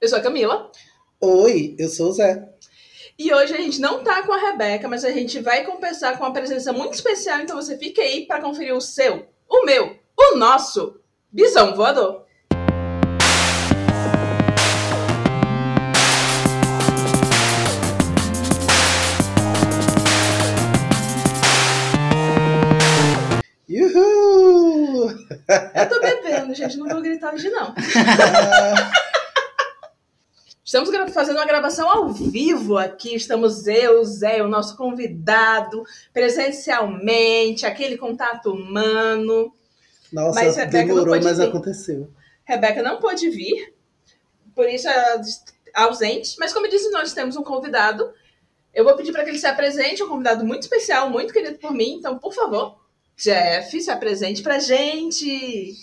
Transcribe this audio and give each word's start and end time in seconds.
Eu 0.00 0.08
sou 0.08 0.20
a 0.20 0.22
Camila. 0.22 0.70
Oi, 1.20 1.74
eu 1.76 1.88
sou 1.88 2.10
o 2.10 2.12
Zé. 2.12 2.48
E 3.18 3.34
hoje 3.34 3.52
a 3.52 3.56
gente 3.56 3.80
não 3.80 4.04
tá 4.04 4.22
com 4.22 4.32
a 4.32 4.38
Rebeca, 4.38 4.86
mas 4.86 5.04
a 5.04 5.10
gente 5.10 5.40
vai 5.40 5.64
compensar 5.64 6.16
com 6.16 6.22
uma 6.22 6.32
presença 6.32 6.72
muito 6.72 6.94
especial, 6.94 7.40
então 7.40 7.56
você 7.56 7.76
fica 7.76 8.00
aí 8.00 8.24
para 8.24 8.40
conferir 8.40 8.76
o 8.76 8.80
seu, 8.80 9.26
o 9.48 9.64
meu, 9.64 9.98
o 10.16 10.36
nosso 10.36 11.00
Bisão 11.32 11.74
Voador. 11.74 12.24
Uhul! 23.68 25.10
Eu 25.74 25.88
tô 25.88 26.00
bebendo, 26.00 26.54
gente, 26.54 26.76
não 26.76 26.88
vou 26.88 27.02
gritar 27.02 27.34
hoje 27.34 27.50
não. 27.50 27.74
Estamos 30.68 30.90
fazendo 31.14 31.36
uma 31.36 31.46
gravação 31.46 31.88
ao 31.88 32.10
vivo 32.10 32.76
aqui. 32.76 33.14
Estamos 33.14 33.66
eu, 33.66 34.04
Zé, 34.04 34.42
o 34.42 34.48
nosso 34.48 34.76
convidado, 34.76 35.82
presencialmente, 36.12 37.64
aquele 37.64 37.96
contato 37.96 38.52
humano. 38.52 39.50
Nossa, 40.12 40.44
Mas 40.44 40.56
demorou, 40.70 41.06
pôde 41.06 41.24
mas 41.24 41.38
vir. 41.38 41.48
aconteceu. 41.48 42.10
Rebeca 42.44 42.82
não 42.82 43.00
pôde 43.00 43.30
vir, 43.30 43.72
por 44.54 44.68
isso 44.68 44.86
é 44.90 45.22
ausente. 45.72 46.36
Mas 46.38 46.52
como 46.52 46.66
eu 46.66 46.70
disse, 46.70 46.90
nós 46.90 47.14
temos 47.14 47.34
um 47.34 47.42
convidado. 47.42 48.12
Eu 48.74 48.84
vou 48.84 48.94
pedir 48.94 49.10
para 49.10 49.24
que 49.24 49.30
ele 49.30 49.38
se 49.38 49.46
apresente, 49.46 50.02
um 50.02 50.08
convidado 50.08 50.44
muito 50.44 50.64
especial, 50.64 51.08
muito 51.08 51.32
querido 51.32 51.56
por 51.56 51.72
mim. 51.72 51.94
Então, 51.94 52.18
por 52.18 52.34
favor, 52.34 52.76
Jeff, 53.16 53.80
se 53.80 53.90
apresente 53.90 54.42
pra 54.42 54.58
gente. 54.58 55.74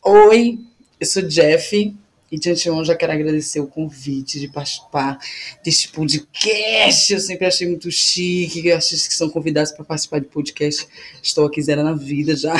Oi, 0.00 0.60
eu 1.00 1.06
sou 1.08 1.22
Jeff 1.22 1.92
e 2.32 2.38
de 2.38 2.48
antemão 2.48 2.82
já 2.82 2.96
quero 2.96 3.12
agradecer 3.12 3.60
o 3.60 3.66
convite 3.66 4.40
de 4.40 4.48
participar 4.48 5.18
deste 5.62 5.88
podcast. 5.90 7.12
Eu 7.12 7.20
sempre 7.20 7.46
achei 7.46 7.68
muito 7.68 7.90
chique, 7.90 8.62
que 8.62 8.72
artistas 8.72 9.06
que 9.06 9.12
são 9.12 9.28
convidados 9.28 9.70
para 9.72 9.84
participar 9.84 10.18
de 10.18 10.28
podcast. 10.28 10.88
Estou 11.22 11.44
aqui 11.44 11.60
zero 11.60 11.84
na 11.84 11.92
vida 11.92 12.34
já. 12.34 12.54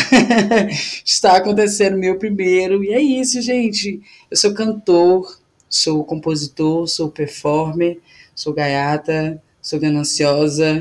Está 1.02 1.38
acontecendo 1.38 1.96
meu 1.96 2.19
primeiro. 2.19 2.84
E 2.84 2.92
é 2.92 3.00
isso, 3.00 3.41
gente. 3.41 4.02
Eu 4.30 4.36
sou 4.36 4.52
cantor, 4.52 5.41
sou 5.70 6.05
compositor, 6.05 6.86
sou 6.86 7.08
performer, 7.08 7.98
sou 8.34 8.52
gaiata, 8.52 9.42
sou 9.62 9.80
gananciosa. 9.80 10.80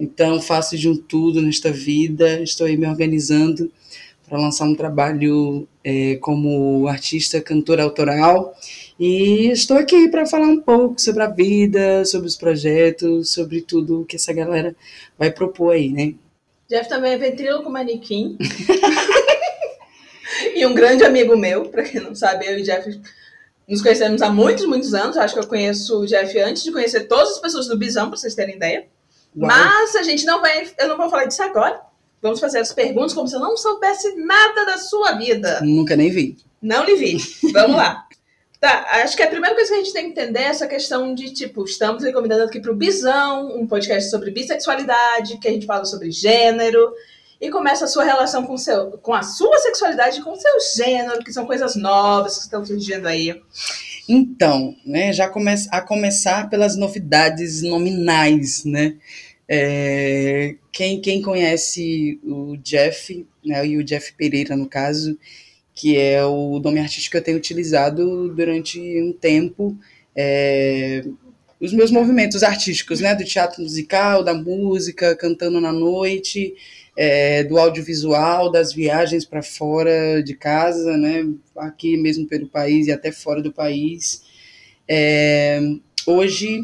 Então 0.00 0.42
faço 0.42 0.76
de 0.76 0.88
um 0.88 0.96
tudo 0.96 1.40
nesta 1.40 1.70
vida. 1.70 2.42
Estou 2.42 2.66
aí 2.66 2.76
me 2.76 2.88
organizando 2.88 3.70
para 4.32 4.40
lançar 4.40 4.64
um 4.64 4.74
trabalho 4.74 5.68
é, 5.84 6.16
como 6.16 6.88
artista, 6.88 7.38
cantora 7.38 7.82
autoral. 7.82 8.56
E 8.98 9.50
estou 9.50 9.76
aqui 9.76 10.08
para 10.08 10.24
falar 10.24 10.46
um 10.46 10.58
pouco 10.58 10.98
sobre 10.98 11.22
a 11.22 11.26
vida, 11.26 12.02
sobre 12.06 12.28
os 12.28 12.34
projetos, 12.34 13.30
sobre 13.30 13.60
tudo 13.60 14.06
que 14.06 14.16
essa 14.16 14.32
galera 14.32 14.74
vai 15.18 15.30
propor 15.30 15.74
aí, 15.74 15.90
né? 15.90 16.14
Jeff 16.66 16.88
também 16.88 17.12
é 17.12 17.18
ventríloco 17.18 17.68
manequim. 17.68 18.38
e 20.56 20.64
um 20.64 20.72
grande 20.72 21.04
amigo 21.04 21.36
meu, 21.36 21.66
para 21.66 21.82
quem 21.82 22.00
não 22.00 22.14
sabe, 22.14 22.46
eu 22.46 22.58
e 22.58 22.62
Jeff 22.62 22.88
nos 23.68 23.82
conhecemos 23.82 24.22
há 24.22 24.30
muitos, 24.30 24.64
muitos 24.64 24.94
anos. 24.94 25.18
Acho 25.18 25.34
que 25.34 25.40
eu 25.40 25.46
conheço 25.46 26.00
o 26.00 26.06
Jeff 26.06 26.38
antes 26.38 26.64
de 26.64 26.72
conhecer 26.72 27.00
todas 27.00 27.32
as 27.32 27.38
pessoas 27.38 27.66
do 27.66 27.76
Bisão, 27.76 28.08
para 28.08 28.16
vocês 28.16 28.34
terem 28.34 28.56
ideia. 28.56 28.86
Uau. 29.36 29.46
Mas 29.46 29.94
a 29.94 30.02
gente 30.02 30.24
não 30.24 30.40
vai, 30.40 30.72
eu 30.78 30.88
não 30.88 30.96
vou 30.96 31.10
falar 31.10 31.26
disso 31.26 31.42
agora. 31.42 31.91
Vamos 32.22 32.38
fazer 32.38 32.60
as 32.60 32.72
perguntas 32.72 33.12
como 33.12 33.26
se 33.26 33.34
eu 33.34 33.40
não 33.40 33.56
soubesse 33.56 34.14
nada 34.14 34.64
da 34.64 34.78
sua 34.78 35.12
vida. 35.12 35.60
Nunca 35.60 35.96
nem 35.96 36.08
vi. 36.08 36.38
Não 36.62 36.84
lhe 36.84 36.94
vi. 36.94 37.16
Vamos 37.52 37.76
lá. 37.76 38.06
Tá, 38.60 38.86
acho 39.02 39.16
que 39.16 39.24
a 39.24 39.28
primeira 39.28 39.56
coisa 39.56 39.72
que 39.72 39.74
a 39.74 39.82
gente 39.82 39.92
tem 39.92 40.04
que 40.04 40.20
entender 40.20 40.38
é 40.38 40.44
essa 40.44 40.68
questão 40.68 41.12
de, 41.16 41.32
tipo, 41.34 41.64
estamos 41.64 42.04
lhe 42.04 42.12
convidando 42.12 42.44
aqui 42.44 42.60
para 42.60 42.70
o 42.70 42.76
Bisão, 42.76 43.60
um 43.60 43.66
podcast 43.66 44.08
sobre 44.08 44.30
bissexualidade, 44.30 45.38
que 45.38 45.48
a 45.48 45.50
gente 45.50 45.66
fala 45.66 45.84
sobre 45.84 46.12
gênero, 46.12 46.92
e 47.40 47.50
começa 47.50 47.86
a 47.86 47.88
sua 47.88 48.04
relação 48.04 48.46
com, 48.46 48.56
seu, 48.56 48.92
com 48.98 49.12
a 49.12 49.24
sua 49.24 49.58
sexualidade 49.58 50.20
e 50.20 50.22
com 50.22 50.30
o 50.30 50.36
seu 50.36 50.60
gênero, 50.76 51.24
que 51.24 51.32
são 51.32 51.44
coisas 51.44 51.74
novas 51.74 52.36
que 52.36 52.44
estão 52.44 52.64
surgindo 52.64 53.08
aí. 53.08 53.42
Então, 54.08 54.76
né, 54.86 55.12
já 55.12 55.28
começa 55.28 55.68
a 55.72 55.80
começar 55.80 56.48
pelas 56.48 56.76
novidades 56.76 57.62
nominais, 57.62 58.64
né? 58.64 58.94
É, 59.48 60.54
quem, 60.70 61.00
quem 61.00 61.20
conhece 61.20 62.20
o 62.24 62.56
Jeff, 62.58 63.26
né, 63.44 63.66
e 63.66 63.76
o 63.76 63.84
Jeff 63.84 64.12
Pereira, 64.14 64.56
no 64.56 64.68
caso, 64.68 65.18
que 65.74 65.96
é 65.96 66.24
o 66.24 66.58
nome 66.58 66.80
artístico 66.80 67.12
que 67.12 67.18
eu 67.18 67.24
tenho 67.24 67.36
utilizado 67.36 68.28
durante 68.34 68.78
um 69.00 69.12
tempo, 69.12 69.76
é, 70.14 71.04
os 71.60 71.72
meus 71.72 71.90
movimentos 71.90 72.42
artísticos, 72.42 73.00
né, 73.00 73.14
do 73.14 73.24
teatro 73.24 73.62
musical, 73.62 74.24
da 74.24 74.34
música, 74.34 75.14
cantando 75.16 75.60
na 75.60 75.72
noite, 75.72 76.54
é, 76.96 77.44
do 77.44 77.58
audiovisual, 77.58 78.50
das 78.50 78.72
viagens 78.72 79.24
para 79.24 79.42
fora 79.42 80.22
de 80.22 80.34
casa, 80.34 80.96
né, 80.96 81.24
aqui 81.56 81.96
mesmo 81.96 82.26
pelo 82.26 82.48
país 82.48 82.86
e 82.86 82.92
até 82.92 83.12
fora 83.12 83.40
do 83.40 83.52
país. 83.52 84.22
É, 84.88 85.60
hoje 86.06 86.62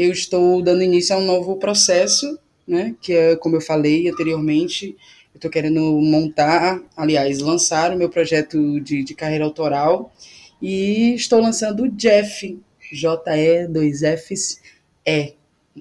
eu 0.00 0.12
estou 0.12 0.62
dando 0.62 0.82
início 0.82 1.14
a 1.14 1.18
um 1.18 1.24
novo 1.24 1.56
processo, 1.56 2.38
né, 2.66 2.94
que 3.00 3.12
é, 3.12 3.36
como 3.36 3.56
eu 3.56 3.60
falei 3.60 4.08
anteriormente, 4.08 4.96
eu 5.34 5.38
estou 5.38 5.50
querendo 5.50 5.80
montar, 6.00 6.80
aliás, 6.96 7.38
lançar 7.40 7.92
o 7.92 7.98
meu 7.98 8.08
projeto 8.08 8.80
de, 8.80 9.02
de 9.02 9.14
carreira 9.14 9.44
autoral 9.44 10.12
e 10.60 11.14
estou 11.14 11.40
lançando 11.40 11.84
o 11.84 11.90
Jeff, 11.90 12.58
J-E, 12.92 13.66
dois 13.66 14.00
Fs, 14.00 14.60
E. 15.06 15.34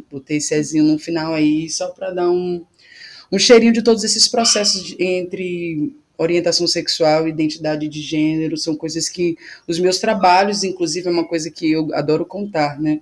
Botei 0.09 0.37
esse 0.37 0.53
Ezinho 0.53 0.83
no 0.83 0.99
final 0.99 1.33
aí 1.33 1.69
só 1.69 1.89
para 1.89 2.11
dar 2.11 2.29
um, 2.29 2.63
um 3.31 3.39
cheirinho 3.39 3.73
de 3.73 3.81
todos 3.81 4.03
esses 4.03 4.27
processos 4.27 4.83
de, 4.83 5.03
entre 5.03 5.93
orientação 6.17 6.67
sexual 6.67 7.27
identidade 7.27 7.87
de 7.87 8.01
gênero, 8.01 8.57
são 8.57 8.75
coisas 8.75 9.07
que 9.07 9.37
os 9.65 9.79
meus 9.79 9.99
trabalhos, 9.99 10.63
inclusive, 10.65 11.07
é 11.07 11.11
uma 11.11 11.25
coisa 11.25 11.49
que 11.49 11.71
eu 11.71 11.93
adoro 11.93 12.25
contar, 12.25 12.79
né? 12.79 12.99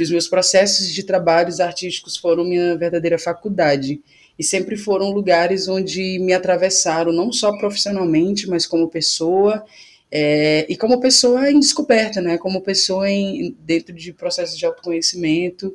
Que 0.00 0.04
os 0.04 0.10
meus 0.10 0.26
processos 0.26 0.88
de 0.88 1.02
trabalhos 1.02 1.60
artísticos 1.60 2.16
foram 2.16 2.42
minha 2.42 2.74
verdadeira 2.74 3.18
faculdade 3.18 4.00
e 4.38 4.42
sempre 4.42 4.74
foram 4.74 5.10
lugares 5.10 5.68
onde 5.68 6.18
me 6.20 6.32
atravessaram, 6.32 7.12
não 7.12 7.30
só 7.30 7.54
profissionalmente, 7.58 8.48
mas 8.48 8.66
como 8.66 8.88
pessoa, 8.88 9.62
é, 10.10 10.64
e 10.70 10.74
como 10.74 11.02
pessoa 11.02 11.50
em 11.50 11.60
descoberta, 11.60 12.22
né? 12.22 12.38
Como 12.38 12.62
pessoa 12.62 13.10
em, 13.10 13.54
dentro 13.60 13.94
de 13.94 14.10
processos 14.14 14.56
de 14.56 14.64
autoconhecimento. 14.64 15.70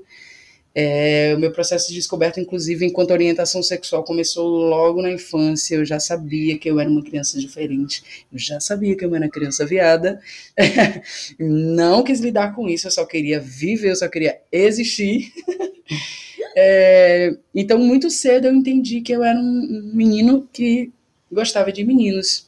É, 0.78 1.34
o 1.34 1.40
meu 1.40 1.54
processo 1.54 1.88
de 1.88 1.94
descoberta, 1.96 2.42
inclusive, 2.42 2.86
enquanto 2.86 3.12
orientação 3.12 3.64
sexual, 3.64 4.04
começou 4.04 4.46
logo 4.46 5.02
na 5.02 5.10
infância. 5.10 5.76
Eu 5.76 5.86
já 5.86 6.02
sabia 6.02 6.58
que 6.58 6.70
eu 6.70 6.82
era 6.82 6.90
uma 6.90 7.02
criança 7.02 7.40
diferente. 7.40 8.04
Eu 8.32 8.38
já 8.38 8.60
sabia 8.60 8.94
que 8.98 9.06
eu 9.06 9.16
era 9.16 9.30
criança 9.30 9.66
viada. 9.66 10.20
Não 11.40 12.04
quis 12.04 12.20
lidar 12.20 12.54
com 12.54 12.68
isso. 12.68 12.88
Eu 12.88 12.92
só 12.92 13.06
queria 13.06 13.40
viver, 13.40 13.92
eu 13.92 13.96
só 13.96 14.10
queria 14.10 14.40
existir. 14.52 15.32
É, 16.58 17.36
então, 17.54 17.78
muito 17.78 18.10
cedo 18.10 18.48
eu 18.48 18.56
entendi 18.56 19.02
que 19.02 19.12
eu 19.12 19.22
era 19.22 19.38
um 19.38 19.92
menino 19.94 20.48
que 20.54 20.90
gostava 21.30 21.70
de 21.70 21.84
meninos. 21.84 22.48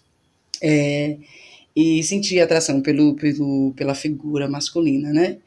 É, 0.62 1.18
e 1.76 2.02
sentia 2.04 2.46
atração 2.46 2.82
pelo, 2.82 3.16
pelo, 3.16 3.74
pela 3.76 3.94
figura 3.94 4.48
masculina, 4.50 5.12
né? 5.12 5.38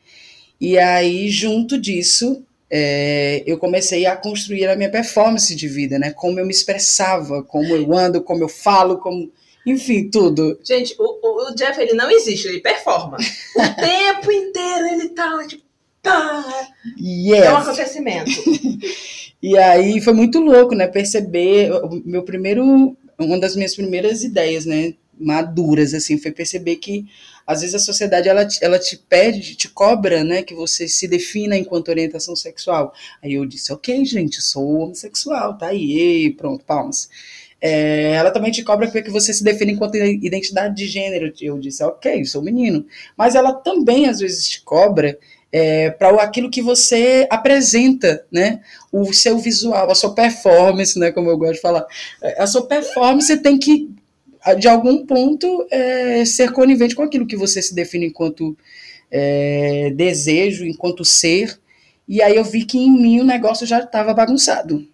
E 0.61 0.79
aí, 0.79 1.31
junto 1.31 1.79
disso, 1.79 2.45
é, 2.71 3.43
eu 3.47 3.59
comecei 3.59 4.07
a 4.07 4.17
construir 4.17 4.67
a 4.69 4.77
minha 4.77 4.91
performance 4.91 5.55
de 5.55 5.67
vida, 5.67 5.99
né? 5.99 6.13
Como 6.13 6.39
eu 6.39 6.47
me 6.47 6.53
expressava, 6.53 7.43
como 7.43 7.75
eu 7.75 7.93
ando, 7.93 8.23
como 8.23 8.45
eu 8.45 8.49
falo, 8.49 8.99
como, 8.99 9.31
enfim, 9.67 10.09
tudo. 10.09 10.59
Gente, 10.63 10.95
o, 10.99 11.49
o, 11.51 11.55
Jeff, 11.55 11.81
ele 11.81 11.95
não 11.95 12.11
existe, 12.11 12.47
ele 12.47 12.61
performa. 12.61 13.17
O 13.57 13.61
tempo 13.81 14.31
inteiro 14.31 14.87
ele 14.87 15.09
tá 15.09 15.35
lá, 15.35 15.47
tipo, 15.47 15.65
pá, 16.01 16.45
Yes. 16.99 17.45
é 17.45 17.53
um 17.53 17.57
acontecimento. 17.57 18.31
E 19.43 19.57
aí 19.57 20.03
foi 20.03 20.13
muito 20.13 20.39
louco, 20.39 20.75
né? 20.75 20.87
Perceber 20.87 21.73
o 21.73 22.03
meu 22.05 22.23
primeiro, 22.23 22.95
uma 23.19 23.41
das 23.41 23.57
minhas 23.57 23.75
primeiras 23.75 24.23
ideias, 24.23 24.67
né? 24.67 24.93
Maduras, 25.21 25.95
assim, 25.95 26.19
foi 26.19 26.33
perceber 26.33 26.77
que 26.77 27.07
às 27.47 27.61
vezes 27.61 27.75
a 27.75 27.79
sociedade 27.79 28.29
ela, 28.29 28.47
ela 28.63 28.79
te 28.79 28.97
pede, 28.97 29.57
te 29.57 29.69
cobra, 29.69 30.25
né? 30.25 30.43
Que 30.43 30.55
você 30.55 30.89
se 30.89 31.07
defina 31.09 31.57
enquanto 31.57 31.89
orientação 31.89 32.35
sexual. 32.37 32.93
Aí 33.23 33.35
eu 33.35 33.45
disse, 33.45 33.73
ok, 33.73 34.05
gente, 34.05 34.41
sou 34.41 34.83
homossexual, 34.83 35.59
tá 35.59 35.67
aí, 35.67 36.35
pronto, 36.37 36.65
palmas. 36.65 37.11
É, 37.61 38.13
ela 38.13 38.31
também 38.31 38.51
te 38.51 38.63
cobra 38.63 38.91
que 38.91 39.11
você 39.11 39.35
se 39.35 39.45
define 39.45 39.73
enquanto 39.73 39.97
identidade 39.97 40.75
de 40.75 40.87
gênero. 40.89 41.33
Eu 41.41 41.59
disse, 41.59 41.83
ok, 41.85 42.25
sou 42.25 42.43
menino. 42.43 42.87
Mas 43.17 43.35
ela 43.35 43.53
também 43.53 44.07
às 44.07 44.21
vezes 44.21 44.49
te 44.49 44.63
cobra 44.63 45.19
é, 45.53 45.91
para 45.91 46.23
aquilo 46.23 46.51
que 46.51 46.63
você 46.63 47.27
apresenta, 47.29 48.25
né? 48.31 48.61
O 48.91 49.13
seu 49.13 49.39
visual, 49.39 49.91
a 49.91 49.95
sua 49.95 50.15
performance, 50.15 50.99
né? 50.99 51.11
Como 51.11 51.29
eu 51.29 51.37
gosto 51.37 51.55
de 51.55 51.61
falar. 51.61 51.85
A 52.39 52.47
sua 52.47 52.67
performance 52.67 53.37
tem 53.39 53.59
que, 53.59 53.91
de 54.59 54.69
algum 54.69 55.05
ponto, 55.07 55.67
é, 55.71 56.25
ser 56.25 56.53
conivente 56.53 56.95
com 56.95 57.03
aquilo 57.03 57.27
que 57.27 57.37
você 57.37 57.61
se 57.61 57.75
define 57.75 58.07
enquanto 58.07 58.57
é, 59.11 59.91
desejo 59.95 60.65
enquanto 60.65 61.05
ser, 61.05 61.59
e 62.09 62.23
aí 62.23 62.37
eu 62.37 62.45
vi 62.45 62.65
que 62.65 62.79
em 62.79 62.91
mim 62.91 63.21
o 63.21 63.25
negócio 63.25 63.67
já 63.67 63.81
estava 63.81 64.15
bagunçado. 64.15 64.87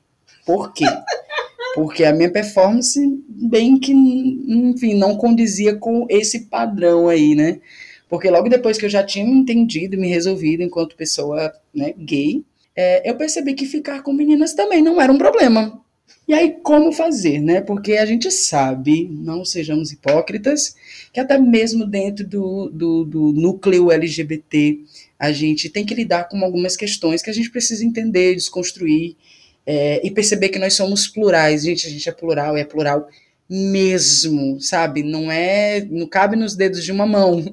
Por 0.44 0.72
quê? 0.72 0.84
Porque 1.74 2.04
a 2.04 2.12
minha 2.12 2.30
performance, 2.30 2.98
bem 3.28 3.78
que, 3.78 3.92
enfim, 3.92 4.94
não 4.94 5.16
condizia 5.16 5.76
com 5.76 6.06
esse 6.08 6.46
padrão 6.46 7.08
aí, 7.08 7.34
né? 7.34 7.60
Porque 8.08 8.30
logo 8.30 8.48
depois 8.48 8.78
que 8.78 8.86
eu 8.86 8.90
já 8.90 9.02
tinha 9.02 9.26
me 9.26 9.32
entendido, 9.32 9.98
me 9.98 10.08
resolvido 10.08 10.62
enquanto 10.62 10.96
pessoa 10.96 11.52
né, 11.74 11.92
gay, 11.98 12.44
é, 12.74 13.08
eu 13.08 13.16
percebi 13.16 13.54
que 13.54 13.66
ficar 13.66 14.02
com 14.02 14.12
meninas 14.12 14.54
também 14.54 14.82
não 14.82 15.00
era 15.00 15.12
um 15.12 15.18
problema. 15.18 15.82
E 16.28 16.34
aí, 16.34 16.56
como 16.62 16.92
fazer, 16.92 17.40
né? 17.40 17.60
Porque 17.60 17.92
a 17.94 18.04
gente 18.04 18.30
sabe, 18.32 19.08
não 19.12 19.44
sejamos 19.44 19.92
hipócritas, 19.92 20.74
que 21.12 21.20
até 21.20 21.38
mesmo 21.38 21.86
dentro 21.86 22.26
do, 22.26 22.68
do, 22.68 23.04
do, 23.04 23.32
núcleo 23.32 23.92
LGBT, 23.92 24.80
a 25.18 25.30
gente 25.30 25.70
tem 25.70 25.86
que 25.86 25.94
lidar 25.94 26.28
com 26.28 26.44
algumas 26.44 26.76
questões 26.76 27.22
que 27.22 27.30
a 27.30 27.32
gente 27.32 27.50
precisa 27.50 27.84
entender, 27.84 28.34
desconstruir 28.34 29.16
é, 29.64 30.04
e 30.04 30.10
perceber 30.10 30.48
que 30.48 30.58
nós 30.58 30.74
somos 30.74 31.06
plurais. 31.06 31.62
Gente, 31.62 31.86
a 31.86 31.90
gente 31.90 32.08
é 32.08 32.12
plural, 32.12 32.56
é 32.56 32.64
plural 32.64 33.08
mesmo, 33.48 34.60
sabe? 34.60 35.04
Não 35.04 35.30
é. 35.30 35.84
Não 35.84 36.08
cabe 36.08 36.34
nos 36.34 36.56
dedos 36.56 36.84
de 36.84 36.90
uma 36.90 37.06
mão. 37.06 37.44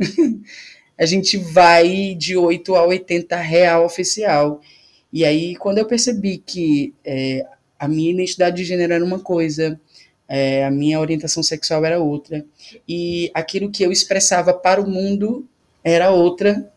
a 0.97 1.05
gente 1.05 1.37
vai 1.37 2.15
de 2.15 2.35
8 2.35 2.75
a 2.75 2.85
80 2.87 3.35
real 3.37 3.85
oficial. 3.85 4.61
E 5.11 5.23
aí, 5.23 5.55
quando 5.55 5.77
eu 5.77 5.85
percebi 5.85 6.39
que 6.39 6.91
é, 7.05 7.45
a 7.79 7.87
minha 7.87 8.11
identidade 8.11 8.57
de 8.57 8.63
gênero 8.63 8.93
era 8.93 9.03
uma 9.03 9.19
coisa, 9.19 9.79
é, 10.27 10.65
a 10.65 10.71
minha 10.71 10.99
orientação 10.99 11.43
sexual 11.43 11.83
era 11.85 11.99
outra, 11.99 12.45
e 12.87 13.29
aquilo 13.33 13.71
que 13.71 13.83
eu 13.83 13.91
expressava 13.91 14.53
para 14.53 14.81
o 14.81 14.89
mundo 14.89 15.47
era 15.83 16.11
outra. 16.11 16.71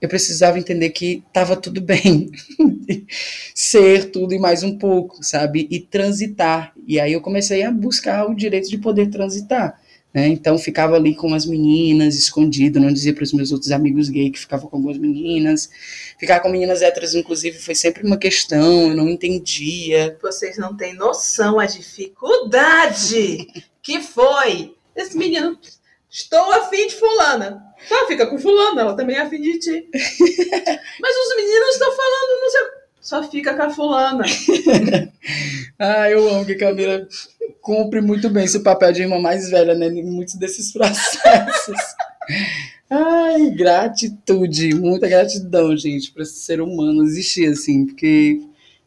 Eu 0.00 0.08
precisava 0.08 0.58
entender 0.58 0.90
que 0.90 1.22
estava 1.28 1.54
tudo 1.54 1.80
bem 1.80 2.32
ser 3.54 4.10
tudo 4.10 4.34
e 4.34 4.38
mais 4.38 4.64
um 4.64 4.76
pouco, 4.76 5.22
sabe? 5.22 5.68
E 5.70 5.78
transitar. 5.78 6.72
E 6.86 6.98
aí 6.98 7.12
eu 7.12 7.20
comecei 7.20 7.62
a 7.62 7.70
buscar 7.70 8.28
o 8.28 8.34
direito 8.34 8.68
de 8.68 8.78
poder 8.78 9.10
transitar. 9.10 9.80
Né? 10.12 10.28
Então 10.28 10.58
ficava 10.58 10.96
ali 10.96 11.14
com 11.14 11.32
as 11.34 11.46
meninas, 11.46 12.16
escondido, 12.16 12.78
não 12.78 12.92
dizia 12.92 13.14
para 13.14 13.24
os 13.24 13.32
meus 13.32 13.50
outros 13.50 13.70
amigos 13.70 14.10
gays 14.10 14.32
que 14.32 14.38
ficava 14.40 14.66
com 14.66 14.76
algumas 14.76 14.98
meninas. 14.98 15.70
Ficar 16.18 16.40
com 16.40 16.50
meninas 16.50 16.82
héteras, 16.82 17.14
inclusive, 17.14 17.58
foi 17.58 17.74
sempre 17.74 18.06
uma 18.06 18.18
questão, 18.18 18.90
eu 18.90 18.96
não 18.96 19.08
entendia. 19.08 20.16
Vocês 20.20 20.58
não 20.58 20.76
têm 20.76 20.94
noção 20.94 21.58
a 21.58 21.66
dificuldade 21.66 23.46
que 23.82 24.00
foi. 24.00 24.74
Esse 24.94 25.16
menino, 25.16 25.58
estou 26.10 26.52
afim 26.52 26.86
de 26.86 26.94
fulana. 26.94 27.62
Tá, 27.88 28.06
fica 28.06 28.26
com 28.26 28.38
fulana, 28.38 28.82
ela 28.82 28.94
também 28.94 29.16
é 29.16 29.22
afim 29.22 29.40
de 29.40 29.58
ti. 29.58 29.88
Mas 31.00 31.16
os 31.16 31.36
meninos 31.36 31.72
estão 31.72 31.90
falando, 31.90 32.40
não 32.40 32.50
sei 32.50 32.81
só 33.02 33.28
fica 33.28 33.52
com 33.54 33.62
a 33.62 33.70
fulana. 33.70 34.24
ah, 35.78 36.08
eu 36.08 36.28
amo 36.32 36.46
que 36.46 36.52
a 36.52 36.58
Camila 36.58 37.06
cumpre 37.60 38.00
muito 38.00 38.30
bem 38.30 38.46
seu 38.46 38.62
papel 38.62 38.92
de 38.92 39.02
irmã 39.02 39.18
mais 39.18 39.50
velha, 39.50 39.74
né? 39.74 39.88
Em 39.88 40.04
muitos 40.04 40.36
desses 40.36 40.72
processos. 40.72 41.76
Ai, 42.88 43.50
gratitude, 43.50 44.74
muita 44.74 45.08
gratidão, 45.08 45.76
gente, 45.76 46.12
para 46.12 46.22
esse 46.22 46.36
ser 46.36 46.60
humano 46.60 47.02
existir, 47.02 47.50
assim, 47.50 47.86
porque 47.86 48.40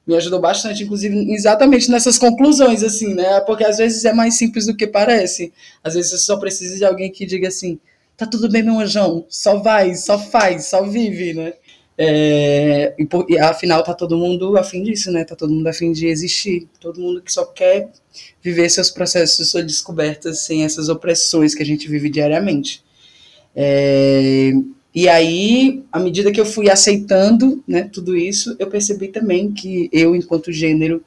me 0.08 0.16
ajudou 0.16 0.40
bastante, 0.40 0.84
inclusive, 0.84 1.34
exatamente 1.34 1.90
nessas 1.90 2.18
conclusões, 2.18 2.84
assim, 2.84 3.16
né? 3.16 3.42
Porque 3.42 3.66
às 3.66 3.78
vezes 3.78 4.06
é 4.06 4.14
mais 4.14 4.38
simples 4.38 4.68
do 4.68 4.76
que 4.76 4.86
parece. 4.88 5.52
Às 5.84 5.96
vezes 5.96 6.12
você 6.12 6.18
só 6.20 6.38
precisa 6.38 6.78
de 6.78 6.86
alguém 6.86 7.12
que 7.12 7.26
diga 7.26 7.48
assim: 7.48 7.80
tá 8.16 8.26
tudo 8.26 8.48
bem, 8.48 8.64
meu 8.64 8.80
anjão, 8.80 9.26
só 9.28 9.58
vai, 9.58 9.96
só 9.96 10.18
faz, 10.18 10.68
só 10.68 10.84
vive, 10.84 11.34
né? 11.34 11.54
É, 11.98 12.94
e, 12.98 13.06
por, 13.06 13.26
e, 13.30 13.38
afinal 13.40 13.82
tá 13.82 13.94
todo 13.94 14.18
mundo 14.18 14.58
afim 14.58 14.84
disso, 14.84 15.12
né? 15.12 15.24
Tá 15.24 15.36
todo 15.36 15.54
mundo 15.54 15.68
afim 15.68 15.92
de 15.92 16.08
existir. 16.08 16.68
Todo 16.80 17.00
mundo 17.00 17.22
que 17.22 17.32
só 17.32 17.46
quer 17.46 17.90
viver 18.42 18.70
seus 18.70 18.92
processos, 18.92 19.50
suas 19.50 19.66
descobertas 19.66 20.42
sem 20.42 20.64
essas 20.64 20.90
opressões 20.90 21.56
que 21.56 21.64
a 21.64 21.66
gente 21.66 21.88
vive 21.88 22.10
diariamente. 22.10 22.84
É, 23.56 24.52
e 24.94 25.10
aí, 25.10 25.84
à 25.92 26.00
medida 26.00 26.32
que 26.32 26.40
eu 26.40 26.46
fui 26.46 26.70
aceitando 26.70 27.64
né, 27.68 27.90
tudo 27.92 28.16
isso, 28.16 28.56
eu 28.60 28.68
percebi 28.68 29.10
também 29.10 29.52
que 29.52 29.90
eu, 29.92 30.16
enquanto 30.16 30.52
gênero, 30.52 31.04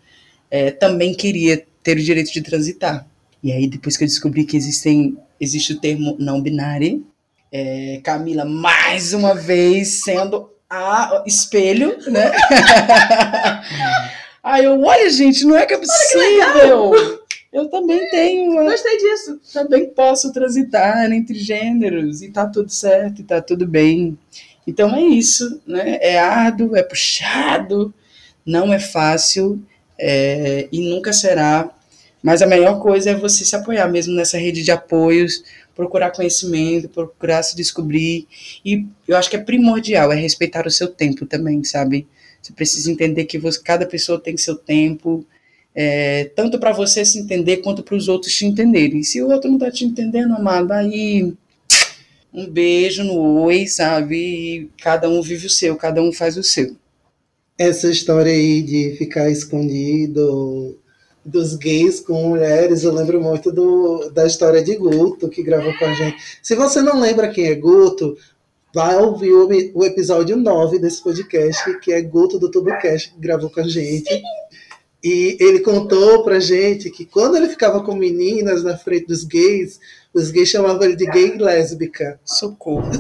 é, 0.51 0.71
também 0.71 1.15
queria 1.15 1.65
ter 1.83 1.97
o 1.97 2.03
direito 2.03 2.33
de 2.33 2.43
transitar. 2.43 3.07
E 3.43 3.53
aí, 3.53 3.67
depois 3.67 3.97
que 3.97 4.05
eu 4.05 4.09
descobri 4.09 4.45
que 4.45 4.57
existem, 4.57 5.17
existe 5.41 5.73
o 5.73 5.81
termo 5.81 6.17
não 6.19 6.41
binário, 6.43 7.07
é, 7.51 8.01
Camila, 8.03 8.45
mais 8.45 9.15
uma 9.15 9.35
vez, 9.35 10.03
sendo 10.03 10.51
a 10.69 11.25
espelho, 11.27 11.97
né? 12.11 12.33
Aí 14.43 14.65
eu, 14.65 14.83
olha, 14.83 15.11
gente, 15.11 15.45
não 15.45 15.57
é 15.57 15.67
que 15.67 15.75
é 15.75 15.79
possível. 15.79 16.93
Eu 17.53 17.69
também 17.69 18.09
tenho. 18.11 18.65
Gostei 18.65 18.99
disso. 18.99 19.41
Também 19.53 19.91
posso 19.91 20.33
transitar 20.33 21.11
entre 21.11 21.39
gêneros 21.39 22.23
e 22.23 22.31
tá 22.31 22.47
tudo 22.47 22.71
certo, 22.71 23.21
e 23.21 23.25
tá 23.25 23.41
tudo 23.41 23.67
bem. 23.67 24.19
Então 24.67 24.95
é 24.95 25.01
isso, 25.01 25.61
né? 25.67 25.99
É 26.01 26.19
árduo, 26.19 26.77
é 26.77 26.83
puxado, 26.83 27.93
não 28.45 28.73
é 28.73 28.79
fácil 28.79 29.63
é, 29.99 30.69
e 30.71 30.91
nunca 30.91 31.13
será. 31.13 31.71
Mas 32.23 32.43
a 32.43 32.47
melhor 32.47 32.81
coisa 32.81 33.11
é 33.11 33.15
você 33.15 33.45
se 33.45 33.57
apoiar 33.57 33.89
mesmo 33.89 34.15
nessa 34.15 34.37
rede 34.37 34.63
de 34.63 34.71
apoios, 34.71 35.43
procurar 35.79 36.11
conhecimento, 36.11 36.89
procurar 36.89 37.41
se 37.45 37.55
descobrir. 37.55 38.27
E 38.65 38.85
eu 39.07 39.17
acho 39.17 39.31
que 39.31 39.37
é 39.37 39.39
primordial, 39.39 40.13
é 40.13 40.17
respeitar 40.17 40.67
o 40.67 40.71
seu 40.73 40.89
tempo 40.89 41.25
também, 41.25 41.63
sabe? 41.63 42.05
Você 42.43 42.53
precisa 42.53 42.91
entender 42.91 43.27
que 43.27 43.39
você, 43.39 43.63
cada 43.63 43.87
pessoa 43.87 44.21
tem 44.21 44.37
seu 44.37 44.57
tempo, 44.57 45.25
é, 45.73 46.25
tanto 46.35 46.59
para 46.59 46.73
você 46.73 47.05
se 47.05 47.21
entender 47.21 47.59
quanto 47.59 47.85
para 47.85 47.95
os 47.95 48.09
outros 48.09 48.35
te 48.35 48.45
entenderem. 48.45 49.05
Se 49.05 49.23
o 49.23 49.29
outro 49.31 49.49
não 49.49 49.57
está 49.57 49.71
te 49.71 49.85
entendendo, 49.85 50.35
amado, 50.35 50.73
aí 50.73 51.33
um 52.35 52.51
beijo 52.51 53.05
no 53.05 53.43
oi, 53.43 53.69
sabe? 53.69 54.17
E 54.17 54.71
cada 54.83 55.09
um 55.09 55.23
vive 55.23 55.47
o 55.47 55.51
seu, 55.51 55.77
cada 55.77 56.03
um 56.03 56.13
faz 56.13 56.37
o 56.37 56.43
seu. 56.43 56.77
Essa 57.57 57.89
história 57.89 58.33
aí 58.33 58.63
de 58.63 58.97
ficar 58.99 59.31
escondido, 59.31 60.77
dos 61.29 61.55
gays 61.55 62.01
com 62.01 62.29
mulheres, 62.29 62.83
eu 62.83 62.93
lembro 62.93 63.21
muito 63.21 63.53
do, 63.53 64.11
da 64.11 64.27
história 64.27 64.63
de 64.63 64.75
Guto, 64.77 65.29
que 65.29 65.43
gravou 65.43 65.77
com 65.79 65.85
a 65.85 65.93
gente. 65.93 66.17
Se 66.43 66.55
você 66.55 66.81
não 66.81 66.99
lembra 66.99 67.29
quem 67.29 67.47
é 67.47 67.55
Guto, 67.55 68.17
vai 68.75 68.97
ouvir 68.97 69.33
o, 69.33 69.49
o 69.75 69.85
episódio 69.85 70.37
9 70.37 70.79
desse 70.79 71.03
podcast, 71.03 71.79
que 71.81 71.93
é 71.93 72.01
Guto 72.01 72.39
do 72.39 72.51
TuboCast, 72.51 73.13
que 73.13 73.21
gravou 73.21 73.51
com 73.51 73.61
a 73.61 73.69
gente. 73.69 74.23
E 75.03 75.37
ele 75.39 75.61
contou 75.61 76.25
pra 76.25 76.41
gente 76.41 76.91
que 76.91 77.05
quando 77.05 77.37
ele 77.37 77.49
ficava 77.49 77.83
com 77.83 77.95
meninas 77.95 78.65
na 78.65 78.77
frente 78.77 79.07
dos 79.07 79.23
gays, 79.23 79.79
os 80.13 80.31
gays 80.31 80.49
chamavam 80.49 80.83
ele 80.83 80.97
de 80.97 81.07
gay 81.07 81.37
lésbica. 81.39 82.19
Socorro. 82.25 82.91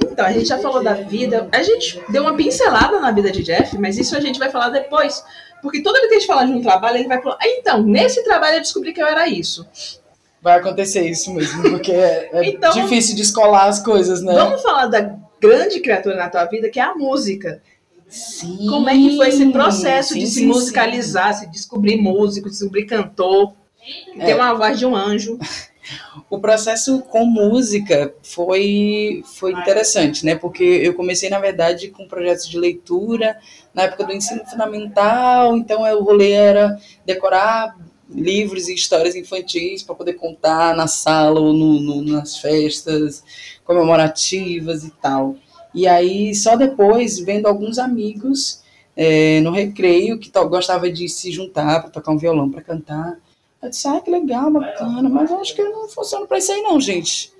Então, 0.00 0.24
a 0.24 0.32
gente 0.32 0.46
já 0.46 0.58
falou 0.58 0.82
da 0.82 0.94
vida. 0.94 1.48
A 1.52 1.62
gente 1.62 2.00
deu 2.08 2.22
uma 2.22 2.36
pincelada 2.36 3.00
na 3.00 3.10
vida 3.10 3.30
de 3.30 3.42
Jeff, 3.42 3.76
mas 3.78 3.98
isso 3.98 4.16
a 4.16 4.20
gente 4.20 4.38
vai 4.38 4.50
falar 4.50 4.70
depois. 4.70 5.22
Porque 5.62 5.80
toda 5.80 6.00
vez 6.00 6.08
que 6.08 6.14
a 6.14 6.18
gente 6.18 6.26
fala 6.26 6.44
de 6.44 6.52
um 6.52 6.60
trabalho, 6.60 6.98
ele 6.98 7.08
vai 7.08 7.22
falar, 7.22 7.38
ah, 7.40 7.48
então, 7.48 7.82
nesse 7.82 8.24
trabalho 8.24 8.56
eu 8.56 8.60
descobri 8.60 8.92
que 8.92 9.00
eu 9.00 9.06
era 9.06 9.28
isso. 9.28 9.66
Vai 10.42 10.58
acontecer 10.58 11.08
isso 11.08 11.32
mesmo, 11.32 11.62
porque 11.62 11.92
é, 11.92 12.30
é 12.32 12.44
então, 12.50 12.72
difícil 12.72 13.14
descolar 13.14 13.68
as 13.68 13.78
coisas, 13.78 14.20
né? 14.20 14.34
Vamos 14.34 14.60
falar 14.60 14.86
da 14.86 15.16
grande 15.40 15.80
criatura 15.80 16.16
na 16.16 16.28
tua 16.28 16.44
vida, 16.46 16.68
que 16.68 16.80
é 16.80 16.82
a 16.82 16.94
música. 16.94 17.62
Sim, 18.08 18.66
Como 18.68 18.90
é 18.90 18.94
que 18.94 19.16
foi 19.16 19.28
esse 19.28 19.50
processo 19.50 20.12
sim, 20.14 20.20
de 20.20 20.26
se 20.26 20.40
sim, 20.40 20.46
musicalizar, 20.46 21.32
se 21.32 21.50
descobrir 21.50 21.96
músico, 21.96 22.50
descobrir 22.50 22.84
cantor, 22.84 23.54
é. 24.18 24.26
ter 24.26 24.34
uma 24.34 24.52
voz 24.52 24.78
de 24.78 24.84
um 24.84 24.94
anjo? 24.94 25.38
O 26.30 26.38
processo 26.38 27.00
com 27.02 27.24
música 27.24 28.14
foi, 28.22 29.22
foi 29.24 29.52
interessante, 29.52 30.24
né? 30.24 30.36
Porque 30.36 30.62
eu 30.62 30.94
comecei, 30.94 31.28
na 31.28 31.40
verdade, 31.40 31.88
com 31.88 32.06
projetos 32.06 32.48
de 32.48 32.58
leitura 32.58 33.36
na 33.74 33.82
época 33.82 34.04
do 34.04 34.12
ensino 34.12 34.44
fundamental, 34.46 35.56
então 35.56 35.82
o 35.82 36.02
rolê 36.02 36.32
era 36.32 36.78
decorar 37.04 37.76
livros 38.08 38.68
e 38.68 38.74
histórias 38.74 39.16
infantis 39.16 39.82
para 39.82 39.94
poder 39.94 40.14
contar 40.14 40.76
na 40.76 40.86
sala 40.86 41.40
ou 41.40 41.52
no, 41.52 41.80
no, 41.80 42.02
nas 42.02 42.36
festas 42.36 43.24
comemorativas 43.64 44.84
e 44.84 44.90
tal. 44.90 45.36
E 45.74 45.86
aí, 45.86 46.34
só 46.34 46.56
depois, 46.56 47.18
vendo 47.18 47.46
alguns 47.46 47.78
amigos 47.78 48.62
é, 48.94 49.40
no 49.40 49.50
recreio 49.50 50.18
que 50.18 50.30
gostava 50.30 50.90
de 50.90 51.08
se 51.08 51.32
juntar 51.32 51.80
para 51.80 51.90
tocar 51.90 52.12
um 52.12 52.18
violão, 52.18 52.50
para 52.50 52.60
cantar, 52.60 53.18
eu 53.62 53.70
disse, 53.70 53.86
ah, 53.86 54.00
que 54.00 54.10
legal, 54.10 54.50
bacana, 54.50 55.08
mas 55.08 55.30
acho 55.30 55.54
que 55.54 55.62
não 55.62 55.88
funciona 55.88 56.26
para 56.26 56.38
isso 56.38 56.50
aí 56.50 56.62
não, 56.62 56.80
gente. 56.80 57.32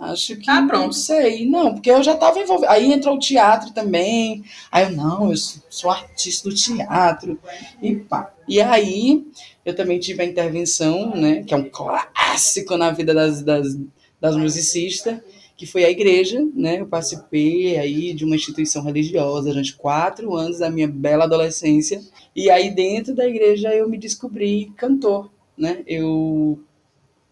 Acho 0.00 0.34
que 0.36 0.50
ah, 0.50 0.64
pronto. 0.66 0.84
não 0.86 0.92
sei. 0.92 1.46
Não, 1.46 1.74
porque 1.74 1.90
eu 1.90 2.02
já 2.02 2.14
estava 2.14 2.40
envolvida. 2.40 2.72
Aí 2.72 2.90
entrou 2.90 3.16
o 3.16 3.18
teatro 3.18 3.70
também. 3.72 4.42
Aí 4.72 4.84
eu, 4.84 4.96
não, 4.96 5.30
eu 5.30 5.36
sou 5.36 5.90
artista 5.90 6.48
do 6.48 6.54
teatro. 6.54 7.38
E 7.82 7.96
pá. 7.96 8.32
E 8.48 8.62
aí 8.62 9.26
eu 9.62 9.76
também 9.76 9.98
tive 9.98 10.22
a 10.22 10.26
intervenção, 10.26 11.14
né? 11.14 11.44
Que 11.44 11.52
é 11.52 11.56
um 11.56 11.68
clássico 11.68 12.78
na 12.78 12.90
vida 12.90 13.12
das, 13.12 13.42
das, 13.42 13.78
das 14.18 14.36
musicistas, 14.36 15.18
que 15.54 15.66
foi 15.66 15.84
a 15.84 15.90
igreja, 15.90 16.40
né? 16.54 16.80
Eu 16.80 16.86
participei 16.86 17.76
aí 17.76 18.14
de 18.14 18.24
uma 18.24 18.36
instituição 18.36 18.82
religiosa 18.82 19.50
durante 19.50 19.76
quatro 19.76 20.34
anos 20.34 20.60
da 20.60 20.70
minha 20.70 20.88
bela 20.88 21.24
adolescência. 21.24 22.00
E 22.34 22.48
aí 22.48 22.74
dentro 22.74 23.14
da 23.14 23.28
igreja 23.28 23.74
eu 23.74 23.86
me 23.86 23.98
descobri 23.98 24.72
cantor, 24.78 25.30
né? 25.60 25.82
Eu 25.86 26.58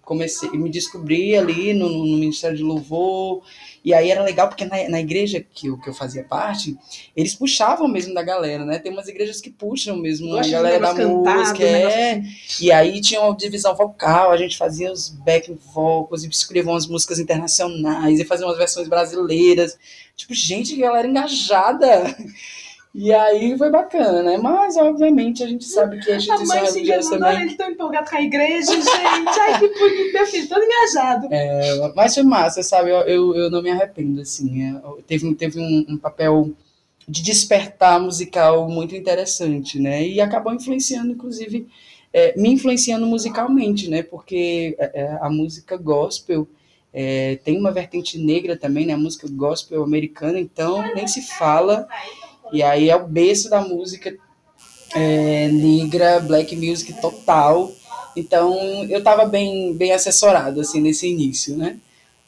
comecei, 0.09 0.49
me 0.53 0.71
descobri 0.71 1.37
ali 1.37 1.75
no, 1.75 1.87
no, 1.87 2.17
Ministério 2.17 2.57
de 2.57 2.63
Louvor, 2.63 3.43
e 3.85 3.93
aí 3.93 4.11
era 4.11 4.23
legal 4.23 4.49
porque 4.49 4.65
na, 4.65 4.89
na 4.89 5.01
igreja 5.01 5.45
que 5.53 5.67
eu, 5.67 5.79
que 5.79 5.87
eu 5.87 5.93
fazia 5.93 6.25
parte, 6.25 6.79
eles 7.15 7.35
puxavam 7.35 7.87
mesmo 7.87 8.15
da 8.15 8.23
galera, 8.23 8.65
né? 8.65 8.79
Tem 8.79 8.91
umas 8.91 9.07
igrejas 9.07 9.39
que 9.39 9.51
puxam 9.51 9.99
mesmo 9.99 10.35
a 10.35 10.49
galera 10.49 10.81
da 10.81 10.95
cantado, 10.95 11.39
música, 11.41 11.63
é, 11.63 12.23
e 12.59 12.73
aí 12.73 13.03
tinha 13.03 13.21
uma 13.21 13.37
divisão 13.37 13.77
vocal, 13.77 14.31
a 14.31 14.37
gente 14.39 14.57
fazia 14.57 14.91
os 14.91 15.11
back 15.11 15.55
vocals, 15.75 16.25
e 16.25 16.29
escreviam 16.29 16.73
umas 16.73 16.87
músicas 16.87 17.19
internacionais, 17.19 18.19
e 18.19 18.25
fazia 18.25 18.47
umas 18.47 18.57
versões 18.57 18.89
brasileiras, 18.89 19.79
tipo, 20.17 20.33
gente, 20.33 20.75
galera 20.75 21.07
engajada, 21.07 22.17
e 22.95 23.13
aí 23.13 23.57
foi 23.57 23.71
bacana, 23.71 24.23
né? 24.23 24.39
Mas, 24.39 24.77
obviamente, 24.77 25.43
a 25.43 25.47
gente 25.47 25.65
sabe 25.65 26.01
que 26.01 26.11
a 26.11 26.17
instituição 26.17 26.57
a 26.57 26.61
mãe 26.61 26.73
religiosa 26.73 27.11
também... 27.11 27.29
Olha, 27.29 27.43
ele 27.43 27.55
tão 27.55 27.71
empolgado 27.71 28.11
com 28.11 28.17
a 28.17 28.23
igreja, 28.23 28.73
gente. 28.73 28.89
Ai, 29.41 29.59
que 29.61 29.69
bonito, 29.69 30.13
meu 30.13 30.27
filho, 30.27 30.49
todo 30.49 30.65
engajado. 30.65 31.29
É, 31.31 31.93
mas 31.95 32.15
foi 32.15 32.23
massa, 32.23 32.63
sabe? 32.63 32.91
Eu, 32.91 33.01
eu, 33.01 33.37
eu 33.37 33.51
não 33.51 33.63
me 33.63 33.71
arrependo, 33.71 34.23
assim. 34.23 34.63
É, 34.63 34.81
teve 35.07 35.35
teve 35.35 35.61
um, 35.61 35.87
um, 35.95 35.99
papel 35.99 36.51
de 37.07 37.23
despertar 37.23 38.01
musical 38.01 38.69
muito 38.69 38.97
interessante, 38.97 39.79
né? 39.79 40.07
E 40.07 40.21
acabou 40.21 40.53
influenciando, 40.55 41.13
inclusive, 41.13 41.69
é, 42.13 42.39
me 42.41 42.49
influenciando 42.49 43.07
musicalmente, 43.07 43.89
né? 43.89 44.03
Porque 44.03 44.75
é, 44.79 45.03
é 45.03 45.19
a 45.21 45.29
música 45.29 45.77
gospel... 45.77 46.49
É, 46.91 47.37
tem 47.45 47.59
uma 47.59 47.71
vertente 47.71 48.19
negra 48.19 48.57
também, 48.57 48.87
né? 48.87 48.95
A 48.95 48.99
música 48.99 49.29
gospel 49.31 49.85
americana, 49.85 50.41
então 50.41 50.83
nem 50.95 51.07
se 51.07 51.21
fala. 51.21 51.87
E 52.53 52.63
aí 52.63 52.91
é 52.91 52.97
o 52.97 53.07
berço 53.07 53.51
da 53.51 53.61
música 53.61 54.15
é, 54.95 55.49
negra, 55.49 56.21
black 56.21 56.55
music 56.57 57.01
total. 57.01 57.71
Então 58.17 58.85
eu 58.89 58.99
estava 58.99 59.25
bem, 59.27 59.75
bem 59.75 59.93
assessorado 59.93 60.61
assim 60.61 60.81
nesse 60.81 61.09
início, 61.09 61.57
né? 61.57 61.79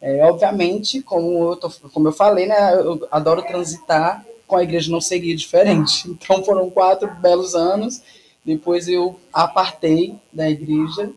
É, 0.00 0.24
obviamente, 0.24 1.02
como 1.02 1.50
eu, 1.50 1.56
tô, 1.56 1.70
como 1.92 2.08
eu 2.08 2.12
falei, 2.12 2.46
né, 2.46 2.74
eu 2.74 3.06
adoro 3.10 3.42
transitar 3.42 4.24
com 4.46 4.56
a 4.56 4.62
igreja 4.62 4.90
não 4.90 5.00
seguir 5.00 5.34
diferente. 5.34 6.08
Então 6.10 6.42
foram 6.42 6.70
quatro 6.70 7.10
belos 7.16 7.54
anos. 7.54 8.02
Depois 8.44 8.88
eu 8.88 9.20
apartei 9.32 10.16
da 10.32 10.48
igreja. 10.48 11.10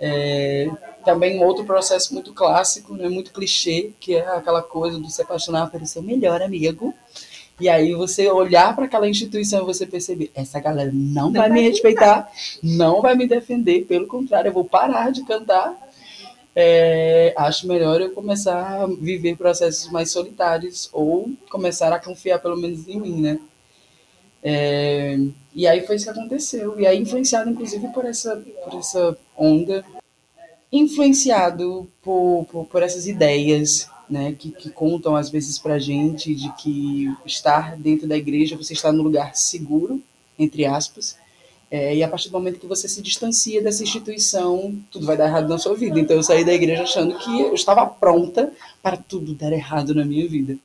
É, 0.00 0.68
também 1.04 1.38
um 1.38 1.44
outro 1.44 1.64
processo 1.64 2.12
muito 2.12 2.32
clássico, 2.32 2.94
né, 2.94 3.08
muito 3.08 3.32
clichê, 3.32 3.92
que 4.00 4.16
é 4.16 4.26
aquela 4.26 4.62
coisa 4.62 4.98
do 4.98 5.08
se 5.10 5.22
apaixonar 5.22 5.70
pelo 5.70 5.86
seu 5.86 6.02
melhor 6.02 6.40
amigo. 6.42 6.94
E 7.58 7.68
aí 7.68 7.94
você 7.94 8.30
olhar 8.30 8.74
para 8.76 8.84
aquela 8.84 9.08
instituição 9.08 9.62
e 9.62 9.66
você 9.66 9.86
perceber, 9.86 10.30
essa 10.34 10.60
galera 10.60 10.90
não, 10.92 11.26
não 11.26 11.32
vai, 11.32 11.48
vai 11.48 11.50
me 11.50 11.68
respeitar, 11.68 12.30
não 12.62 13.00
vai 13.00 13.14
me 13.14 13.26
defender, 13.26 13.86
pelo 13.86 14.06
contrário, 14.06 14.50
eu 14.50 14.52
vou 14.52 14.64
parar 14.64 15.10
de 15.10 15.24
cantar. 15.24 15.74
É, 16.54 17.34
acho 17.36 17.66
melhor 17.66 18.00
eu 18.00 18.10
começar 18.10 18.82
a 18.82 18.86
viver 18.86 19.36
processos 19.36 19.90
mais 19.90 20.10
solitários 20.10 20.88
ou 20.92 21.30
começar 21.50 21.92
a 21.92 21.98
confiar 21.98 22.38
pelo 22.38 22.56
menos 22.56 22.86
em 22.88 23.00
mim, 23.00 23.20
né? 23.20 23.38
É, 24.42 25.18
e 25.54 25.66
aí 25.66 25.86
foi 25.86 25.96
isso 25.96 26.04
que 26.04 26.18
aconteceu. 26.18 26.78
E 26.78 26.86
aí 26.86 26.98
influenciado 26.98 27.50
inclusive 27.50 27.88
por 27.88 28.04
essa, 28.04 28.36
por 28.64 28.78
essa 28.78 29.18
onda, 29.36 29.84
influenciado 30.70 31.90
por, 32.02 32.46
por, 32.50 32.66
por 32.66 32.82
essas 32.82 33.06
ideias 33.06 33.88
né, 34.08 34.34
que, 34.38 34.50
que 34.50 34.70
contam 34.70 35.16
às 35.16 35.30
vezes 35.30 35.58
para 35.58 35.74
a 35.74 35.78
gente 35.78 36.34
de 36.34 36.52
que 36.54 37.12
estar 37.24 37.76
dentro 37.76 38.06
da 38.06 38.16
igreja 38.16 38.56
você 38.56 38.72
está 38.72 38.92
no 38.92 39.02
lugar 39.02 39.36
seguro, 39.36 40.02
entre 40.38 40.64
aspas, 40.64 41.16
é, 41.70 41.96
e 41.96 42.02
a 42.02 42.08
partir 42.08 42.28
do 42.28 42.32
momento 42.32 42.60
que 42.60 42.66
você 42.66 42.88
se 42.88 43.02
distancia 43.02 43.60
dessa 43.60 43.82
instituição, 43.82 44.78
tudo 44.90 45.04
vai 45.04 45.16
dar 45.16 45.26
errado 45.26 45.48
na 45.48 45.58
sua 45.58 45.74
vida. 45.74 45.98
Então 45.98 46.16
eu 46.16 46.22
saí 46.22 46.44
da 46.44 46.54
igreja 46.54 46.84
achando 46.84 47.18
que 47.18 47.40
eu 47.40 47.54
estava 47.54 47.84
pronta 47.86 48.52
para 48.82 48.96
tudo 48.96 49.34
dar 49.34 49.52
errado 49.52 49.94
na 49.94 50.04
minha 50.04 50.28
vida. 50.28 50.56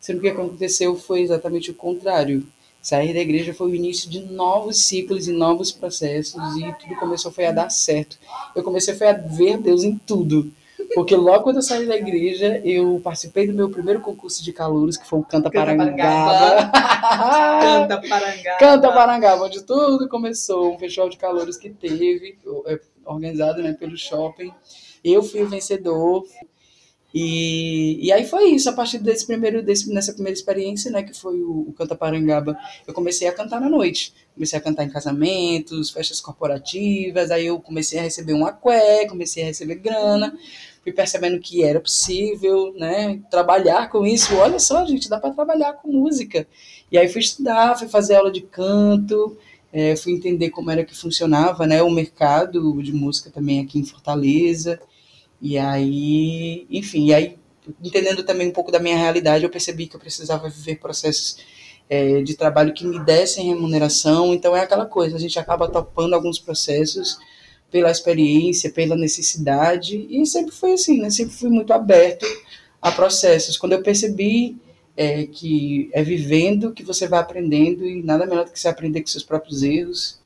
Sendo 0.00 0.20
que 0.20 0.28
o 0.28 0.34
que 0.34 0.40
aconteceu 0.40 0.96
foi 0.96 1.20
exatamente 1.20 1.70
o 1.70 1.74
contrário. 1.74 2.46
Sair 2.80 3.12
da 3.12 3.20
igreja 3.20 3.52
foi 3.52 3.70
o 3.70 3.74
início 3.74 4.08
de 4.08 4.20
novos 4.20 4.78
ciclos 4.78 5.26
e 5.26 5.32
novos 5.32 5.72
processos 5.72 6.40
e 6.56 6.72
tudo 6.80 6.94
começou 6.96 7.32
foi 7.32 7.46
a 7.46 7.52
dar 7.52 7.68
certo. 7.68 8.16
Eu 8.54 8.62
comecei 8.62 8.94
foi 8.94 9.08
a 9.08 9.12
ver 9.12 9.58
Deus 9.58 9.82
em 9.82 9.98
tudo. 9.98 10.50
Porque 10.94 11.14
logo 11.14 11.44
quando 11.44 11.56
eu 11.56 11.62
saí 11.62 11.86
da 11.86 11.96
igreja, 11.96 12.60
eu 12.64 13.00
participei 13.02 13.46
do 13.46 13.54
meu 13.54 13.70
primeiro 13.70 14.00
concurso 14.00 14.42
de 14.42 14.52
calouros, 14.52 14.96
que 14.96 15.06
foi 15.06 15.18
o 15.18 15.22
Canta, 15.22 15.50
Canta 15.50 15.76
Parangaba. 15.76 16.70
Canta 17.60 18.00
Parangaba. 18.08 18.58
Canta 18.58 18.92
Parangaba, 18.92 19.44
onde 19.44 19.62
tudo 19.62 20.08
começou, 20.08 20.74
um 20.74 20.78
festival 20.78 21.08
de 21.08 21.16
calouros 21.16 21.56
que 21.56 21.70
teve, 21.70 22.38
é, 22.66 22.80
organizado 23.04 23.62
né, 23.62 23.72
pelo 23.72 23.96
shopping. 23.96 24.52
Eu 25.02 25.22
fui 25.22 25.42
o 25.42 25.48
vencedor. 25.48 26.24
E, 27.14 27.98
e 28.06 28.12
aí 28.12 28.26
foi 28.26 28.50
isso, 28.50 28.68
a 28.68 28.74
partir 28.74 28.98
desse 28.98 29.26
primeiro, 29.26 29.62
desse, 29.62 29.90
nessa 29.90 30.12
primeira 30.12 30.36
experiência, 30.36 30.90
né, 30.90 31.02
que 31.02 31.14
foi 31.14 31.40
o, 31.40 31.68
o 31.68 31.72
Canta 31.72 31.96
Parangaba, 31.96 32.58
eu 32.86 32.92
comecei 32.92 33.26
a 33.26 33.32
cantar 33.32 33.60
na 33.60 33.70
noite. 33.70 34.12
Comecei 34.34 34.58
a 34.58 34.62
cantar 34.62 34.84
em 34.84 34.90
casamentos, 34.90 35.90
festas 35.90 36.20
corporativas, 36.20 37.30
aí 37.30 37.46
eu 37.46 37.58
comecei 37.58 37.98
a 37.98 38.02
receber 38.02 38.34
um 38.34 38.44
aqué, 38.44 39.06
comecei 39.06 39.42
a 39.42 39.46
receber 39.46 39.76
grana, 39.76 40.36
fui 40.86 40.92
percebendo 40.92 41.40
que 41.40 41.64
era 41.64 41.80
possível, 41.80 42.72
né, 42.76 43.18
trabalhar 43.28 43.90
com 43.90 44.06
isso. 44.06 44.36
Olha 44.36 44.60
só, 44.60 44.86
gente, 44.86 45.08
dá 45.08 45.18
para 45.18 45.34
trabalhar 45.34 45.72
com 45.72 45.90
música. 45.90 46.46
E 46.92 46.96
aí 46.96 47.08
fui 47.08 47.20
estudar, 47.20 47.76
fui 47.76 47.88
fazer 47.88 48.14
aula 48.14 48.30
de 48.30 48.42
canto, 48.42 49.36
é, 49.72 49.96
fui 49.96 50.12
entender 50.12 50.50
como 50.50 50.70
era 50.70 50.84
que 50.84 50.94
funcionava, 50.94 51.66
né, 51.66 51.82
o 51.82 51.90
mercado 51.90 52.80
de 52.80 52.92
música 52.92 53.30
também 53.30 53.58
aqui 53.58 53.80
em 53.80 53.84
Fortaleza. 53.84 54.80
E 55.42 55.58
aí, 55.58 56.68
enfim, 56.70 57.06
e 57.06 57.14
aí 57.14 57.36
entendendo 57.82 58.22
também 58.22 58.46
um 58.46 58.52
pouco 58.52 58.70
da 58.70 58.78
minha 58.78 58.96
realidade, 58.96 59.42
eu 59.42 59.50
percebi 59.50 59.88
que 59.88 59.96
eu 59.96 60.00
precisava 60.00 60.48
viver 60.48 60.76
processos 60.76 61.38
é, 61.90 62.22
de 62.22 62.34
trabalho 62.34 62.72
que 62.72 62.86
me 62.86 63.00
dessem 63.00 63.48
remuneração. 63.48 64.32
Então 64.32 64.56
é 64.56 64.60
aquela 64.60 64.86
coisa, 64.86 65.16
a 65.16 65.20
gente 65.20 65.36
acaba 65.36 65.68
topando 65.68 66.14
alguns 66.14 66.38
processos 66.38 67.18
pela 67.70 67.90
experiência, 67.90 68.70
pela 68.70 68.96
necessidade, 68.96 70.06
e 70.08 70.24
sempre 70.26 70.54
foi 70.54 70.72
assim, 70.72 71.00
né? 71.00 71.10
Sempre 71.10 71.34
fui 71.34 71.50
muito 71.50 71.72
aberto 71.72 72.24
a 72.80 72.92
processos. 72.92 73.56
Quando 73.56 73.72
eu 73.72 73.82
percebi 73.82 74.56
é, 74.96 75.26
que 75.26 75.90
é 75.92 76.02
vivendo 76.02 76.72
que 76.72 76.82
você 76.82 77.06
vai 77.06 77.20
aprendendo 77.20 77.86
e 77.86 78.02
nada 78.02 78.26
melhor 78.26 78.46
do 78.46 78.52
que 78.52 78.58
você 78.58 78.68
aprender 78.68 79.02
com 79.02 79.08
seus 79.08 79.22
próprios 79.22 79.62
erros. 79.62 80.18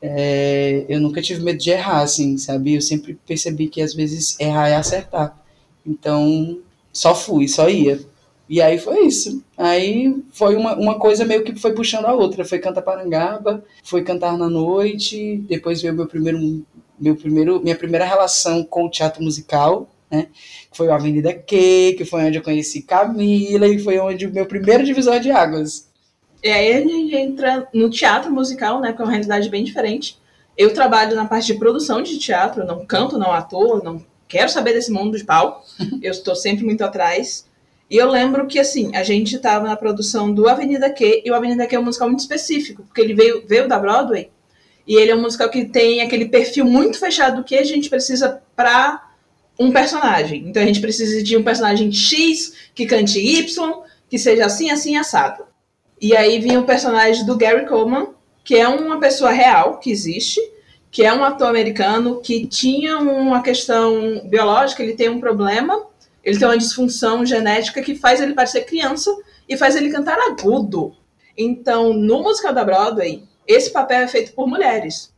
É, 0.00 0.84
eu 0.88 1.00
nunca 1.00 1.22
tive 1.22 1.42
medo 1.42 1.58
de 1.58 1.70
errar, 1.70 2.02
assim, 2.02 2.36
sabe? 2.36 2.74
Eu 2.74 2.82
sempre 2.82 3.18
percebi 3.26 3.68
que 3.68 3.80
às 3.80 3.94
vezes 3.94 4.38
errar 4.38 4.68
é 4.68 4.74
acertar. 4.74 5.40
Então, 5.86 6.60
só 6.92 7.14
fui, 7.14 7.48
só 7.48 7.68
ia. 7.70 8.00
E 8.52 8.60
aí 8.60 8.78
foi 8.78 9.06
isso. 9.06 9.42
Aí 9.56 10.14
foi 10.30 10.56
uma, 10.56 10.76
uma 10.76 10.98
coisa 10.98 11.24
meio 11.24 11.42
que 11.42 11.58
foi 11.58 11.72
puxando 11.72 12.04
a 12.04 12.12
outra. 12.12 12.44
Foi 12.44 12.58
cantar 12.58 12.82
Parangaba, 12.82 13.64
foi 13.82 14.04
cantar 14.04 14.36
na 14.36 14.46
noite, 14.46 15.38
depois 15.48 15.80
veio 15.80 15.94
meu 15.94 16.06
primeiro, 16.06 16.38
meu 17.00 17.16
primeiro, 17.16 17.62
minha 17.62 17.74
primeira 17.74 18.04
relação 18.04 18.62
com 18.62 18.84
o 18.84 18.90
teatro 18.90 19.22
musical, 19.22 19.88
né? 20.10 20.26
Foi 20.70 20.86
o 20.88 20.92
Avenida 20.92 21.32
Q, 21.32 21.94
que 21.96 22.04
foi 22.04 22.24
onde 22.24 22.36
eu 22.36 22.42
conheci 22.42 22.82
Camila, 22.82 23.66
e 23.66 23.78
foi 23.78 23.98
onde 23.98 24.26
o 24.26 24.30
meu 24.30 24.44
primeiro 24.44 24.84
divisor 24.84 25.18
de 25.18 25.30
águas. 25.30 25.88
E 26.44 26.50
aí 26.50 26.74
a 26.74 26.80
gente 26.82 27.16
entra 27.16 27.66
no 27.72 27.88
teatro 27.88 28.30
musical, 28.30 28.82
né? 28.82 28.92
Que 28.92 29.00
é 29.00 29.04
uma 29.06 29.12
realidade 29.12 29.48
bem 29.48 29.64
diferente. 29.64 30.18
Eu 30.58 30.74
trabalho 30.74 31.16
na 31.16 31.24
parte 31.24 31.46
de 31.46 31.58
produção 31.58 32.02
de 32.02 32.18
teatro, 32.18 32.66
não 32.66 32.84
canto, 32.84 33.16
não 33.16 33.32
atuo, 33.32 33.82
não 33.82 34.04
quero 34.28 34.50
saber 34.50 34.74
desse 34.74 34.92
mundo 34.92 35.16
de 35.16 35.24
pau. 35.24 35.64
eu 36.02 36.10
estou 36.10 36.36
sempre 36.36 36.66
muito 36.66 36.84
atrás. 36.84 37.50
E 37.92 37.96
eu 37.98 38.10
lembro 38.10 38.46
que, 38.46 38.58
assim, 38.58 38.96
a 38.96 39.02
gente 39.02 39.36
estava 39.36 39.68
na 39.68 39.76
produção 39.76 40.32
do 40.32 40.48
Avenida 40.48 40.88
Q, 40.88 41.24
e 41.26 41.30
o 41.30 41.34
Avenida 41.34 41.66
Q 41.66 41.76
é 41.76 41.78
um 41.78 41.84
musical 41.84 42.08
muito 42.08 42.20
específico, 42.20 42.84
porque 42.84 43.02
ele 43.02 43.12
veio, 43.12 43.46
veio 43.46 43.68
da 43.68 43.78
Broadway, 43.78 44.30
e 44.86 44.96
ele 44.96 45.10
é 45.10 45.14
um 45.14 45.20
musical 45.20 45.50
que 45.50 45.66
tem 45.66 46.00
aquele 46.00 46.24
perfil 46.24 46.64
muito 46.64 46.98
fechado 46.98 47.36
do 47.36 47.44
que 47.44 47.54
a 47.54 47.62
gente 47.62 47.90
precisa 47.90 48.40
para 48.56 49.10
um 49.60 49.70
personagem. 49.70 50.48
Então 50.48 50.62
a 50.62 50.64
gente 50.64 50.80
precisa 50.80 51.22
de 51.22 51.36
um 51.36 51.42
personagem 51.42 51.92
X 51.92 52.70
que 52.74 52.86
cante 52.86 53.20
Y, 53.20 53.82
que 54.08 54.18
seja 54.18 54.46
assim, 54.46 54.70
assim, 54.70 54.96
assado. 54.96 55.44
E 56.00 56.16
aí 56.16 56.40
vinha 56.40 56.60
o 56.60 56.64
personagem 56.64 57.26
do 57.26 57.36
Gary 57.36 57.66
Coleman, 57.66 58.14
que 58.42 58.56
é 58.56 58.66
uma 58.66 58.98
pessoa 59.00 59.32
real, 59.32 59.78
que 59.78 59.90
existe, 59.90 60.40
que 60.90 61.04
é 61.04 61.12
um 61.12 61.22
ator 61.22 61.48
americano 61.48 62.22
que 62.22 62.46
tinha 62.46 62.96
uma 62.96 63.42
questão 63.42 64.22
biológica, 64.30 64.82
ele 64.82 64.94
tem 64.94 65.10
um 65.10 65.20
problema 65.20 65.91
ele 66.22 66.38
tem 66.38 66.46
uma 66.46 66.58
disfunção 66.58 67.26
genética 67.26 67.82
que 67.82 67.94
faz 67.94 68.20
ele 68.20 68.34
parecer 68.34 68.62
criança 68.62 69.14
e 69.48 69.56
faz 69.56 69.74
ele 69.74 69.90
cantar 69.90 70.18
agudo. 70.18 70.94
Então, 71.36 71.92
no 71.92 72.22
musical 72.22 72.52
da 72.52 72.64
Broadway, 72.64 73.24
esse 73.46 73.70
papel 73.70 74.02
é 74.02 74.08
feito 74.08 74.32
por 74.32 74.46
mulheres. 74.46 75.12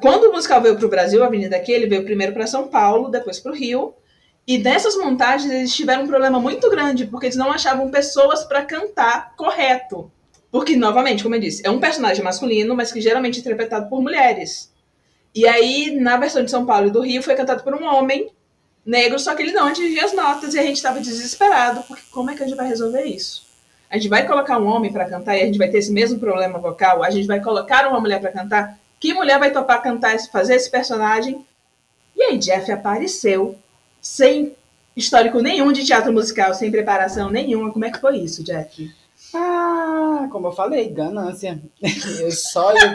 Quando 0.00 0.24
o 0.24 0.32
musical 0.32 0.60
veio 0.60 0.76
para 0.76 0.86
o 0.86 0.90
Brasil, 0.90 1.22
a 1.22 1.26
Avenida 1.26 1.56
Aqui, 1.56 1.72
ele 1.72 1.86
veio 1.86 2.04
primeiro 2.04 2.32
para 2.32 2.46
São 2.46 2.68
Paulo, 2.68 3.10
depois 3.10 3.38
para 3.38 3.52
o 3.52 3.54
Rio. 3.54 3.94
E 4.46 4.58
nessas 4.58 4.96
montagens 4.96 5.52
eles 5.52 5.74
tiveram 5.74 6.04
um 6.04 6.08
problema 6.08 6.40
muito 6.40 6.68
grande, 6.70 7.06
porque 7.06 7.26
eles 7.26 7.36
não 7.36 7.52
achavam 7.52 7.90
pessoas 7.90 8.44
para 8.44 8.64
cantar 8.64 9.34
correto. 9.36 10.10
Porque, 10.50 10.74
novamente, 10.76 11.22
como 11.22 11.36
eu 11.36 11.40
disse, 11.40 11.64
é 11.64 11.70
um 11.70 11.78
personagem 11.78 12.24
masculino, 12.24 12.74
mas 12.74 12.90
que 12.90 13.00
geralmente 13.00 13.38
é 13.38 13.40
interpretado 13.40 13.88
por 13.88 14.02
mulheres. 14.02 14.72
E 15.34 15.46
aí, 15.46 15.96
na 16.00 16.16
versão 16.16 16.42
de 16.42 16.50
São 16.50 16.66
Paulo 16.66 16.88
e 16.88 16.90
do 16.90 17.00
Rio, 17.00 17.22
foi 17.22 17.36
cantado 17.36 17.62
por 17.62 17.74
um 17.74 17.84
homem 17.84 18.30
negro, 18.90 19.18
só 19.18 19.34
que 19.34 19.42
ele 19.42 19.52
não 19.52 19.68
atingia 19.68 20.04
as 20.04 20.12
notas 20.12 20.52
e 20.52 20.58
a 20.58 20.62
gente 20.62 20.76
estava 20.76 21.00
desesperado, 21.00 21.82
porque 21.84 22.02
como 22.10 22.30
é 22.30 22.34
que 22.34 22.42
a 22.42 22.46
gente 22.46 22.56
vai 22.56 22.66
resolver 22.66 23.04
isso? 23.04 23.48
A 23.88 23.96
gente 23.96 24.08
vai 24.08 24.26
colocar 24.26 24.58
um 24.58 24.66
homem 24.66 24.92
para 24.92 25.08
cantar 25.08 25.36
e 25.36 25.42
a 25.42 25.46
gente 25.46 25.58
vai 25.58 25.68
ter 25.68 25.78
esse 25.78 25.92
mesmo 25.92 26.18
problema 26.18 26.58
vocal? 26.58 27.02
A 27.02 27.10
gente 27.10 27.26
vai 27.26 27.40
colocar 27.40 27.88
uma 27.88 28.00
mulher 28.00 28.20
para 28.20 28.32
cantar? 28.32 28.78
Que 28.98 29.14
mulher 29.14 29.38
vai 29.38 29.50
topar 29.50 29.82
cantar, 29.82 30.18
fazer 30.30 30.54
esse 30.54 30.70
personagem? 30.70 31.44
E 32.16 32.22
aí, 32.22 32.38
Jeff 32.38 32.70
apareceu 32.70 33.56
sem 34.00 34.54
histórico 34.96 35.40
nenhum 35.40 35.72
de 35.72 35.84
teatro 35.84 36.12
musical, 36.12 36.52
sem 36.54 36.70
preparação 36.70 37.30
nenhuma. 37.30 37.72
Como 37.72 37.84
é 37.84 37.90
que 37.90 38.00
foi 38.00 38.18
isso, 38.18 38.44
Jeff? 38.44 38.92
Ah, 39.34 40.28
como 40.30 40.48
eu 40.48 40.52
falei, 40.52 40.88
ganância. 40.88 41.60
Eu 42.20 42.30
só, 42.32 42.72
eu, 42.72 42.92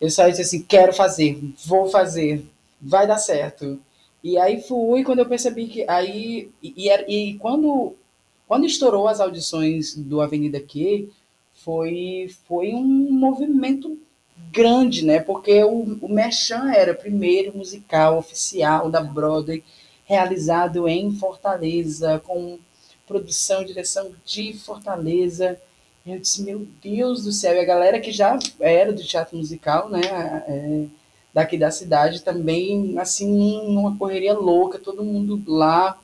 eu 0.00 0.10
só 0.10 0.28
disse 0.28 0.42
assim, 0.42 0.62
quero 0.62 0.92
fazer, 0.92 1.40
vou 1.66 1.88
fazer, 1.88 2.44
vai 2.80 3.06
dar 3.06 3.18
certo. 3.18 3.80
E 4.22 4.36
aí 4.38 4.60
fui 4.60 5.04
quando 5.04 5.20
eu 5.20 5.26
percebi 5.26 5.68
que 5.68 5.84
aí 5.88 6.50
e, 6.62 6.88
e, 6.88 6.90
e 6.90 7.34
quando 7.38 7.94
quando 8.46 8.66
estourou 8.66 9.06
as 9.08 9.20
audições 9.20 9.94
do 9.94 10.20
Avenida 10.20 10.60
Q, 10.60 11.08
foi 11.52 12.30
foi 12.46 12.72
um 12.74 12.84
movimento 13.12 13.98
grande, 14.52 15.04
né? 15.04 15.20
Porque 15.20 15.62
o, 15.64 15.98
o 16.00 16.08
Merchan 16.08 16.72
era 16.72 16.92
o 16.92 16.96
primeiro 16.96 17.56
musical 17.56 18.18
oficial 18.18 18.90
da 18.90 19.00
Broadway 19.00 19.62
realizado 20.04 20.88
em 20.88 21.12
Fortaleza, 21.12 22.20
com 22.26 22.58
produção 23.06 23.62
e 23.62 23.66
direção 23.66 24.12
de 24.24 24.54
Fortaleza. 24.54 25.60
Eu 26.06 26.18
disse, 26.18 26.42
meu 26.42 26.66
Deus 26.82 27.24
do 27.24 27.32
céu, 27.32 27.54
e 27.54 27.60
a 27.60 27.64
galera 27.64 28.00
que 28.00 28.10
já 28.10 28.38
era 28.58 28.92
do 28.92 29.04
teatro 29.04 29.36
musical, 29.36 29.90
né? 29.90 30.00
É, 30.48 30.86
daqui 31.32 31.58
da 31.58 31.70
cidade 31.70 32.22
também, 32.22 32.98
assim, 32.98 33.62
numa 33.68 33.96
correria 33.96 34.34
louca, 34.34 34.78
todo 34.78 35.04
mundo 35.04 35.42
lá. 35.46 35.98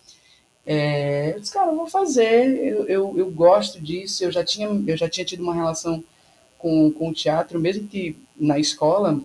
É, 0.66 1.34
eu 1.34 1.40
disse, 1.40 1.52
cara, 1.52 1.70
eu 1.70 1.76
vou 1.76 1.86
fazer, 1.86 2.56
eu, 2.56 2.86
eu, 2.86 3.14
eu, 3.18 3.30
gosto 3.30 3.80
disso, 3.80 4.24
eu 4.24 4.32
já 4.32 4.44
tinha, 4.44 4.68
eu 4.86 4.96
já 4.96 5.08
tinha 5.08 5.24
tido 5.24 5.42
uma 5.42 5.54
relação 5.54 6.02
com, 6.58 6.90
com 6.92 7.10
o 7.10 7.14
teatro, 7.14 7.60
mesmo 7.60 7.86
que 7.86 8.16
na 8.36 8.58
escola, 8.58 9.20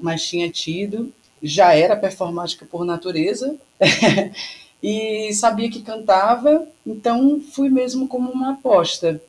mas 0.00 0.26
tinha 0.26 0.50
tido, 0.50 1.12
já 1.42 1.74
era 1.74 1.96
performática 1.96 2.66
por 2.66 2.84
natureza, 2.84 3.56
e 4.82 5.32
sabia 5.32 5.70
que 5.70 5.82
cantava, 5.82 6.66
então 6.84 7.40
fui 7.40 7.68
mesmo 7.68 8.08
como 8.08 8.30
uma 8.30 8.52
aposta. 8.54 9.20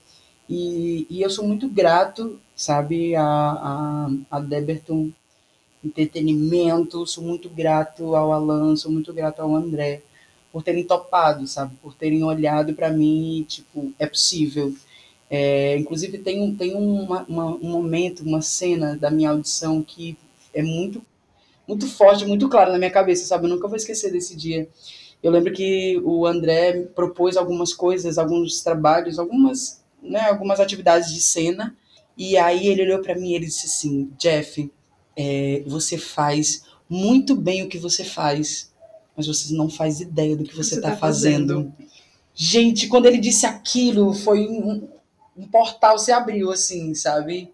E, 0.49 1.05
e 1.09 1.21
eu 1.21 1.29
sou 1.29 1.45
muito 1.45 1.67
grato, 1.67 2.39
sabe, 2.55 3.15
a, 3.15 3.23
a, 3.23 4.09
a 4.31 4.39
Deberton 4.39 5.11
entretenimento. 5.83 7.05
Sou 7.05 7.23
muito 7.23 7.49
grato 7.49 8.15
ao 8.15 8.31
Alan, 8.31 8.75
sou 8.75 8.91
muito 8.91 9.13
grato 9.13 9.41
ao 9.41 9.55
André 9.55 10.01
por 10.51 10.63
terem 10.63 10.83
topado, 10.83 11.47
sabe? 11.47 11.75
Por 11.81 11.93
terem 11.95 12.23
olhado 12.23 12.73
para 12.73 12.89
mim, 12.91 13.45
tipo, 13.47 13.91
é 13.97 14.05
possível. 14.05 14.73
É, 15.29 15.77
inclusive 15.77 16.19
tem, 16.19 16.53
tem 16.55 16.75
uma, 16.75 17.23
uma, 17.27 17.45
um 17.55 17.69
momento, 17.69 18.21
uma 18.23 18.41
cena 18.41 18.95
da 18.95 19.09
minha 19.09 19.31
audição 19.31 19.81
que 19.81 20.15
é 20.53 20.61
muito 20.61 21.01
muito 21.67 21.87
forte, 21.87 22.25
muito 22.25 22.49
claro 22.49 22.71
na 22.71 22.77
minha 22.77 22.91
cabeça, 22.91 23.25
sabe? 23.25 23.45
Eu 23.45 23.49
nunca 23.49 23.67
vou 23.67 23.77
esquecer 23.77 24.11
desse 24.11 24.35
dia. 24.35 24.67
Eu 25.21 25.31
lembro 25.31 25.53
que 25.53 25.99
o 26.03 26.25
André 26.25 26.81
propôs 26.93 27.37
algumas 27.37 27.73
coisas, 27.73 28.17
alguns 28.17 28.61
trabalhos, 28.61 29.17
algumas, 29.17 29.81
né, 30.01 30.21
algumas 30.29 30.59
atividades 30.59 31.13
de 31.13 31.21
cena, 31.21 31.75
e 32.17 32.37
aí 32.37 32.67
ele 32.67 32.83
olhou 32.83 32.99
para 32.99 33.15
mim 33.15 33.31
e 33.31 33.35
ele 33.35 33.45
disse 33.45 33.65
assim: 33.65 34.11
"Jeff, 34.19 34.69
é, 35.15 35.63
você 35.65 35.97
faz 35.97 36.63
muito 36.89 37.35
bem 37.35 37.63
o 37.63 37.69
que 37.69 37.77
você 37.77 38.03
faz, 38.03 38.71
mas 39.15 39.27
você 39.27 39.53
não 39.53 39.69
faz 39.69 39.99
ideia 39.99 40.35
do 40.35 40.43
que 40.43 40.55
você 40.55 40.75
está 40.75 40.91
tá 40.91 40.97
fazendo. 40.97 41.55
fazendo. 41.55 41.73
Gente, 42.35 42.87
quando 42.87 43.05
ele 43.05 43.19
disse 43.19 43.45
aquilo, 43.45 44.13
foi 44.13 44.47
um, 44.47 44.87
um 45.37 45.47
portal 45.47 45.97
se 45.99 46.11
abriu, 46.11 46.51
assim, 46.51 46.93
sabe? 46.95 47.51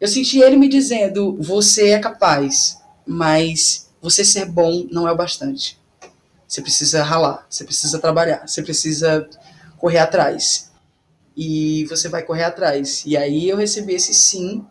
Eu 0.00 0.06
senti 0.06 0.38
ele 0.38 0.56
me 0.56 0.68
dizendo: 0.68 1.36
você 1.40 1.90
é 1.90 1.98
capaz, 1.98 2.78
mas 3.06 3.88
você 4.00 4.24
ser 4.24 4.46
bom 4.46 4.86
não 4.90 5.08
é 5.08 5.12
o 5.12 5.16
bastante. 5.16 5.78
Você 6.46 6.62
precisa 6.62 7.02
ralar, 7.02 7.46
você 7.48 7.64
precisa 7.64 7.98
trabalhar, 7.98 8.46
você 8.46 8.62
precisa 8.62 9.28
correr 9.76 9.98
atrás. 9.98 10.70
E 11.36 11.84
você 11.86 12.08
vai 12.08 12.22
correr 12.22 12.44
atrás. 12.44 13.04
E 13.06 13.16
aí 13.16 13.48
eu 13.48 13.56
recebi 13.56 13.94
esse 13.94 14.14
sim 14.14 14.64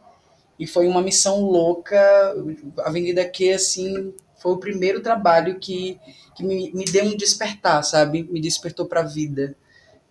e 0.60 0.65
foi 0.65 0.88
uma 0.88 1.02
missão 1.02 1.41
louca. 1.41 2.00
A 2.80 2.89
Avenida 2.89 3.28
Q, 3.28 3.52
assim, 3.52 4.13
foi 4.38 4.52
o 4.54 4.58
primeiro 4.58 5.02
trabalho 5.02 5.60
que, 5.60 6.00
que 6.36 6.43
me, 6.43 6.72
me 6.74 6.86
deu 6.86 7.06
um 7.06 7.15
despertar, 7.15 7.84
sabe? 7.84 8.24
Me 8.24 8.41
despertou 8.41 8.86
para 8.86 9.02
a 9.02 9.06
vida. 9.06 9.56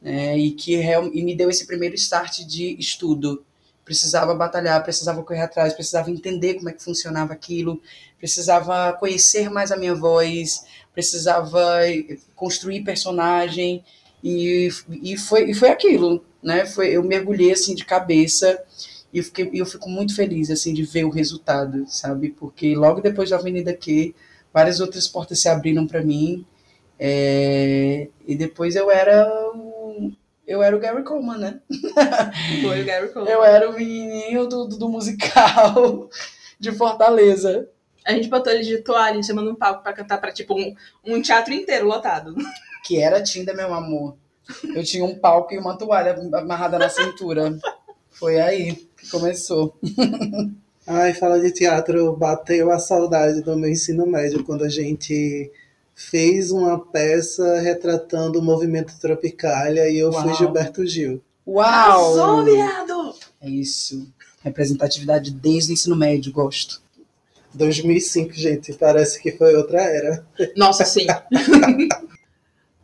É, 0.03 0.37
e 0.39 0.53
que 0.53 0.75
e 0.75 1.25
me 1.25 1.35
deu 1.35 1.51
esse 1.51 1.67
primeiro 1.67 1.95
start 1.95 2.45
de 2.45 2.77
estudo. 2.79 3.45
Precisava 3.85 4.35
batalhar, 4.35 4.83
precisava 4.83 5.23
correr 5.23 5.43
atrás, 5.43 5.73
precisava 5.73 6.11
entender 6.11 6.55
como 6.55 6.69
é 6.69 6.73
que 6.73 6.83
funcionava 6.83 7.33
aquilo, 7.33 7.81
precisava 8.19 8.93
conhecer 8.95 9.49
mais 9.49 9.71
a 9.71 9.77
minha 9.77 9.95
voz, 9.95 10.65
precisava 10.93 11.81
construir 12.35 12.83
personagem 12.83 13.85
e, 14.23 14.69
e, 15.03 15.17
foi, 15.17 15.51
e 15.51 15.55
foi 15.55 15.69
aquilo, 15.71 16.25
né? 16.43 16.67
Foi, 16.67 16.89
eu 16.89 17.03
mergulhei 17.03 17.53
assim 17.53 17.75
de 17.75 17.85
cabeça 17.85 18.61
e 19.12 19.19
eu, 19.19 19.25
fiquei, 19.25 19.51
eu 19.55 19.66
fico 19.66 19.88
muito 19.88 20.14
feliz, 20.14 20.51
assim, 20.51 20.75
de 20.75 20.83
ver 20.83 21.05
o 21.05 21.11
resultado, 21.11 21.85
sabe? 21.88 22.31
Porque 22.31 22.75
logo 22.75 23.01
depois 23.01 23.31
da 23.31 23.37
Avenida 23.37 23.75
Q, 23.75 24.14
várias 24.53 24.81
outras 24.81 25.07
portas 25.07 25.40
se 25.40 25.49
abriram 25.49 25.87
para 25.87 26.03
mim. 26.03 26.45
É, 26.99 28.09
e 28.27 28.35
depois 28.35 28.75
eu 28.75 28.90
era 28.90 29.29
o, 29.55 30.12
eu 30.47 30.62
era 30.62 30.77
o 30.77 30.79
Gary 30.79 31.03
Coleman, 31.03 31.38
né? 31.38 31.61
Foi 32.62 32.83
o 32.83 32.85
Gary 32.85 33.09
Coleman. 33.09 33.33
Eu 33.33 33.45
era 33.45 33.69
o 33.69 33.75
menininho 33.75 34.47
do, 34.47 34.66
do, 34.66 34.79
do 34.79 34.88
musical 34.88 36.09
de 36.59 36.73
Fortaleza. 36.73 37.69
A 38.05 38.12
gente 38.12 38.29
botou 38.29 38.53
ele 38.53 38.62
de 38.62 38.79
toalha 38.79 39.19
em 39.19 39.23
cima 39.23 39.42
de 39.42 39.49
um 39.49 39.55
palco 39.55 39.83
pra 39.83 39.92
cantar 39.92 40.19
pra, 40.19 40.33
tipo, 40.33 40.55
um, 40.55 40.75
um 41.05 41.21
teatro 41.21 41.53
inteiro 41.53 41.87
lotado. 41.87 42.35
Que 42.85 43.03
era 43.03 43.21
Tinda, 43.21 43.53
meu 43.53 43.75
amor. 43.75 44.16
Eu 44.73 44.85
tinha 44.85 45.05
um 45.05 45.19
palco 45.19 45.53
e 45.53 45.59
uma 45.59 45.77
toalha 45.77 46.14
amarrada 46.35 46.79
na 46.79 46.88
cintura. 46.88 47.59
Foi 48.12 48.40
aí 48.40 48.86
começou. 49.11 49.77
Ai, 50.87 51.14
fala 51.14 51.40
de 51.40 51.51
teatro, 51.51 52.16
bateu 52.16 52.71
a 52.71 52.79
saudade 52.79 53.42
do 53.42 53.57
meu 53.57 53.69
ensino 53.69 54.07
médio, 54.07 54.45
quando 54.45 54.62
a 54.62 54.69
gente 54.69 55.51
fez 55.95 56.51
uma 56.51 56.79
peça 56.79 57.59
retratando 57.61 58.38
o 58.38 58.42
movimento 58.42 58.99
Tropicália 59.01 59.88
e 59.88 59.99
eu 59.99 60.11
Uau. 60.11 60.23
fui 60.23 60.35
Gilberto 60.35 60.87
Gil. 60.87 61.21
Uau! 61.47 61.64
Arrasou, 61.64 62.45
viado! 62.45 63.14
É 63.40 63.49
isso. 63.49 64.07
Representatividade 64.42 65.31
desde 65.31 65.73
o 65.73 65.75
ensino 65.75 65.97
médio, 65.97 66.33
gosto. 66.33 66.83
2005, 67.55 68.35
gente, 68.35 68.73
parece 68.75 69.21
que 69.21 69.33
foi 69.33 69.57
outra 69.57 69.81
era. 69.81 70.27
Nossa, 70.55 70.85
sim. 70.85 71.07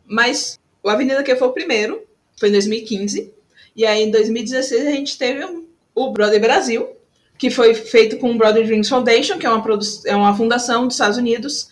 Mas 0.05 0.59
o 0.81 0.89
Avenida 0.89 1.23
que 1.23 1.35
foi 1.35 1.47
o 1.47 1.53
primeiro, 1.53 2.01
foi 2.37 2.49
em 2.49 2.53
2015. 2.53 3.31
E 3.75 3.85
aí 3.85 4.03
em 4.03 4.11
2016 4.11 4.87
a 4.87 4.91
gente 4.91 5.17
teve 5.17 5.45
um 5.45 5.65
o 5.95 6.11
Brother 6.11 6.39
Brasil, 6.39 6.89
que 7.37 7.49
foi 7.49 7.73
feito 7.73 8.17
com 8.17 8.31
o 8.31 8.37
Brother 8.37 8.65
Dreams 8.65 8.89
Foundation, 8.89 9.37
que 9.37 9.45
é 9.45 9.49
uma, 9.49 9.63
é 10.05 10.15
uma 10.15 10.35
fundação 10.35 10.87
dos 10.87 10.95
Estados 10.95 11.17
Unidos 11.17 11.69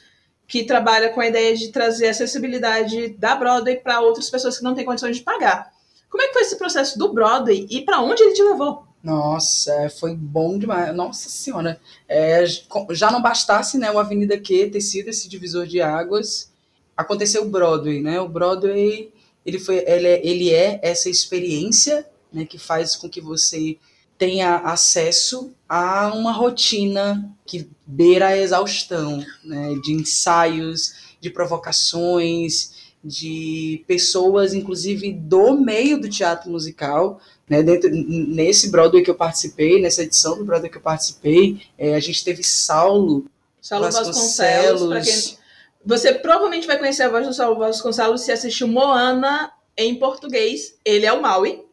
que 0.47 0.63
trabalha 0.63 1.09
com 1.09 1.21
a 1.21 1.27
ideia 1.27 1.55
de 1.55 1.69
trazer 1.69 2.09
acessibilidade 2.09 3.09
da 3.17 3.35
Broadway 3.35 3.77
para 3.77 4.01
outras 4.01 4.29
pessoas 4.29 4.57
que 4.57 4.63
não 4.63 4.75
têm 4.75 4.83
condições 4.83 5.17
de 5.17 5.23
pagar. 5.23 5.71
Como 6.09 6.21
é 6.21 6.27
que 6.27 6.33
foi 6.33 6.41
esse 6.41 6.57
processo 6.57 6.99
do 6.99 7.13
Broadway 7.13 7.65
e 7.69 7.81
para 7.81 8.01
onde 8.01 8.21
ele 8.21 8.33
te 8.33 8.43
levou? 8.43 8.83
Nossa, 9.01 9.89
foi 9.97 10.13
bom 10.13 10.59
demais. 10.59 10.93
Nossa 10.93 11.29
Senhora. 11.29 11.79
É, 12.07 12.43
já 12.91 13.09
não 13.09 13.21
bastasse 13.21 13.77
né, 13.77 13.89
o 13.89 13.97
Avenida 13.97 14.37
Q 14.37 14.69
ter 14.71 14.81
sido 14.81 15.07
esse 15.07 15.29
divisor 15.29 15.65
de 15.65 15.81
águas, 15.81 16.51
aconteceu 16.97 17.43
o 17.43 17.49
Broadway. 17.49 18.01
Né? 18.01 18.19
O 18.19 18.27
Broadway 18.27 19.11
ele, 19.45 19.57
foi, 19.57 19.77
ele, 19.87 20.07
é, 20.07 20.27
ele 20.27 20.53
é 20.53 20.79
essa 20.83 21.09
experiência 21.09 22.05
né, 22.31 22.45
que 22.45 22.57
faz 22.57 22.95
com 22.95 23.09
que 23.09 23.21
você 23.21 23.77
tenha 24.21 24.57
acesso 24.57 25.51
a 25.67 26.13
uma 26.13 26.31
rotina 26.31 27.27
que 27.43 27.67
beira 27.87 28.27
a 28.27 28.37
exaustão, 28.37 29.25
né, 29.43 29.73
de 29.83 29.93
ensaios, 29.93 30.93
de 31.19 31.31
provocações, 31.31 32.93
de 33.03 33.83
pessoas, 33.87 34.53
inclusive 34.53 35.11
do 35.11 35.59
meio 35.59 35.99
do 35.99 36.07
teatro 36.07 36.51
musical, 36.51 37.19
né, 37.49 37.63
dentro, 37.63 37.89
nesse 37.89 38.69
Broadway 38.69 39.03
que 39.03 39.09
eu 39.09 39.15
participei, 39.15 39.81
nessa 39.81 40.03
edição 40.03 40.37
do 40.37 40.45
Broadway 40.45 40.69
que 40.69 40.77
eu 40.77 40.83
participei, 40.83 41.59
é, 41.75 41.95
a 41.95 41.99
gente 41.99 42.23
teve 42.23 42.43
Saulo, 42.43 43.25
Saulo 43.59 43.89
Vasconcelos, 43.89 44.87
para 44.87 45.01
quem 45.01 45.37
Você 45.83 46.13
provavelmente 46.13 46.67
vai 46.67 46.77
conhecer 46.77 47.01
a 47.01 47.09
voz 47.09 47.25
do 47.25 47.33
Saulo 47.33 47.57
Vasconcelos 47.57 48.21
se 48.21 48.31
assistiu 48.31 48.67
Moana 48.67 49.51
em 49.75 49.95
português. 49.95 50.75
Ele 50.85 51.07
é 51.07 51.11
o 51.11 51.23
Maui. 51.23 51.70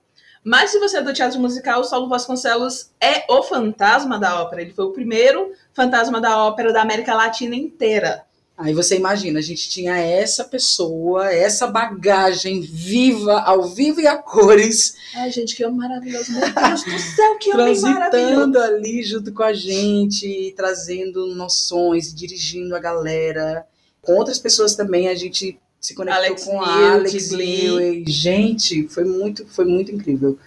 Mas 0.49 0.71
se 0.71 0.79
você 0.79 0.97
é 0.97 1.03
do 1.03 1.13
teatro 1.13 1.39
musical, 1.39 1.83
o 1.83 1.85
Saulo 1.85 2.09
Vasconcelos 2.09 2.89
é 2.99 3.31
o 3.31 3.43
fantasma 3.43 4.19
da 4.19 4.41
ópera. 4.41 4.63
Ele 4.63 4.73
foi 4.73 4.87
o 4.87 4.93
primeiro 4.93 5.53
fantasma 5.75 6.23
da 6.23 6.43
ópera 6.43 6.73
da 6.73 6.81
América 6.81 7.13
Latina 7.13 7.55
inteira. 7.55 8.25
Aí 8.57 8.73
você 8.73 8.97
imagina, 8.97 9.41
a 9.41 9.43
gente 9.43 9.69
tinha 9.69 9.99
essa 9.99 10.43
pessoa, 10.45 11.31
essa 11.31 11.67
bagagem 11.67 12.63
viva, 12.63 13.41
ao 13.41 13.65
vivo 13.65 14.01
e 14.01 14.07
a 14.07 14.17
cores. 14.17 14.97
Ai, 15.15 15.31
gente, 15.31 15.55
que 15.55 15.63
homem 15.67 15.77
maravilhoso. 15.77 16.33
Meu 16.33 16.41
Deus 16.41 16.83
do 16.83 16.99
céu, 16.99 17.39
que 17.39 17.53
homem 17.53 17.79
maravilhoso. 17.83 18.59
Ali 18.59 19.03
junto 19.03 19.35
com 19.35 19.43
a 19.43 19.53
gente, 19.53 20.55
trazendo 20.57 21.27
noções, 21.35 22.15
dirigindo 22.15 22.75
a 22.75 22.81
galera. 22.81 23.67
Com 24.01 24.15
outras 24.15 24.39
pessoas 24.39 24.75
também, 24.75 25.09
a 25.09 25.15
gente 25.15 25.61
se 25.81 25.95
conectou 25.95 26.25
Alex 26.25 26.45
com 26.45 26.61
a 26.61 26.93
Alex. 26.93 27.31
Liu. 27.33 28.05
Gente, 28.07 28.89
foi 28.89 29.05
muito, 29.05 29.47
foi 29.47 29.65
muito 29.65 29.93
incrível. 29.95 30.39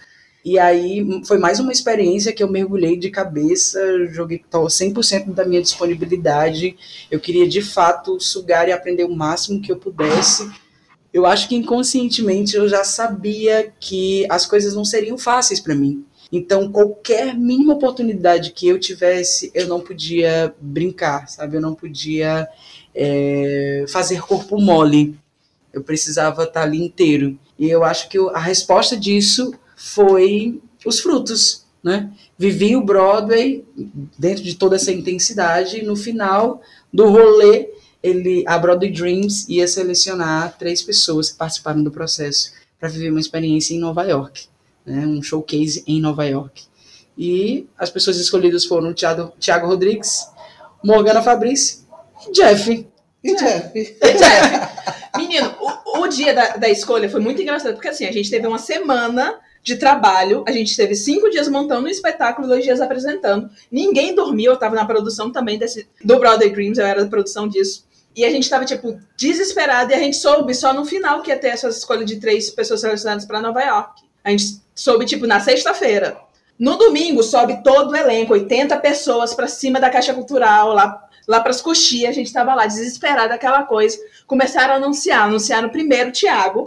E 0.44 0.58
aí 0.58 1.06
foi 1.24 1.38
mais 1.38 1.60
uma 1.60 1.70
experiência 1.70 2.32
que 2.32 2.42
eu 2.42 2.50
mergulhei 2.50 2.96
de 2.96 3.10
cabeça, 3.10 3.80
joguei 4.08 4.42
to- 4.50 4.68
100% 4.68 5.32
da 5.32 5.44
minha 5.44 5.62
disponibilidade. 5.62 6.76
Eu 7.10 7.20
queria 7.20 7.48
de 7.48 7.62
fato 7.62 8.18
sugar 8.18 8.68
e 8.68 8.72
aprender 8.72 9.04
o 9.04 9.14
máximo 9.14 9.60
que 9.60 9.70
eu 9.70 9.76
pudesse. 9.76 10.50
Eu 11.12 11.26
acho 11.26 11.48
que 11.48 11.54
inconscientemente 11.54 12.56
eu 12.56 12.68
já 12.68 12.82
sabia 12.82 13.72
que 13.78 14.26
as 14.28 14.44
coisas 14.44 14.74
não 14.74 14.84
seriam 14.84 15.16
fáceis 15.16 15.60
para 15.60 15.74
mim. 15.74 16.04
Então, 16.32 16.72
qualquer 16.72 17.36
mínima 17.36 17.74
oportunidade 17.74 18.52
que 18.52 18.66
eu 18.66 18.80
tivesse, 18.80 19.50
eu 19.54 19.68
não 19.68 19.80
podia 19.80 20.54
brincar, 20.58 21.28
sabe? 21.28 21.56
Eu 21.56 21.60
não 21.60 21.74
podia 21.74 22.48
é, 22.94 23.84
fazer 23.88 24.22
corpo 24.22 24.58
mole. 24.58 25.14
Eu 25.72 25.82
precisava 25.82 26.44
estar 26.44 26.62
ali 26.62 26.82
inteiro. 26.82 27.38
E 27.58 27.68
eu 27.68 27.84
acho 27.84 28.08
que 28.08 28.18
a 28.32 28.40
resposta 28.40 28.96
disso 28.96 29.52
foi 29.76 30.60
os 30.84 31.00
frutos, 31.00 31.64
né? 31.82 32.12
Vivi 32.36 32.76
o 32.76 32.84
Broadway 32.84 33.64
dentro 34.18 34.42
de 34.42 34.54
toda 34.54 34.76
essa 34.76 34.92
intensidade 34.92 35.78
e 35.78 35.84
no 35.84 35.96
final 35.96 36.60
do 36.92 37.08
rolê, 37.08 37.70
ele, 38.02 38.44
a 38.46 38.58
Broadway 38.58 38.90
Dreams 38.90 39.48
ia 39.48 39.66
selecionar 39.66 40.56
três 40.58 40.82
pessoas 40.82 41.30
que 41.30 41.38
participaram 41.38 41.82
do 41.82 41.90
processo 41.90 42.52
para 42.78 42.88
viver 42.88 43.10
uma 43.10 43.20
experiência 43.20 43.74
em 43.74 43.78
Nova 43.78 44.02
York, 44.02 44.46
né? 44.84 45.06
Um 45.06 45.22
showcase 45.22 45.84
em 45.86 46.00
Nova 46.00 46.24
York. 46.24 46.64
E 47.16 47.68
as 47.78 47.90
pessoas 47.90 48.16
escolhidas 48.16 48.64
foram 48.64 48.92
Thiago, 48.92 49.32
Thiago 49.38 49.66
Rodrigues, 49.66 50.26
Morgana 50.82 51.22
Fabrício 51.22 51.86
e 52.28 52.32
Jeff. 52.32 52.86
E 53.22 53.36
Jeff? 53.36 53.72
Jeff, 53.74 55.01
menino, 55.18 55.54
o, 55.60 56.00
o 56.00 56.08
dia 56.08 56.34
da, 56.34 56.56
da 56.56 56.68
escolha 56.68 57.08
foi 57.08 57.20
muito 57.20 57.40
engraçado, 57.42 57.74
porque 57.74 57.88
assim, 57.88 58.06
a 58.06 58.12
gente 58.12 58.30
teve 58.30 58.46
uma 58.46 58.58
semana 58.58 59.38
de 59.62 59.76
trabalho, 59.76 60.44
a 60.46 60.52
gente 60.52 60.76
teve 60.76 60.94
cinco 60.94 61.30
dias 61.30 61.48
montando 61.48 61.86
um 61.86 61.90
espetáculo, 61.90 62.48
dois 62.48 62.64
dias 62.64 62.80
apresentando. 62.80 63.48
Ninguém 63.70 64.14
dormiu, 64.14 64.52
eu 64.52 64.56
tava 64.56 64.74
na 64.74 64.84
produção 64.84 65.30
também 65.30 65.58
desse, 65.58 65.88
do 66.04 66.18
Broadway 66.18 66.50
Dreams, 66.50 66.78
eu 66.78 66.86
era 66.86 67.04
da 67.04 67.10
produção 67.10 67.46
disso. 67.46 67.84
E 68.14 68.24
a 68.24 68.30
gente 68.30 68.50
tava, 68.50 68.64
tipo, 68.64 69.00
desesperado, 69.16 69.92
e 69.92 69.94
a 69.94 69.98
gente 69.98 70.16
soube 70.16 70.54
só 70.54 70.74
no 70.74 70.84
final 70.84 71.22
que 71.22 71.30
ia 71.30 71.38
ter 71.38 71.48
essa 71.48 71.68
escolha 71.68 72.04
de 72.04 72.16
três 72.16 72.50
pessoas 72.50 72.80
selecionadas 72.80 73.24
para 73.24 73.40
Nova 73.40 73.62
York. 73.62 74.02
A 74.24 74.30
gente 74.30 74.60
soube, 74.74 75.06
tipo, 75.06 75.26
na 75.26 75.40
sexta-feira. 75.40 76.18
No 76.58 76.76
domingo, 76.76 77.22
sobe 77.22 77.62
todo 77.62 77.92
o 77.92 77.96
elenco, 77.96 78.34
80 78.34 78.76
pessoas 78.78 79.32
para 79.32 79.48
cima 79.48 79.80
da 79.80 79.88
Caixa 79.88 80.12
Cultural, 80.12 80.74
lá, 80.74 81.08
lá 81.26 81.40
para 81.40 81.50
as 81.50 81.60
coxias. 81.60 82.10
A 82.10 82.12
gente 82.12 82.32
tava 82.32 82.54
lá, 82.54 82.66
desesperado, 82.66 83.32
aquela 83.32 83.64
coisa. 83.64 83.98
Começaram 84.26 84.74
a 84.74 84.76
anunciar. 84.76 85.24
Anunciaram 85.24 85.68
primeiro 85.68 86.10
o 86.10 86.12
Thiago. 86.12 86.64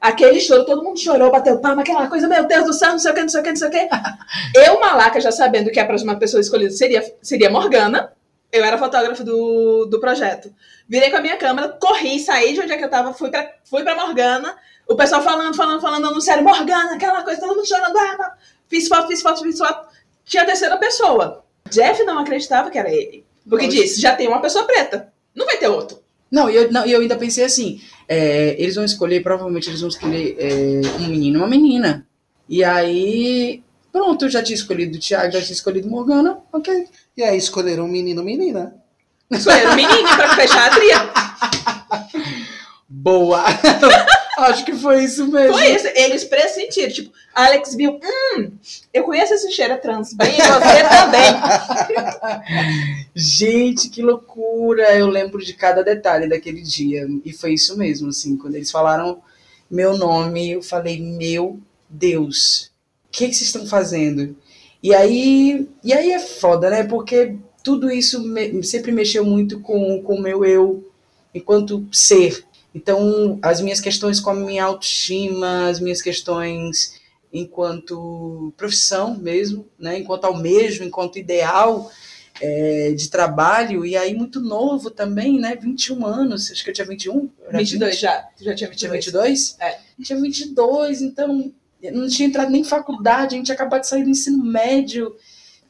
Aquele 0.00 0.38
choro, 0.38 0.66
todo 0.66 0.84
mundo 0.84 1.00
chorou, 1.00 1.30
bateu 1.30 1.58
palma, 1.60 1.80
aquela 1.80 2.06
coisa, 2.08 2.28
meu 2.28 2.44
Deus 2.44 2.66
do 2.66 2.74
céu, 2.74 2.90
não 2.90 2.98
sei 2.98 3.10
o 3.10 3.14
que, 3.14 3.22
não 3.22 3.28
sei 3.30 3.40
o 3.40 3.42
que, 3.42 3.48
não 3.48 3.56
sei 3.56 3.68
o 3.68 3.70
que. 3.70 3.88
Eu, 4.54 4.78
malaca, 4.78 5.18
já 5.18 5.32
sabendo 5.32 5.70
que 5.70 5.80
a 5.80 5.86
próxima 5.86 6.14
pessoa 6.16 6.42
escolhida 6.42 6.70
seria, 6.72 7.02
seria 7.22 7.48
Morgana. 7.48 8.12
Eu 8.52 8.62
era 8.62 8.76
fotógrafa 8.76 9.24
do, 9.24 9.86
do 9.86 9.98
projeto. 9.98 10.54
Virei 10.86 11.10
com 11.10 11.16
a 11.16 11.22
minha 11.22 11.38
câmera, 11.38 11.70
corri, 11.70 12.20
saí 12.20 12.52
de 12.52 12.60
onde 12.60 12.72
é 12.72 12.76
que 12.76 12.84
eu 12.84 12.90
tava, 12.90 13.14
fui 13.14 13.30
pra, 13.30 13.50
fui 13.64 13.82
pra 13.82 13.96
Morgana. 13.96 14.54
O 14.86 14.94
pessoal 14.94 15.22
falando, 15.22 15.56
falando, 15.56 15.80
falando, 15.80 16.06
anunciaram 16.06 16.42
Morgana, 16.42 16.96
aquela 16.96 17.22
coisa, 17.22 17.40
todo 17.40 17.56
mundo 17.56 17.66
chorando. 17.66 17.96
Ah. 17.96 18.34
Fiz 18.68 18.86
foto, 18.86 19.08
fiz 19.08 19.22
foto, 19.22 19.42
fiz 19.42 19.56
foto. 19.56 19.88
Tinha 20.26 20.42
a 20.42 20.46
terceira 20.46 20.76
pessoa. 20.76 21.44
Jeff 21.70 22.04
não 22.04 22.18
acreditava 22.18 22.70
que 22.70 22.78
era 22.78 22.90
ele. 22.90 23.24
Porque 23.48 23.66
Nossa. 23.66 23.78
disse, 23.78 24.00
já 24.00 24.14
tem 24.14 24.28
uma 24.28 24.40
pessoa 24.40 24.64
preta. 24.64 25.12
Não 25.34 25.46
vai 25.46 25.56
ter 25.56 25.68
outro. 25.68 25.98
Não, 26.30 26.50
e 26.50 26.56
eu, 26.56 26.72
não, 26.72 26.86
e 26.86 26.92
eu 26.92 27.00
ainda 27.00 27.16
pensei 27.16 27.44
assim, 27.44 27.80
é, 28.08 28.56
eles 28.58 28.74
vão 28.74 28.84
escolher, 28.84 29.22
provavelmente 29.22 29.68
eles 29.68 29.80
vão 29.80 29.88
escolher 29.88 30.36
é, 30.38 30.80
um 31.00 31.08
menino 31.08 31.36
e 31.36 31.40
uma 31.40 31.46
menina. 31.46 32.06
E 32.48 32.64
aí, 32.64 33.62
pronto, 33.92 34.24
eu 34.24 34.30
já 34.30 34.42
tinha 34.42 34.56
escolhido 34.56 34.96
o 34.96 35.00
Thiago, 35.00 35.32
já 35.32 35.40
tinha 35.40 35.52
escolhido 35.52 35.88
Morgana, 35.88 36.38
ok. 36.52 36.88
E 37.16 37.22
aí 37.22 37.38
escolheram 37.38 37.84
um 37.84 37.88
menino 37.88 38.20
ou 38.20 38.26
menina. 38.26 38.74
Escolheram 39.30 39.72
o 39.72 39.76
menino 39.76 40.08
pra 40.16 40.34
fechar 40.34 40.70
a 40.70 40.74
tria. 40.74 41.12
Boa! 42.88 43.44
Acho 44.38 44.64
que 44.64 44.72
foi 44.74 45.04
isso 45.04 45.26
mesmo. 45.28 45.52
Foi 45.56 45.74
isso. 45.74 45.86
Eles 45.94 46.24
pressentiram. 46.24 46.92
Tipo, 46.92 47.12
Alex 47.34 47.74
viu, 47.74 48.00
hum, 48.36 48.50
eu 48.92 49.04
conheço 49.04 49.34
esse 49.34 49.50
cheiro 49.52 49.80
trans 49.80 50.12
bem, 50.14 50.32
e 50.34 50.42
você 50.42 50.82
também. 50.88 52.44
Gente, 53.14 53.88
que 53.88 54.02
loucura! 54.02 54.96
Eu 54.96 55.06
lembro 55.08 55.44
de 55.44 55.54
cada 55.54 55.82
detalhe 55.82 56.28
daquele 56.28 56.60
dia. 56.60 57.06
E 57.24 57.32
foi 57.32 57.54
isso 57.54 57.76
mesmo, 57.76 58.08
assim, 58.08 58.36
quando 58.36 58.54
eles 58.56 58.70
falaram 58.70 59.22
meu 59.70 59.96
nome, 59.96 60.52
eu 60.52 60.62
falei, 60.62 61.00
meu 61.00 61.58
Deus, 61.88 62.70
o 63.08 63.10
que, 63.12 63.28
que 63.28 63.34
vocês 63.34 63.48
estão 63.48 63.66
fazendo? 63.66 64.36
E 64.82 64.94
aí, 64.94 65.66
e 65.82 65.92
aí 65.92 66.12
é 66.12 66.18
foda, 66.18 66.68
né? 66.70 66.84
Porque 66.84 67.36
tudo 67.62 67.90
isso 67.90 68.20
me- 68.22 68.62
sempre 68.62 68.92
mexeu 68.92 69.24
muito 69.24 69.60
com 69.60 70.02
com 70.02 70.16
o 70.16 70.20
meu 70.20 70.44
eu 70.44 70.84
enquanto 71.34 71.86
ser. 71.90 72.44
Então, 72.74 73.38
as 73.40 73.60
minhas 73.60 73.80
questões 73.80 74.18
com 74.18 74.30
a 74.30 74.34
minha 74.34 74.64
autoestima, 74.64 75.68
as 75.68 75.78
minhas 75.78 76.02
questões 76.02 77.00
enquanto 77.32 78.52
profissão 78.56 79.16
mesmo, 79.16 79.66
né? 79.78 79.98
Enquanto 79.98 80.24
almejo, 80.24 80.84
enquanto 80.84 81.18
ideal, 81.18 81.90
é, 82.40 82.92
de 82.92 83.08
trabalho, 83.08 83.84
e 83.84 83.96
aí 83.96 84.14
muito 84.14 84.40
novo 84.40 84.90
também, 84.90 85.38
né? 85.38 85.56
21 85.56 86.06
anos, 86.06 86.50
acho 86.50 86.62
que 86.64 86.70
eu 86.70 86.74
tinha 86.74 86.86
21. 86.86 87.14
eu 87.14 87.30
era 87.48 87.58
22 87.58 87.90
20, 87.92 88.00
já. 88.00 88.22
Tu 88.36 88.44
já 88.44 88.54
tinha 88.54 88.70
Tinha 88.70 88.90
22? 88.90 89.28
22? 89.28 89.56
É. 89.60 89.78
Tinha 90.02 90.20
22, 90.20 91.02
então 91.02 91.52
não 91.92 92.08
tinha 92.08 92.28
entrado 92.28 92.50
nem 92.50 92.62
em 92.62 92.64
faculdade, 92.64 93.34
a 93.34 93.38
gente 93.38 93.46
tinha 93.46 93.54
acabado 93.54 93.82
de 93.82 93.88
sair 93.88 94.04
do 94.04 94.10
ensino 94.10 94.42
médio. 94.42 95.14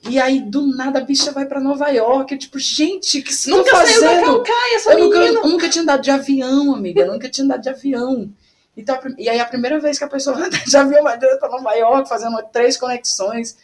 E 0.09 0.19
aí, 0.21 0.41
do 0.41 0.67
nada, 0.67 0.99
a 0.99 1.03
bicha 1.03 1.33
vai 1.33 1.47
pra 1.47 1.61
Nova 1.61 1.89
York. 1.89 2.33
Eu, 2.33 2.39
tipo, 2.39 2.59
gente, 2.59 3.23
que 3.23 3.33
você 3.33 3.51
Nunca 3.51 3.71
saiu 3.87 4.01
da? 4.01 4.23
Calcaia, 4.23 4.77
essa 4.77 4.93
Eu 4.93 4.99
nunca, 4.99 5.19
menina. 5.19 5.41
eu 5.41 5.49
nunca 5.49 5.69
tinha 5.69 5.83
andado 5.83 6.03
de 6.03 6.11
avião, 6.11 6.75
amiga. 6.75 7.01
Eu 7.03 7.13
nunca 7.13 7.29
tinha 7.29 7.45
andado 7.45 7.63
de 7.63 7.69
avião. 7.71 8.31
Então, 8.77 8.99
e 9.19 9.29
aí, 9.29 9.41
a 9.41 9.47
primeira 9.47 9.81
vez 9.81 9.97
que 9.97 10.05
a 10.05 10.09
pessoa 10.09 10.37
vai 10.37 10.47
andar 10.49 10.65
de 10.65 10.77
avião, 10.77 11.03
vai 11.03 11.19
pra 11.19 11.49
Nova 11.49 11.73
York, 11.75 12.09
fazendo 12.09 12.37
três 12.53 12.77
conexões, 12.77 13.57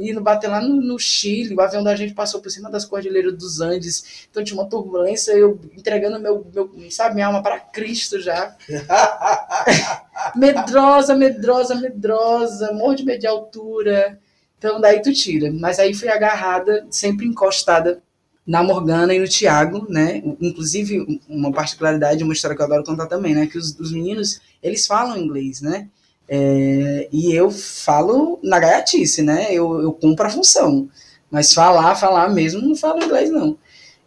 indo 0.00 0.22
bater 0.22 0.48
lá 0.48 0.60
no, 0.62 0.80
no 0.80 0.98
Chile. 0.98 1.54
O 1.54 1.60
avião 1.60 1.84
da 1.84 1.94
gente 1.94 2.14
passou 2.14 2.40
por 2.40 2.50
cima 2.50 2.70
das 2.70 2.86
cordilheiras 2.86 3.36
dos 3.36 3.60
Andes. 3.60 4.26
Então, 4.30 4.42
tinha 4.42 4.58
uma 4.58 4.68
turbulência, 4.68 5.32
eu 5.32 5.60
entregando 5.76 6.18
meu, 6.18 6.46
meu 6.54 6.70
sabe, 6.90 7.16
minha 7.16 7.26
alma 7.26 7.42
para 7.42 7.60
Cristo 7.60 8.18
já. 8.20 8.56
medrosa, 10.34 11.14
medrosa, 11.14 11.74
medrosa, 11.74 12.72
morro 12.72 12.94
de 12.94 13.04
medo 13.04 13.20
de 13.20 13.26
altura. 13.26 14.18
Então, 14.58 14.80
daí 14.80 15.00
tu 15.00 15.12
tira. 15.12 15.50
Mas 15.52 15.78
aí 15.78 15.94
fui 15.94 16.08
agarrada, 16.08 16.86
sempre 16.90 17.26
encostada 17.26 18.02
na 18.46 18.62
Morgana 18.62 19.14
e 19.14 19.18
no 19.18 19.28
Tiago, 19.28 19.86
né? 19.88 20.22
Inclusive, 20.40 21.20
uma 21.28 21.52
particularidade, 21.52 22.24
uma 22.24 22.32
história 22.32 22.56
que 22.56 22.62
eu 22.62 22.66
adoro 22.66 22.84
contar 22.84 23.06
também, 23.06 23.34
né? 23.34 23.46
Que 23.46 23.58
os, 23.58 23.78
os 23.78 23.92
meninos, 23.92 24.40
eles 24.62 24.86
falam 24.86 25.18
inglês, 25.18 25.60
né? 25.60 25.88
É, 26.28 27.08
e 27.12 27.32
eu 27.32 27.50
falo 27.50 28.38
na 28.42 28.58
gaiatice, 28.58 29.22
né? 29.22 29.48
Eu, 29.50 29.80
eu 29.80 29.92
cumpro 29.92 30.26
a 30.26 30.30
função. 30.30 30.88
Mas 31.30 31.52
falar, 31.52 31.94
falar 31.94 32.28
mesmo, 32.30 32.60
não 32.60 32.74
falo 32.74 33.02
inglês, 33.04 33.30
não. 33.30 33.58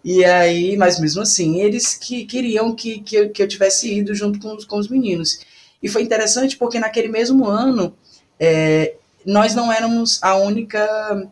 E 0.04 0.26
aí, 0.26 0.76
mas 0.78 1.00
mesmo 1.00 1.22
assim, 1.22 1.62
eles 1.62 1.96
que 1.96 2.26
queriam 2.26 2.74
que, 2.74 3.00
que, 3.00 3.16
eu, 3.16 3.30
que 3.30 3.44
eu 3.44 3.48
tivesse 3.48 3.94
ido 3.94 4.16
junto 4.16 4.40
com 4.40 4.56
os, 4.56 4.66
com 4.66 4.78
os 4.78 4.88
meninos. 4.90 5.40
E 5.82 5.88
foi 5.88 6.02
interessante 6.02 6.58
porque 6.58 6.80
naquele 6.80 7.08
mesmo 7.08 7.46
ano, 7.46 7.94
é, 8.40 8.96
nós 9.26 9.56
não 9.56 9.72
éramos 9.72 10.22
a 10.22 10.36
única 10.36 11.30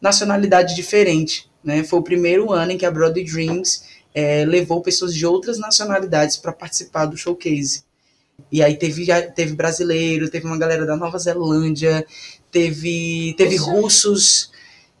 nacionalidade 0.00 0.74
diferente. 0.74 1.50
Né? 1.62 1.82
Foi 1.82 1.98
o 1.98 2.02
primeiro 2.02 2.52
ano 2.52 2.72
em 2.72 2.78
que 2.78 2.86
a 2.86 2.90
Broadway 2.90 3.24
Dreams 3.24 3.84
é, 4.14 4.44
levou 4.44 4.82
pessoas 4.82 5.14
de 5.14 5.26
outras 5.26 5.58
nacionalidades 5.58 6.36
para 6.36 6.52
participar 6.52 7.06
do 7.06 7.16
showcase. 7.16 7.82
E 8.50 8.62
aí 8.62 8.76
teve, 8.76 9.06
teve 9.34 9.54
brasileiro, 9.54 10.28
teve 10.28 10.46
uma 10.46 10.58
galera 10.58 10.84
da 10.84 10.96
Nova 10.96 11.18
Zelândia, 11.18 12.04
teve, 12.50 13.34
teve 13.38 13.56
russos. 13.56 14.50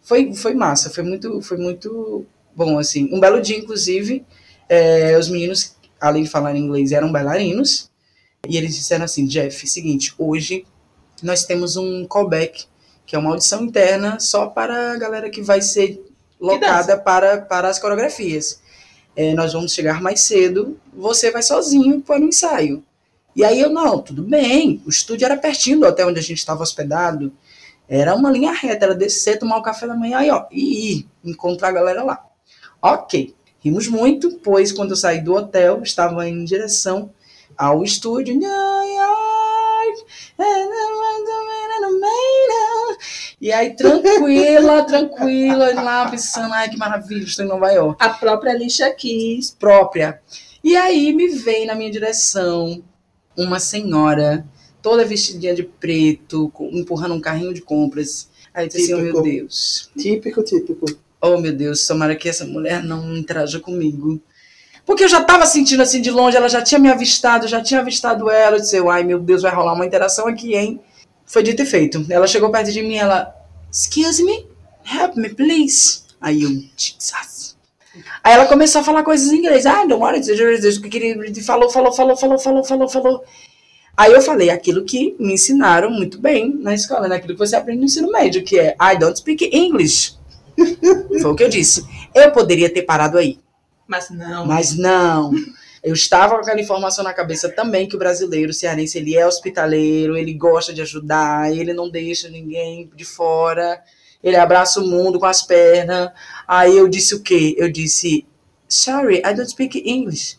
Foi, 0.02 0.34
foi 0.34 0.54
massa, 0.54 0.90
foi 0.90 1.02
muito, 1.02 1.42
foi 1.42 1.56
muito 1.56 2.24
bom, 2.54 2.78
assim. 2.78 3.08
Um 3.12 3.20
belo 3.20 3.40
dia, 3.40 3.58
inclusive, 3.58 4.24
É, 4.66 5.18
os 5.18 5.28
meninos, 5.28 5.76
além 6.00 6.22
de 6.24 6.30
falar 6.30 6.56
inglês, 6.56 6.90
eram 6.90 7.12
bailarinos. 7.12 7.90
E 8.48 8.56
eles 8.56 8.74
disseram 8.74 9.04
assim: 9.04 9.26
Jeff, 9.26 9.66
seguinte, 9.66 10.14
hoje 10.18 10.64
nós 11.22 11.44
temos 11.44 11.76
um 11.76 12.06
callback, 12.06 12.66
que 13.06 13.14
é 13.16 13.18
uma 13.18 13.30
audição 13.30 13.62
interna 13.62 14.18
só 14.18 14.46
para 14.46 14.92
a 14.92 14.96
galera 14.96 15.30
que 15.30 15.42
vai 15.42 15.60
ser 15.60 16.02
locada 16.40 16.96
para, 16.98 17.38
para 17.40 17.68
as 17.68 17.78
coreografias. 17.78 18.60
É, 19.16 19.32
nós 19.34 19.52
vamos 19.52 19.72
chegar 19.72 20.00
mais 20.02 20.20
cedo, 20.20 20.78
você 20.92 21.30
vai 21.30 21.42
sozinho 21.42 22.00
para 22.00 22.20
o 22.20 22.24
ensaio. 22.24 22.82
E 23.36 23.44
aí 23.44 23.60
eu, 23.60 23.70
não, 23.70 24.00
tudo 24.00 24.22
bem. 24.22 24.82
O 24.86 24.90
estúdio 24.90 25.24
era 25.24 25.36
pertinho 25.36 25.80
do 25.80 25.86
hotel 25.86 26.08
onde 26.08 26.18
a 26.18 26.22
gente 26.22 26.38
estava 26.38 26.62
hospedado. 26.62 27.32
Era 27.88 28.14
uma 28.14 28.30
linha 28.30 28.52
reta, 28.52 28.86
era 28.86 28.94
descer, 28.94 29.38
tomar 29.38 29.58
o 29.58 29.62
café 29.62 29.86
da 29.86 29.94
manhã 29.94 30.22
e, 30.22 30.30
ó, 30.30 30.46
e 30.50 30.92
ir 30.92 31.08
encontrar 31.24 31.68
a 31.68 31.72
galera 31.72 32.02
lá. 32.02 32.24
Ok. 32.80 33.34
Rimos 33.60 33.88
muito, 33.88 34.38
pois 34.42 34.72
quando 34.72 34.90
eu 34.90 34.96
saí 34.96 35.20
do 35.20 35.34
hotel, 35.34 35.82
estava 35.82 36.28
em 36.28 36.44
direção 36.44 37.10
ao 37.56 37.82
estúdio. 37.82 38.38
E 43.44 43.52
aí, 43.52 43.76
tranquila, 43.76 44.84
tranquila, 44.84 45.74
lá 45.74 46.08
pensando, 46.08 46.50
ai 46.54 46.70
que 46.70 46.78
maravilha, 46.78 47.24
estou 47.24 47.44
em 47.44 47.48
Nova 47.48 47.70
York. 47.70 48.02
A 48.02 48.08
própria 48.08 48.52
Alicia 48.52 48.90
Keys. 48.94 49.50
Própria. 49.50 50.18
E 50.64 50.74
aí 50.74 51.12
me 51.12 51.28
vem 51.28 51.66
na 51.66 51.74
minha 51.74 51.90
direção 51.90 52.82
uma 53.36 53.60
senhora, 53.60 54.46
toda 54.80 55.04
vestidinha 55.04 55.54
de 55.54 55.62
preto, 55.62 56.50
empurrando 56.72 57.12
um 57.12 57.20
carrinho 57.20 57.52
de 57.52 57.60
compras. 57.60 58.30
Aí 58.54 58.64
eu 58.64 58.68
disse 58.68 58.94
assim, 58.94 58.94
oh 58.94 59.12
meu 59.12 59.22
Deus. 59.22 59.90
Típico, 59.94 60.42
típico. 60.42 60.86
Oh 61.20 61.36
meu 61.36 61.52
Deus, 61.52 61.86
tomara 61.86 62.16
que 62.16 62.30
essa 62.30 62.46
mulher 62.46 62.82
não 62.82 63.14
interaja 63.14 63.60
comigo. 63.60 64.22
Porque 64.86 65.04
eu 65.04 65.08
já 65.08 65.20
estava 65.20 65.44
sentindo 65.44 65.82
assim 65.82 66.00
de 66.00 66.10
longe, 66.10 66.34
ela 66.34 66.48
já 66.48 66.62
tinha 66.62 66.78
me 66.78 66.88
avistado, 66.88 67.46
já 67.46 67.60
tinha 67.60 67.80
avistado 67.80 68.30
ela. 68.30 68.56
Eu 68.56 68.60
disse, 68.60 68.78
ai 68.88 69.04
meu 69.04 69.20
Deus, 69.20 69.42
vai 69.42 69.54
rolar 69.54 69.74
uma 69.74 69.84
interação 69.84 70.26
aqui, 70.26 70.54
hein? 70.54 70.80
Foi 71.26 71.42
dito 71.42 71.62
e 71.62 71.66
feito. 71.66 72.04
Ela 72.08 72.26
chegou 72.26 72.50
perto 72.50 72.72
de 72.72 72.82
mim, 72.82 72.96
ela, 72.96 73.34
excuse 73.70 74.22
me, 74.22 74.46
help 74.84 75.16
me, 75.16 75.28
please. 75.28 76.02
Aí 76.20 76.42
eu, 76.42 76.50
Jesus. 76.76 77.56
Aí 78.22 78.32
ela 78.32 78.46
começou 78.46 78.80
a 78.80 78.84
falar 78.84 79.02
coisas 79.02 79.30
em 79.32 79.38
inglês. 79.38 79.66
Ah, 79.66 79.84
don't 79.84 80.02
worry, 80.02 80.20
falou, 81.42 81.70
falou, 81.70 81.92
falou, 81.92 82.16
falou, 82.16 82.38
falou, 82.38 82.64
falou, 82.64 82.88
falou. 82.88 83.24
Aí 83.96 84.12
eu 84.12 84.20
falei 84.20 84.50
aquilo 84.50 84.84
que 84.84 85.14
me 85.20 85.34
ensinaram 85.34 85.90
muito 85.90 86.18
bem 86.20 86.52
na 86.60 86.74
escola, 86.74 87.06
né? 87.06 87.16
Aquilo 87.16 87.34
que 87.34 87.38
você 87.38 87.54
aprende 87.54 87.78
no 87.78 87.84
ensino 87.84 88.10
médio, 88.10 88.42
que 88.42 88.58
é 88.58 88.76
I 88.80 88.98
don't 88.98 89.16
speak 89.16 89.48
English. 89.52 90.16
Foi 91.20 91.30
o 91.30 91.36
que 91.36 91.44
eu 91.44 91.48
disse. 91.48 91.86
Eu 92.14 92.32
poderia 92.32 92.68
ter 92.68 92.82
parado 92.82 93.16
aí. 93.16 93.38
Mas 93.86 94.10
não. 94.10 94.46
Mas 94.46 94.76
não. 94.76 95.32
Eu 95.84 95.92
estava 95.92 96.36
com 96.36 96.40
aquela 96.40 96.58
informação 96.58 97.04
na 97.04 97.12
cabeça 97.12 97.46
também 97.50 97.86
que 97.86 97.94
o 97.94 97.98
brasileiro 97.98 98.52
o 98.52 98.54
cearense 98.54 98.96
ele 98.96 99.18
é 99.18 99.26
hospitaleiro, 99.26 100.16
ele 100.16 100.32
gosta 100.32 100.72
de 100.72 100.80
ajudar, 100.80 101.54
ele 101.54 101.74
não 101.74 101.90
deixa 101.90 102.30
ninguém 102.30 102.90
de 102.96 103.04
fora, 103.04 103.82
ele 104.22 104.36
abraça 104.36 104.80
o 104.80 104.86
mundo 104.86 105.20
com 105.20 105.26
as 105.26 105.42
pernas. 105.42 106.10
Aí 106.48 106.74
eu 106.74 106.88
disse 106.88 107.14
o 107.14 107.22
quê? 107.22 107.54
Eu 107.58 107.70
disse, 107.70 108.26
sorry, 108.66 109.18
I 109.18 109.34
don't 109.34 109.50
speak 109.50 109.78
English. 109.84 110.38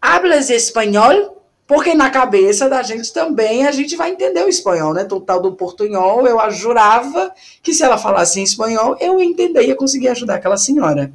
Hablas 0.00 0.48
espanhol? 0.48 1.44
Porque 1.66 1.92
na 1.92 2.08
cabeça 2.08 2.66
da 2.66 2.82
gente 2.82 3.12
também 3.12 3.66
a 3.66 3.72
gente 3.72 3.96
vai 3.96 4.12
entender 4.12 4.42
o 4.42 4.48
espanhol, 4.48 4.94
né? 4.94 5.06
O 5.10 5.20
tal 5.20 5.42
do 5.42 5.52
portunhol, 5.52 6.26
eu 6.26 6.38
jurava 6.50 7.34
que 7.62 7.74
se 7.74 7.82
ela 7.82 7.98
falasse 7.98 8.40
em 8.40 8.44
espanhol, 8.44 8.96
eu 8.98 9.20
ia 9.20 9.26
entender 9.26 9.62
e 9.62 9.66
ia 9.66 9.76
conseguir 9.76 10.08
ajudar 10.08 10.36
aquela 10.36 10.56
senhora. 10.56 11.12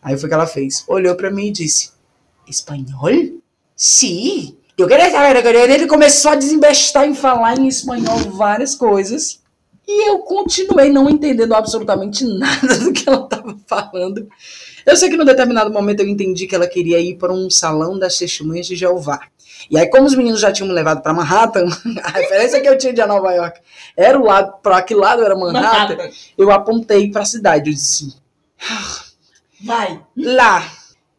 Aí 0.00 0.16
foi 0.16 0.26
o 0.26 0.28
que 0.28 0.34
ela 0.34 0.46
fez. 0.46 0.84
Olhou 0.86 1.16
para 1.16 1.32
mim 1.32 1.46
e 1.46 1.52
disse: 1.52 1.94
Espanhol? 2.46 3.40
Sim. 3.76 4.56
Eu 4.76 4.88
queria 4.88 5.10
saber. 5.10 5.54
Ele 5.70 5.86
começou 5.86 6.32
a 6.32 6.34
desembestar 6.34 7.06
em 7.06 7.14
falar 7.14 7.58
em 7.58 7.68
espanhol 7.68 8.18
várias 8.30 8.74
coisas. 8.74 9.42
E 9.86 10.08
eu 10.08 10.20
continuei 10.20 10.90
não 10.90 11.08
entendendo 11.08 11.54
absolutamente 11.54 12.24
nada 12.38 12.78
do 12.78 12.92
que 12.92 13.08
ela 13.08 13.24
estava 13.24 13.56
falando. 13.66 14.28
Eu 14.84 14.96
sei 14.96 15.08
que 15.08 15.16
num 15.16 15.24
determinado 15.24 15.70
momento 15.70 16.00
eu 16.00 16.08
entendi 16.08 16.46
que 16.46 16.54
ela 16.54 16.66
queria 16.66 16.98
ir 17.00 17.16
para 17.16 17.32
um 17.32 17.48
salão 17.48 17.98
das 17.98 18.16
testemunhas 18.16 18.66
de 18.66 18.76
Jeová. 18.76 19.20
E 19.70 19.78
aí, 19.78 19.88
como 19.88 20.06
os 20.06 20.14
meninos 20.14 20.40
já 20.40 20.52
tinham 20.52 20.68
me 20.68 20.74
levado 20.74 21.02
para 21.02 21.14
Manhattan, 21.14 21.66
a 22.02 22.10
referência 22.10 22.60
que 22.60 22.68
eu 22.68 22.76
tinha 22.76 22.92
de 22.92 23.04
Nova 23.06 23.32
York 23.32 23.60
era 23.96 24.18
o 24.18 24.24
lado, 24.24 24.54
para 24.62 24.82
que 24.82 24.94
lado 24.94 25.22
era 25.22 25.34
Manhattan, 25.34 25.96
Manhattan. 25.96 26.10
eu 26.36 26.50
apontei 26.50 27.10
para 27.10 27.22
a 27.22 27.26
cidade. 27.26 27.70
Eu 27.70 27.74
disse: 27.74 28.14
Vai. 29.62 30.02
Lá. 30.16 30.70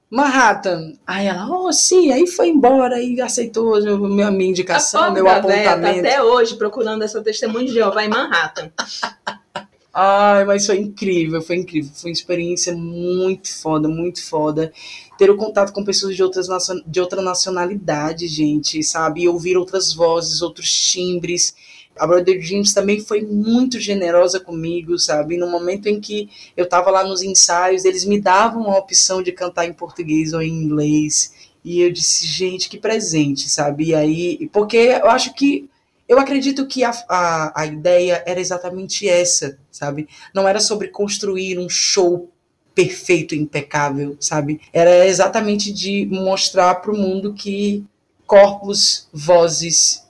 Manhattan. 0.10 0.94
Aí 1.06 1.28
ela, 1.28 1.50
oh, 1.50 1.72
sim, 1.72 2.12
aí 2.12 2.28
foi 2.28 2.50
embora 2.50 3.02
e 3.02 3.20
aceitou 3.20 3.82
minha, 4.00 4.32
minha 4.32 4.50
indicação, 4.50 5.12
meu 5.12 5.28
apontamento. 5.28 5.82
Véia, 5.82 5.94
tá 5.94 6.00
até 6.00 6.24
hoje 6.24 6.56
procurando 6.56 7.04
essa 7.04 7.22
testemunha 7.22 7.66
de 7.66 7.74
Jeová 7.74 8.04
em 8.04 8.10
Manhattan. 8.10 8.72
Ai, 9.98 10.44
mas 10.44 10.66
foi 10.66 10.78
incrível, 10.78 11.42
foi 11.42 11.56
incrível. 11.56 11.90
Foi 11.96 12.10
uma 12.10 12.14
experiência 12.14 12.76
muito 12.76 13.50
foda, 13.50 13.88
muito 13.88 14.22
foda. 14.22 14.74
Ter 15.18 15.30
o 15.30 15.38
contato 15.38 15.72
com 15.72 15.86
pessoas 15.86 16.18
de, 16.18 16.22
outras 16.22 16.48
de 16.86 17.00
outra 17.00 17.22
nacionalidade, 17.22 18.28
gente, 18.28 18.84
sabe? 18.84 19.22
E 19.22 19.28
ouvir 19.30 19.56
outras 19.56 19.94
vozes, 19.94 20.42
outros 20.42 20.70
timbres 20.70 21.56
a 21.98 22.06
Brother 22.06 22.40
Dreams 22.40 22.74
também 22.74 23.00
foi 23.00 23.22
muito 23.22 23.80
generosa 23.80 24.40
comigo, 24.40 24.98
sabe? 25.00 25.38
No 25.38 25.50
momento 25.50 25.88
em 25.88 26.00
que 26.00 26.30
eu 26.56 26.66
estava 26.66 26.92
lá 26.92 27.04
nos 27.04 27.22
ensaios, 27.22 27.86
eles 27.86 28.06
me 28.06 28.20
davam 28.20 28.70
a 28.70 28.78
opção 28.78 29.22
de 29.24 29.32
cantar 29.32 29.66
em 29.66 29.74
português 29.74 30.34
ou 30.34 30.42
em 30.42 30.52
inglês. 30.52 31.34
E 31.64 31.82
eu 31.82 31.92
disse, 31.92 32.28
gente, 32.28 32.70
que 32.70 32.78
presente, 32.78 33.50
sabe? 33.50 33.86
E 33.86 33.96
aí, 33.96 34.50
porque 34.52 34.78
eu 34.78 35.10
acho 35.10 35.34
que 35.34 35.70
eu 36.08 36.20
acredito 36.20 36.68
que 36.68 36.84
a, 36.84 36.92
a, 37.10 37.62
a 37.62 37.66
ideia 37.66 38.24
era 38.28 38.40
exatamente 38.40 39.10
essa, 39.10 39.58
sabe? 39.72 40.08
Não 40.34 40.48
era 40.48 40.60
sobre 40.60 40.90
construir 40.90 41.58
um 41.58 41.68
show 41.68 42.30
perfeito, 42.76 43.34
impecável, 43.34 44.18
sabe? 44.20 44.62
Era 44.72 45.08
exatamente 45.08 45.72
de 45.72 46.06
mostrar 46.12 46.76
para 46.76 46.92
o 46.92 46.98
mundo 46.98 47.34
que 47.34 47.84
corpos, 48.28 49.08
vozes 49.14 50.05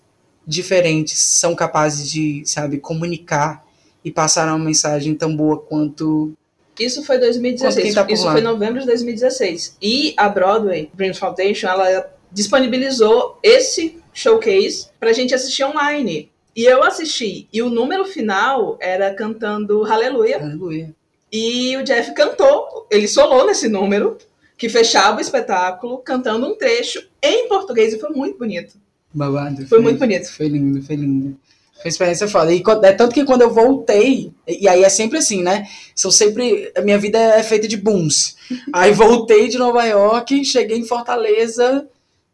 diferentes 0.45 1.19
são 1.19 1.55
capazes 1.55 2.09
de, 2.09 2.43
sabe, 2.45 2.77
comunicar 2.77 3.65
e 4.03 4.11
passar 4.11 4.47
uma 4.47 4.63
mensagem 4.63 5.15
tão 5.15 5.35
boa 5.35 5.59
quanto 5.59 6.33
isso 6.79 7.03
foi 7.03 7.17
2016. 7.17 7.93
Tá 7.93 8.05
isso 8.09 8.29
foi 8.29 8.41
novembro 8.41 8.81
de 8.81 8.85
2016. 8.87 9.77
E 9.81 10.13
a 10.17 10.27
Broadway 10.27 10.89
Dreams 10.93 11.17
Foundation, 11.17 11.67
ela 11.67 12.13
disponibilizou 12.31 13.39
esse 13.41 13.97
showcase 14.13 14.87
pra 14.99 15.13
gente 15.13 15.33
assistir 15.33 15.63
online. 15.63 16.29
E 16.55 16.65
eu 16.65 16.83
assisti. 16.83 17.47
E 17.51 17.61
o 17.61 17.69
número 17.69 18.05
final 18.05 18.77
era 18.81 19.13
cantando 19.13 19.85
Aleluia. 19.85 20.37
Aleluia. 20.37 20.93
E 21.31 21.75
o 21.77 21.83
Jeff 21.83 22.13
cantou, 22.13 22.87
ele 22.89 23.07
solou 23.07 23.45
nesse 23.45 23.67
número, 23.67 24.17
que 24.57 24.69
fechava 24.69 25.17
o 25.17 25.21
espetáculo, 25.21 25.97
cantando 25.97 26.47
um 26.47 26.55
trecho 26.55 27.05
em 27.21 27.47
português 27.49 27.93
e 27.93 27.99
foi 27.99 28.09
muito 28.11 28.37
bonito. 28.37 28.77
Babado. 29.15 29.57
Foi, 29.57 29.67
foi 29.67 29.79
muito 29.79 29.99
bonito. 29.99 30.31
Foi 30.31 30.47
lindo, 30.47 30.81
foi 30.83 30.95
lindo. 30.97 31.37
Foi 31.81 31.89
experiência 31.89 32.27
foda. 32.27 32.53
E 32.53 32.63
é 32.83 32.91
tanto 32.91 33.13
que 33.13 33.23
quando 33.23 33.41
eu 33.41 33.53
voltei, 33.53 34.33
e 34.47 34.67
aí 34.67 34.83
é 34.83 34.89
sempre 34.89 35.17
assim, 35.17 35.41
né? 35.41 35.67
São 35.95 36.11
sempre. 36.11 36.71
A 36.75 36.81
minha 36.81 36.97
vida 36.97 37.17
é 37.17 37.41
feita 37.43 37.67
de 37.67 37.77
booms. 37.77 38.35
Aí 38.73 38.91
voltei 38.91 39.47
de 39.47 39.57
Nova 39.57 39.83
York, 39.85 40.43
cheguei 40.43 40.77
em 40.77 40.85
Fortaleza, 40.85 41.87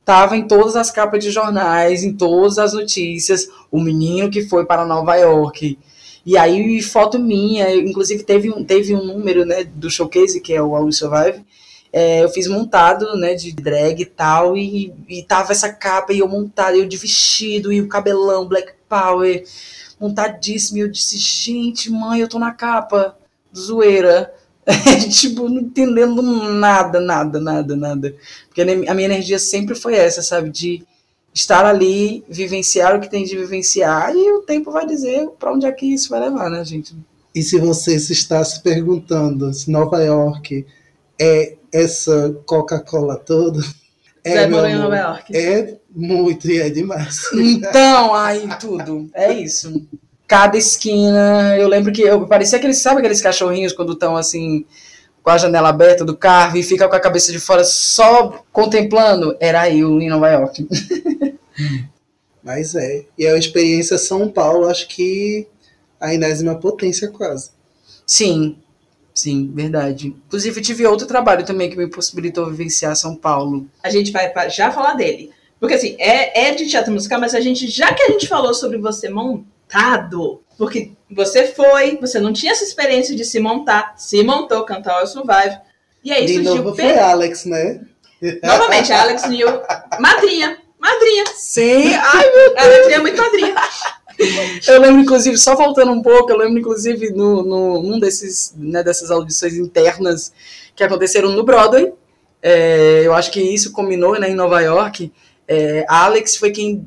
tava 0.04 0.36
em 0.36 0.48
todas 0.48 0.76
as 0.76 0.92
capas 0.92 1.24
de 1.24 1.32
jornais, 1.32 2.04
em 2.04 2.14
todas 2.14 2.58
as 2.58 2.74
notícias, 2.74 3.48
o 3.72 3.80
menino 3.80 4.30
que 4.30 4.42
foi 4.44 4.66
para 4.66 4.86
Nova 4.86 5.16
York. 5.16 5.78
E 6.26 6.38
aí, 6.38 6.82
foto 6.82 7.18
minha, 7.18 7.74
inclusive 7.76 8.24
teve 8.24 8.50
um, 8.52 8.64
teve 8.64 8.94
um 8.94 9.04
número 9.04 9.44
né, 9.44 9.64
do 9.64 9.90
showcase, 9.90 10.40
que 10.40 10.54
é 10.54 10.62
o 10.62 10.76
All 10.76 10.92
Survive, 10.92 11.44
é, 11.94 12.24
eu 12.24 12.30
fiz 12.30 12.48
montado, 12.48 13.16
né, 13.18 13.36
de 13.36 13.52
drag 13.52 14.02
e 14.02 14.06
tal, 14.06 14.56
e, 14.56 14.94
e 15.10 15.24
tava 15.24 15.52
essa 15.52 15.72
capa, 15.72 16.14
e 16.14 16.20
eu 16.20 16.28
montada, 16.28 16.78
eu 16.78 16.88
de 16.88 16.98
vestido, 16.98 17.72
e 17.72 17.82
o 17.82 17.88
cabelão, 17.88 18.48
black 18.48 18.74
power, 18.88 19.44
montadíssimo, 20.00 20.78
e 20.78 20.82
eu 20.82 20.88
disse, 20.88 21.18
gente, 21.18 21.92
mãe, 21.92 22.22
eu 22.22 22.30
tô 22.30 22.40
na 22.40 22.54
capa, 22.54 23.18
zoeira, 23.56 24.34
tipo, 25.12 25.50
não 25.50 25.62
entendendo 25.62 26.22
nada, 26.22 27.00
nada, 27.02 27.40
nada, 27.40 27.76
nada, 27.76 28.16
porque 28.48 28.62
a 28.62 28.94
minha 28.94 29.06
energia 29.06 29.38
sempre 29.38 29.76
foi 29.76 29.96
essa, 29.96 30.22
sabe, 30.22 30.50
de 30.50 30.86
estar 31.34 31.66
ali, 31.66 32.24
vivenciar 32.30 32.96
o 32.96 33.02
que 33.02 33.10
tem 33.10 33.26
de 33.26 33.38
vivenciar, 33.38 34.16
e 34.16 34.32
o 34.32 34.44
tempo 34.44 34.72
vai 34.72 34.86
dizer 34.86 35.28
para 35.38 35.52
onde 35.52 35.66
é 35.66 35.72
que 35.72 35.94
isso 35.94 36.10
vai 36.10 36.22
levar, 36.22 36.50
né, 36.50 36.64
gente? 36.64 36.96
E 37.34 37.42
se 37.42 37.58
você 37.58 37.98
se 38.00 38.12
está 38.14 38.44
se 38.44 38.62
perguntando 38.62 39.54
se 39.54 39.72
Nova 39.72 40.04
York 40.04 40.66
é 41.20 41.56
essa 41.72 42.36
Coca-Cola 42.46 43.18
toda. 43.18 43.62
É, 44.24 44.46
em 44.46 44.50
Nova 44.50 44.98
York. 44.98 45.36
É 45.36 45.78
muito 45.90 46.50
e 46.50 46.60
é 46.60 46.70
demais. 46.70 47.24
Então, 47.34 48.14
aí 48.14 48.48
tudo. 48.60 49.10
É 49.14 49.34
isso. 49.34 49.88
Cada 50.28 50.58
esquina. 50.58 51.58
Eu 51.58 51.68
lembro 51.68 51.92
que 51.92 52.02
eu 52.02 52.28
parecia 52.28 52.58
aqueles, 52.58 52.78
sabe 52.78 53.00
aqueles 53.00 53.22
cachorrinhos 53.22 53.74
quando 53.74 53.94
estão 53.94 54.16
assim 54.16 54.66
com 55.24 55.30
a 55.30 55.38
janela 55.38 55.70
aberta 55.70 56.04
do 56.04 56.18
carro 56.18 56.58
e 56.58 56.64
fica 56.64 56.88
com 56.88 56.96
a 56.96 57.00
cabeça 57.00 57.32
de 57.32 57.40
fora 57.40 57.64
só 57.64 58.44
contemplando, 58.52 59.36
era 59.40 59.70
eu 59.70 60.02
em 60.02 60.10
Nova 60.10 60.30
York. 60.30 60.68
Mas 62.44 62.74
é. 62.74 63.06
E 63.18 63.28
a 63.28 63.38
experiência 63.38 63.98
São 63.98 64.28
Paulo, 64.30 64.68
acho 64.68 64.88
que 64.88 65.48
a 66.00 66.14
enésima 66.14 66.56
potência 66.56 67.08
quase. 67.10 67.52
Sim, 68.06 68.58
sim, 69.14 69.52
verdade. 69.54 70.16
Inclusive, 70.28 70.60
eu 70.60 70.64
tive 70.64 70.86
outro 70.86 71.08
trabalho 71.08 71.46
também 71.46 71.70
que 71.70 71.78
me 71.78 71.88
possibilitou 71.88 72.50
vivenciar 72.50 72.96
São 72.96 73.16
Paulo. 73.16 73.68
A 73.84 73.90
gente 73.90 74.12
vai 74.12 74.32
já 74.50 74.72
falar 74.72 74.94
dele. 74.94 75.32
Porque 75.60 75.76
assim, 75.76 75.96
é, 76.00 76.48
é 76.48 76.56
de 76.56 76.68
teatro 76.68 76.92
musical, 76.92 77.20
mas 77.20 77.36
a 77.36 77.40
gente, 77.40 77.68
já 77.68 77.94
que 77.94 78.02
a 78.02 78.08
gente 78.08 78.28
falou 78.28 78.54
sobre 78.54 78.80
você 78.80 79.10
montado, 79.10 80.42
porque 80.58 80.92
você 81.10 81.48
foi, 81.48 81.98
você 81.98 82.20
não 82.20 82.34
tinha 82.34 82.52
essa 82.52 82.64
experiência 82.64 83.16
de 83.16 83.24
se 83.24 83.40
montar, 83.40 83.94
se 83.96 84.24
montou, 84.24 84.64
cantar 84.64 85.00
All 85.00 85.08
Survive. 85.08 85.60
E 86.04 86.12
aí 86.12 86.26
De 86.26 86.34
surgiu 86.34 86.56
novo 86.56 86.76
foi 86.76 86.98
Alex, 86.98 87.46
né? 87.46 87.80
novamente 88.44 88.92
a 88.92 89.02
Alex 89.02 89.28
New, 89.28 89.48
madrinha, 90.00 90.58
madrinha. 90.80 91.26
Sim, 91.36 91.94
ai 91.94 92.32
meu 92.32 92.56
Ela 92.56 92.88
tinha 92.88 93.00
muito 93.00 93.22
madrinha. 93.22 93.56
Eu 94.68 94.80
lembro, 94.80 95.02
inclusive, 95.02 95.38
só 95.38 95.56
voltando 95.56 95.92
um 95.92 96.02
pouco, 96.02 96.32
eu 96.32 96.38
lembro, 96.38 96.60
inclusive, 96.60 97.12
no, 97.12 97.44
no, 97.44 97.84
num 97.84 98.00
desses, 98.00 98.54
né, 98.58 98.84
dessas 98.84 99.12
audições 99.12 99.56
internas 99.56 100.32
que 100.76 100.84
aconteceram 100.84 101.32
no 101.32 101.44
Broadway. 101.44 101.94
É, 102.42 103.02
eu 103.04 103.14
acho 103.14 103.32
que 103.32 103.42
isso 103.42 103.72
combinou 103.72 104.20
né, 104.20 104.30
em 104.30 104.36
Nova 104.36 104.60
York. 104.62 105.12
É, 105.48 105.86
Alex 105.88 106.36
foi 106.36 106.52
quem 106.52 106.86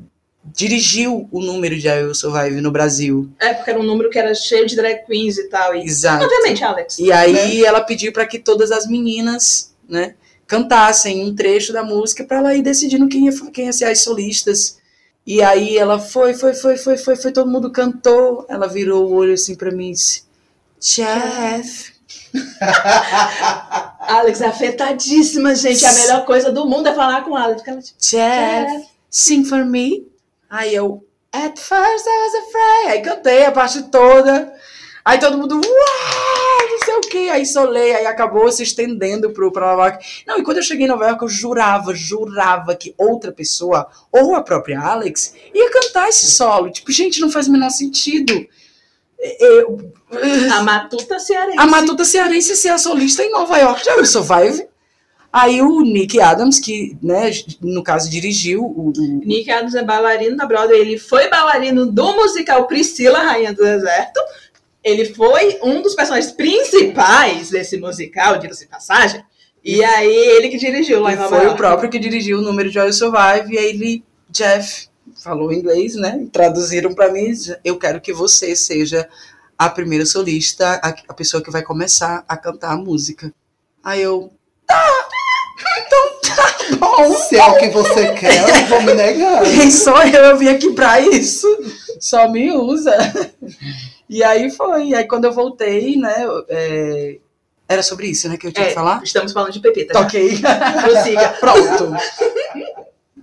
dirigiu 0.53 1.27
o 1.31 1.41
número 1.41 1.77
de 1.77 1.87
I 1.87 2.03
Will 2.03 2.13
Survive 2.13 2.61
no 2.61 2.71
Brasil. 2.71 3.29
É, 3.39 3.53
porque 3.53 3.71
era 3.71 3.79
um 3.79 3.83
número 3.83 4.09
que 4.09 4.19
era 4.19 4.33
cheio 4.33 4.65
de 4.65 4.75
drag 4.75 5.05
queens 5.05 5.37
e 5.37 5.49
tal. 5.49 5.75
E, 5.75 5.83
Exato. 5.83 6.25
obviamente, 6.25 6.63
Alex. 6.63 6.99
E 6.99 7.11
aí 7.11 7.63
ela 7.63 7.81
pediu 7.81 8.11
para 8.11 8.25
que 8.25 8.37
todas 8.37 8.71
as 8.71 8.87
meninas, 8.87 9.73
né, 9.87 10.15
cantassem 10.47 11.23
um 11.25 11.35
trecho 11.35 11.73
da 11.73 11.83
música 11.83 12.23
para 12.23 12.37
ela 12.37 12.55
ir 12.55 12.61
decidindo 12.61 13.07
quem 13.07 13.25
ia, 13.25 13.33
quem 13.51 13.65
ia 13.65 13.73
ser 13.73 13.85
as 13.85 13.99
solistas. 13.99 14.77
E 15.25 15.41
aí 15.41 15.77
ela 15.77 15.97
foi, 15.99 16.33
foi, 16.35 16.53
foi, 16.53 16.77
foi, 16.77 16.97
foi, 16.97 17.15
foi, 17.15 17.31
todo 17.31 17.49
mundo 17.49 17.71
cantou. 17.71 18.45
Ela 18.47 18.67
virou 18.67 19.07
o 19.07 19.13
olho 19.13 19.33
assim 19.33 19.55
para 19.55 19.71
mim 19.71 19.89
e 19.89 19.93
disse: 19.93 20.23
Jeff. 20.79 21.95
Alex 24.01 24.41
afetadíssima, 24.41 25.55
gente. 25.55 25.83
A 25.85 25.93
melhor 25.93 26.25
coisa 26.25 26.51
do 26.51 26.65
mundo 26.65 26.87
é 26.87 26.93
falar 26.93 27.23
com 27.23 27.35
Alex. 27.35 27.63
ela, 27.65 27.81
tipo, 27.81 27.99
Jeff, 27.99 28.87
sing 29.09 29.43
for 29.45 29.65
me. 29.65 30.07
Aí 30.49 30.75
eu, 30.75 31.03
at 31.33 31.57
first 31.57 32.05
I 32.05 32.23
was 32.23 32.35
afraid. 32.35 32.87
Aí 32.89 33.01
cantei 33.01 33.45
a 33.45 33.51
parte 33.51 33.81
toda. 33.83 34.53
Aí 35.03 35.17
todo 35.19 35.37
mundo, 35.37 35.55
uau, 35.55 36.44
sei 37.01 37.09
o 37.09 37.11
quê. 37.11 37.29
Aí 37.31 37.45
solei, 37.45 37.93
aí 37.95 38.05
acabou 38.05 38.51
se 38.51 38.63
estendendo 38.63 39.31
pro, 39.31 39.51
pra 39.51 39.67
Nova 39.71 39.87
York. 39.89 40.05
Não, 40.27 40.37
e 40.39 40.43
quando 40.43 40.57
eu 40.57 40.63
cheguei 40.63 40.85
em 40.85 40.89
Nova 40.89 41.05
York, 41.07 41.21
eu 41.23 41.29
jurava, 41.29 41.93
jurava 41.93 42.75
que 42.75 42.93
outra 42.97 43.31
pessoa, 43.31 43.87
ou 44.11 44.35
a 44.35 44.41
própria 44.43 44.79
Alex, 44.79 45.33
ia 45.53 45.69
cantar 45.71 46.09
esse 46.09 46.25
solo. 46.31 46.71
Tipo, 46.71 46.91
gente, 46.91 47.19
não 47.21 47.29
faz 47.31 47.47
o 47.47 47.51
menor 47.51 47.69
sentido. 47.69 48.45
Eu, 49.39 49.91
A 50.53 50.61
matuta 50.61 51.17
cearense. 51.19 51.57
a 51.59 51.65
Matuta 51.65 52.05
Cearense 52.05 52.55
ser 52.55 52.69
a 52.69 52.77
solista 52.77 53.23
em 53.23 53.31
Nova 53.31 53.57
York, 53.57 53.83
já 53.83 53.93
eu 53.95 54.05
Survive. 54.05 54.67
Aí 55.33 55.61
o 55.61 55.81
Nick 55.81 56.19
Adams, 56.21 56.59
que, 56.59 56.95
né, 57.03 57.29
no 57.59 57.83
caso, 57.83 58.09
dirigiu 58.09 58.63
o, 58.63 58.89
o- 58.89 59.21
Nick 59.25 59.49
Adams 59.51 59.75
é 59.75 59.83
bailarino 59.83 60.37
da 60.37 60.45
Broadway. 60.45 60.79
Ele 60.79 60.97
foi 60.97 61.27
bailarino 61.27 61.91
do 61.91 62.15
musical 62.15 62.67
Priscila, 62.67 63.19
Rainha 63.19 63.51
do 63.53 63.61
Deserto. 63.63 64.19
Ele 64.85 65.05
foi 65.15 65.59
um 65.63 65.81
dos 65.81 65.95
personagens 65.95 66.31
principais 66.31 67.49
desse 67.49 67.75
musical, 67.77 68.37
diga-se 68.37 68.65
de 68.65 68.69
passagem. 68.69 69.23
E 69.63 69.83
aí, 69.83 70.15
ele 70.15 70.49
que 70.49 70.57
dirigiu 70.59 71.01
lá 71.01 71.11
em 71.11 71.15
Nova 71.15 71.29
foi 71.29 71.39
York. 71.39 71.53
o 71.53 71.57
próprio 71.57 71.89
que 71.89 71.97
dirigiu 71.97 72.37
o 72.37 72.41
número 72.43 72.69
de 72.69 72.75
Joy 72.75 72.93
Survive, 72.93 73.51
e 73.51 73.57
aí 73.57 73.65
ele, 73.65 74.03
Jeff, 74.29 74.87
falou 75.23 75.51
inglês, 75.51 75.95
né? 75.95 76.27
Traduziram 76.31 76.93
pra 76.93 77.11
mim, 77.11 77.33
eu 77.63 77.79
quero 77.79 77.99
que 77.99 78.13
você 78.13 78.55
seja 78.55 79.09
a 79.57 79.67
primeira 79.67 80.05
solista, 80.05 80.79
a, 80.83 80.93
a 81.07 81.13
pessoa 81.15 81.41
que 81.41 81.49
vai 81.49 81.63
começar 81.63 82.23
a 82.27 82.37
cantar 82.37 82.73
a 82.73 82.77
música. 82.77 83.33
Aí 83.83 84.03
eu, 84.03 84.31
tá, 84.67 85.07
então 85.79 86.11
tá 86.21 86.77
bom. 86.77 87.15
Se 87.15 87.37
é 87.37 87.43
o 87.43 87.57
que 87.57 87.69
você 87.69 88.13
quer, 88.13 88.47
eu 88.47 88.55
não 88.55 88.65
vou 88.67 88.81
me 88.83 88.93
negar. 88.93 89.41
Quem 89.49 89.71
sou 89.71 89.99
eu? 90.03 90.25
Eu 90.25 90.37
vim 90.37 90.49
aqui 90.49 90.73
pra 90.73 90.99
isso. 90.99 91.47
Só 91.99 92.29
me 92.29 92.51
usa. 92.51 92.95
E 94.09 94.23
aí 94.23 94.49
foi. 94.51 94.87
E 94.89 94.95
aí 94.95 95.07
quando 95.07 95.25
eu 95.25 95.33
voltei, 95.33 95.95
né? 95.95 96.15
é, 96.49 97.17
Era 97.67 97.81
sobre 97.83 98.07
isso, 98.07 98.29
né? 98.29 98.37
Que 98.37 98.47
eu 98.47 98.51
tinha 98.51 98.65
É, 98.65 98.69
que 98.69 98.75
falar? 98.75 99.01
Estamos 99.03 99.33
falando 99.33 99.51
de 99.51 99.59
Pepita. 99.59 99.93
já. 99.93 100.01
Ok. 100.01 100.39
Prossiga. 100.83 101.29
Pronto. 101.39 101.93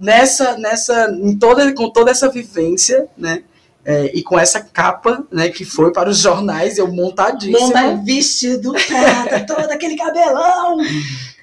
nessa, 0.01 0.57
nessa, 0.59 1.11
em 1.11 1.39
toda, 1.39 1.73
com 1.75 1.91
toda 1.91 2.11
essa 2.11 2.29
vivência, 2.29 3.07
né? 3.17 3.45
é, 3.85 4.11
e 4.15 4.23
com 4.23 4.39
essa 4.39 4.61
capa, 4.61 5.25
né? 5.31 5.49
Que 5.49 5.65
foi 5.65 5.93
para 5.93 6.09
os 6.09 6.19
jornais, 6.19 6.79
eu 6.79 6.91
montadíssima. 6.93 7.83
Monta 7.83 8.03
vestido, 8.05 8.73
prata, 8.73 9.41
todo 9.47 9.71
aquele 9.71 9.97
cabelão. 9.97 10.79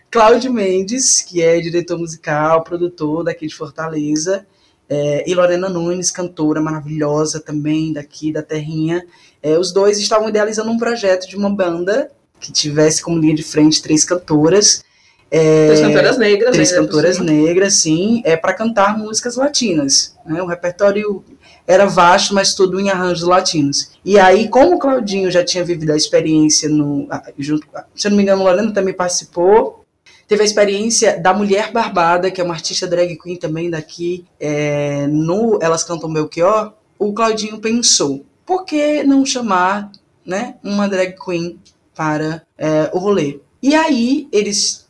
Cláudio 0.09 0.51
Mendes, 0.51 1.21
que 1.21 1.41
é 1.41 1.59
diretor 1.59 1.97
musical, 1.97 2.63
produtor 2.63 3.23
daqui 3.23 3.45
de 3.45 3.55
Fortaleza, 3.55 4.45
é, 4.87 5.23
e 5.29 5.35
Lorena 5.35 5.69
Nunes, 5.69 6.09
cantora 6.09 6.59
maravilhosa 6.61 7.39
também 7.39 7.93
daqui 7.93 8.31
da 8.31 8.41
Terrinha. 8.41 9.05
É, 9.41 9.57
os 9.57 9.71
dois 9.71 9.99
estavam 9.99 10.29
idealizando 10.29 10.69
um 10.69 10.77
projeto 10.77 11.27
de 11.27 11.35
uma 11.35 11.49
banda 11.49 12.11
que 12.39 12.51
tivesse 12.51 13.01
como 13.01 13.19
linha 13.19 13.35
de 13.35 13.43
frente 13.43 13.81
três 13.81 14.03
cantoras. 14.03 14.83
É, 15.31 15.67
Três 15.67 15.81
cantoras 15.81 16.17
negras. 16.17 16.51
três 16.51 16.71
né, 16.71 16.77
cantoras 16.77 17.19
negras, 17.19 17.73
sim, 17.75 18.21
é 18.25 18.35
para 18.35 18.53
cantar 18.53 18.97
músicas 18.97 19.35
latinas. 19.35 20.15
Né? 20.25 20.41
O 20.41 20.47
repertório 20.47 21.23
era 21.67 21.85
vasto, 21.85 22.33
mas 22.33 22.55
tudo 22.55 22.79
em 22.79 22.89
arranjos 22.89 23.27
latinos. 23.27 23.91
E 24.03 24.17
aí, 24.17 24.49
como 24.49 24.75
o 24.75 24.79
Claudinho 24.79 25.29
já 25.29 25.45
tinha 25.45 25.63
vivido 25.63 25.91
a 25.91 25.95
experiência 25.95 26.67
no, 26.67 27.07
junto, 27.37 27.67
se 27.93 28.07
eu 28.07 28.09
não 28.09 28.17
me 28.17 28.23
engano, 28.23 28.43
Lorena 28.43 28.71
também 28.71 28.93
participou. 28.93 29.85
Teve 30.27 30.41
a 30.41 30.45
experiência 30.45 31.19
da 31.19 31.33
Mulher 31.33 31.71
Barbada, 31.71 32.31
que 32.31 32.41
é 32.41 32.43
uma 32.43 32.53
artista 32.55 32.87
drag 32.87 33.15
queen 33.17 33.35
também 33.35 33.69
daqui, 33.69 34.25
é, 34.39 35.05
no 35.07 35.59
Elas 35.61 35.83
Cantam 35.83 36.11
Belchior. 36.11 36.73
O 36.97 37.13
Claudinho 37.13 37.59
pensou, 37.59 38.25
por 38.49 38.65
que 38.65 39.03
não 39.03 39.23
chamar 39.23 39.91
né, 40.25 40.55
uma 40.63 40.89
drag 40.89 41.15
queen 41.23 41.59
para 41.93 42.41
é, 42.57 42.89
o 42.91 42.97
rolê? 42.97 43.39
E 43.61 43.75
aí, 43.75 44.27
eles 44.31 44.89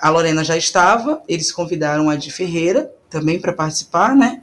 a 0.00 0.10
Lorena 0.10 0.42
já 0.42 0.56
estava, 0.56 1.22
eles 1.28 1.52
convidaram 1.52 2.10
a 2.10 2.16
de 2.16 2.32
Ferreira 2.32 2.92
também 3.08 3.40
para 3.40 3.52
participar, 3.52 4.16
né? 4.16 4.42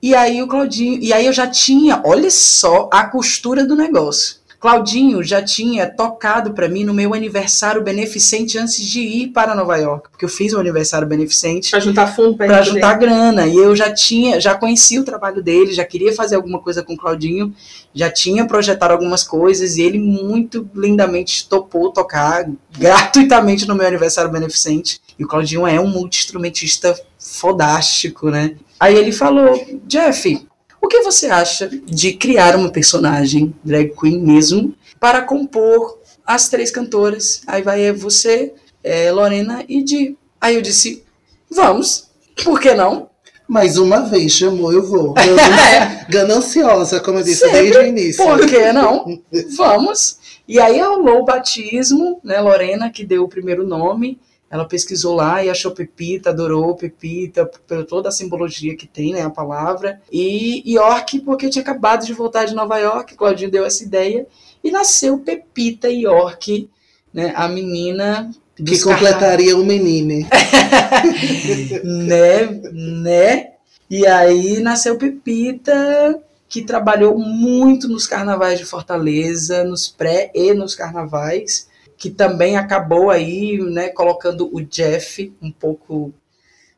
E 0.00 0.14
aí 0.14 0.42
o 0.42 0.48
Claudinho, 0.48 0.98
e 1.02 1.12
aí 1.12 1.26
eu 1.26 1.34
já 1.34 1.46
tinha, 1.46 2.00
olha 2.02 2.30
só 2.30 2.88
a 2.90 3.04
costura 3.04 3.66
do 3.66 3.76
negócio. 3.76 4.36
Claudinho 4.60 5.22
já 5.22 5.40
tinha 5.40 5.86
tocado 5.86 6.52
para 6.52 6.68
mim 6.68 6.84
no 6.84 6.92
meu 6.92 7.14
aniversário 7.14 7.82
beneficente 7.82 8.58
antes 8.58 8.84
de 8.84 9.00
ir 9.00 9.28
para 9.28 9.54
Nova 9.54 9.76
York, 9.76 10.10
porque 10.10 10.24
eu 10.24 10.28
fiz 10.28 10.52
um 10.52 10.58
aniversário 10.58 11.06
beneficente 11.06 11.70
Pra 11.70 11.78
juntar 11.78 12.08
fundo 12.08 12.36
pra, 12.36 12.46
para 12.46 12.62
juntar 12.62 12.94
grana. 12.94 13.46
E 13.46 13.56
eu 13.56 13.76
já 13.76 13.92
tinha, 13.92 14.40
já 14.40 14.56
conhecia 14.56 15.00
o 15.00 15.04
trabalho 15.04 15.42
dele, 15.42 15.72
já 15.72 15.84
queria 15.84 16.12
fazer 16.12 16.34
alguma 16.34 16.58
coisa 16.58 16.82
com 16.82 16.94
o 16.94 16.96
Claudinho, 16.96 17.54
já 17.94 18.10
tinha 18.10 18.46
projetado 18.46 18.92
algumas 18.92 19.22
coisas 19.22 19.76
e 19.76 19.82
ele 19.82 19.98
muito 19.98 20.68
lindamente 20.74 21.48
topou 21.48 21.92
tocar 21.92 22.50
gratuitamente 22.76 23.66
no 23.66 23.76
meu 23.76 23.86
aniversário 23.86 24.30
beneficente. 24.30 25.00
E 25.16 25.24
o 25.24 25.28
Claudinho 25.28 25.66
é 25.68 25.80
um 25.80 25.88
multi-instrumentista 25.88 26.98
fodástico, 27.18 28.28
né? 28.30 28.56
Aí 28.78 28.96
ele 28.96 29.12
falou: 29.12 29.52
Jeff, 29.86 30.47
o 30.80 30.88
que 30.88 31.00
você 31.02 31.26
acha 31.26 31.68
de 31.68 32.12
criar 32.14 32.56
uma 32.56 32.70
personagem 32.70 33.54
drag 33.64 33.92
queen 33.98 34.20
mesmo 34.20 34.74
para 35.00 35.22
compor 35.22 35.98
as 36.26 36.48
três 36.48 36.70
cantoras? 36.70 37.42
Aí 37.46 37.62
vai 37.62 37.90
você, 37.92 38.52
é, 38.82 39.10
Lorena 39.12 39.64
e 39.68 39.82
Di. 39.82 40.16
Aí 40.40 40.54
eu 40.54 40.62
disse: 40.62 41.02
vamos, 41.50 42.08
por 42.44 42.60
que 42.60 42.74
não? 42.74 43.08
Mais 43.48 43.78
uma 43.78 44.00
vez 44.00 44.32
chamou, 44.32 44.72
eu 44.72 44.86
vou. 44.86 45.14
É. 45.18 46.04
Ganan- 46.10 46.34
Gananciosa, 46.34 47.00
como 47.00 47.18
eu 47.18 47.24
disse 47.24 47.40
Sempre. 47.40 47.60
desde 47.62 47.78
o 47.78 47.86
início. 47.86 48.24
Por 48.24 48.46
que 48.46 48.72
não? 48.72 49.20
Vamos. 49.56 50.18
E 50.46 50.58
aí 50.60 50.80
rolou 50.80 51.20
o 51.20 51.24
batismo, 51.24 52.20
né? 52.24 52.40
Lorena, 52.40 52.90
que 52.90 53.04
deu 53.04 53.24
o 53.24 53.28
primeiro 53.28 53.66
nome, 53.66 54.18
ela 54.50 54.64
pesquisou 54.64 55.14
lá 55.14 55.44
e 55.44 55.50
achou 55.50 55.72
Pepita, 55.72 56.30
adorou 56.30 56.74
Pepita, 56.74 57.44
por 57.44 57.84
toda 57.84 58.08
a 58.08 58.12
simbologia 58.12 58.76
que 58.76 58.86
tem, 58.86 59.12
né? 59.12 59.22
A 59.22 59.30
palavra. 59.30 60.00
E 60.10 60.62
York, 60.66 61.20
porque 61.20 61.50
tinha 61.50 61.62
acabado 61.62 62.06
de 62.06 62.14
voltar 62.14 62.46
de 62.46 62.54
Nova 62.54 62.78
York, 62.78 63.14
Claudinho 63.14 63.50
deu 63.50 63.66
essa 63.66 63.84
ideia. 63.84 64.26
E 64.64 64.70
nasceu 64.70 65.18
Pepita 65.18 65.88
York, 65.90 66.68
né? 67.12 67.32
A 67.36 67.46
menina. 67.46 68.30
Que 68.56 68.82
completaria 68.82 69.56
o 69.56 69.64
menino. 69.64 70.26
né, 71.84 72.46
né? 72.72 73.52
E 73.90 74.06
aí 74.06 74.60
nasceu 74.60 74.96
Pepita, 74.96 76.20
que 76.48 76.62
trabalhou 76.62 77.18
muito 77.18 77.86
nos 77.86 78.06
carnavais 78.06 78.58
de 78.58 78.64
Fortaleza, 78.64 79.62
nos 79.62 79.88
pré 79.88 80.30
e 80.34 80.54
nos 80.54 80.74
carnavais. 80.74 81.67
Que 81.98 82.08
também 82.08 82.56
acabou 82.56 83.10
aí, 83.10 83.58
né, 83.58 83.88
colocando 83.88 84.48
o 84.52 84.62
Jeff 84.62 85.32
um 85.42 85.50
pouco 85.50 86.14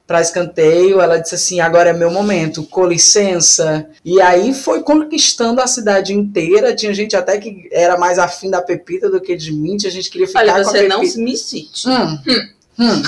para 0.07 0.23
escanteio. 0.23 1.01
Ela 1.01 1.19
disse 1.19 1.35
assim: 1.37 1.61
agora 1.61 1.91
é 1.91 1.93
meu 1.93 2.11
momento, 2.11 2.65
com 2.65 2.85
licença. 2.87 3.89
E 4.05 4.21
aí 4.21 4.53
foi 4.55 4.83
conquistando 4.83 5.61
a 5.61 5.67
cidade 5.67 6.15
inteira. 6.15 6.75
Tinha 6.75 6.95
gente 6.95 7.15
até 7.15 7.39
que 7.39 7.69
era 7.71 7.99
mais 7.99 8.19
afim 8.19 8.51
da 8.51 8.63
Pepita 8.63 9.09
do 9.11 9.21
que 9.21 9.37
de 9.37 9.53
mim. 9.53 9.77
Tinha 9.77 9.93
gente 9.93 10.07
que 10.07 10.13
queria 10.13 10.27
ficar 10.27 10.41
Olha, 10.41 10.53
com 10.55 10.61
a 10.61 10.65
você 10.65 10.89
não 10.89 11.01
me 11.01 11.37
cite. 11.37 11.89
Hum, 11.89 12.19
hum. 12.27 13.03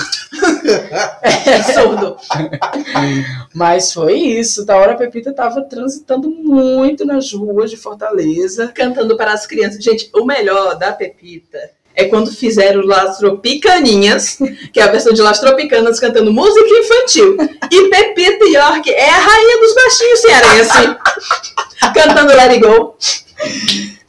É 1.23 1.63
surdo. 1.73 2.15
Mas 3.53 3.91
foi 3.91 4.13
isso. 4.13 4.63
Da 4.65 4.77
hora 4.77 4.93
a 4.93 4.97
Pepita 4.97 5.31
estava 5.31 5.61
transitando 5.63 6.29
muito 6.29 7.05
nas 7.05 7.33
ruas 7.33 7.71
de 7.71 7.75
Fortaleza. 7.75 8.71
Cantando 8.73 9.17
para 9.17 9.33
as 9.33 9.47
crianças. 9.47 9.83
Gente, 9.83 10.09
o 10.13 10.25
melhor 10.25 10.77
da 10.77 10.93
Pepita 10.93 11.71
é 11.95 12.05
quando 12.05 12.31
fizeram 12.31 12.81
Las 12.85 13.17
Tropicaninhas, 13.17 14.37
que 14.71 14.79
é 14.79 14.83
a 14.83 14.87
versão 14.91 15.13
de 15.13 15.21
Las 15.21 15.39
Tropicanas 15.39 15.99
cantando 15.99 16.31
música 16.31 16.67
infantil. 16.69 17.37
E 17.71 17.89
Pepita 17.89 18.45
York 18.45 18.89
é 18.91 19.09
a 19.09 19.17
rainha 19.19 19.59
dos 19.59 19.75
baixinhos 19.75 20.19
cearense. 20.19 20.97
cantando 21.93 22.33
Let 22.33 22.49
It 22.51 22.59
Go. 22.59 22.95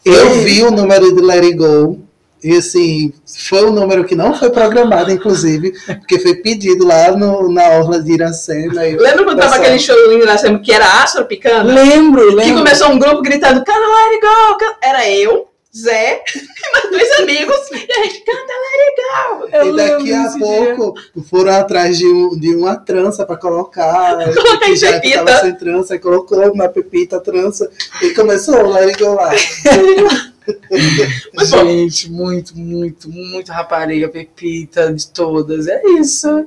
Eu 0.05 0.31
vi 0.43 0.63
o 0.63 0.71
número 0.71 1.15
de 1.15 1.21
Let 1.23 1.43
It 1.45 1.57
Go. 1.57 2.01
E 2.43 2.59
assim, 2.59 3.11
foi 3.49 3.65
um 3.65 3.73
número 3.73 4.05
que 4.05 4.15
não 4.15 4.35
foi 4.39 4.51
programado, 4.51 5.11
inclusive, 5.11 5.73
porque 5.99 6.19
foi 6.19 6.35
pedido 6.35 6.87
lá 6.87 7.11
no, 7.13 7.51
na 7.51 7.71
Orla 7.71 8.03
de 8.03 8.13
Iracema. 8.13 8.83
Lembra 8.83 9.25
quando 9.25 9.39
tava 9.39 9.57
aquele 9.57 9.79
show 9.79 9.97
em 10.13 10.19
Iracema 10.21 10.59
que 10.59 10.71
era 10.71 11.03
As 11.03 11.15
Tropicana? 11.15 11.73
Lembro, 11.73 12.29
Que 12.29 12.35
lembro. 12.35 12.57
começou 12.57 12.91
um 12.91 12.99
grupo 12.99 13.23
gritando, 13.23 13.65
canta 13.65 13.79
Let 13.79 14.13
It 14.13 14.21
Go. 14.21 14.59
can-" 14.59 14.75
Era 14.83 15.09
eu, 15.11 15.49
Zé, 15.77 16.23
e 16.37 16.73
mais 16.73 16.91
dois 16.91 17.21
amigos. 17.21 17.57
E 17.73 17.93
a 17.93 18.05
gente, 18.05 18.21
canta 18.21 18.53
Go. 18.53 19.49
Eu 19.53 19.73
E 19.73 19.77
daqui 19.77 20.13
a 20.13 20.23
desse 20.23 20.39
dia. 20.39 20.47
pouco 20.47 20.95
foram 21.29 21.53
atrás 21.53 21.99
de, 21.99 22.07
um- 22.07 22.39
de 22.39 22.55
uma 22.55 22.77
trança 22.77 23.27
para 23.27 23.37
colocar. 23.37 24.15
Colocar 24.35 24.69
em 24.71 24.79
Pepita. 24.79 25.07
estava 25.21 25.41
sem 25.41 25.55
trança, 25.57 25.95
e 25.97 25.99
colocou 25.99 26.55
na 26.55 26.69
pepita 26.69 27.17
a 27.17 27.21
trança 27.21 27.69
e 28.03 28.11
começou 28.15 28.55
It 28.79 29.03
Go 29.03 29.15
lá. 29.15 29.31
Muito 30.71 31.51
bom. 31.51 31.65
Gente, 31.67 32.11
muito, 32.11 32.57
muito, 32.59 33.09
muito 33.11 33.51
rapariga, 33.51 34.09
Pepita, 34.11 34.93
de 34.93 35.09
todas. 35.09 35.67
É 35.67 35.81
isso. 35.99 36.47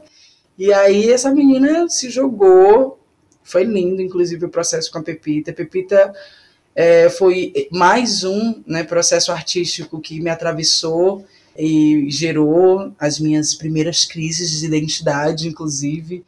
E 0.58 0.72
aí 0.72 1.12
essa 1.12 1.32
menina 1.32 1.90
se 1.90 2.10
jogou. 2.10 3.00
Foi 3.44 3.64
lindo, 3.64 4.02
inclusive, 4.02 4.46
o 4.46 4.50
processo 4.50 4.92
com 4.92 5.00
a 5.00 5.04
Pepita. 5.04 5.52
Pepita 5.52 6.14
é, 6.80 7.10
foi 7.10 7.68
mais 7.72 8.24
um 8.24 8.62
né, 8.68 8.84
processo 8.84 9.32
artístico 9.32 10.00
que 10.00 10.22
me 10.22 10.30
atravessou 10.30 11.26
e 11.58 12.06
gerou 12.08 12.94
as 13.00 13.20
minhas 13.20 13.56
primeiras 13.56 14.06
crises 14.06 14.60
de 14.60 14.68
identidade, 14.68 15.48
inclusive, 15.48 16.24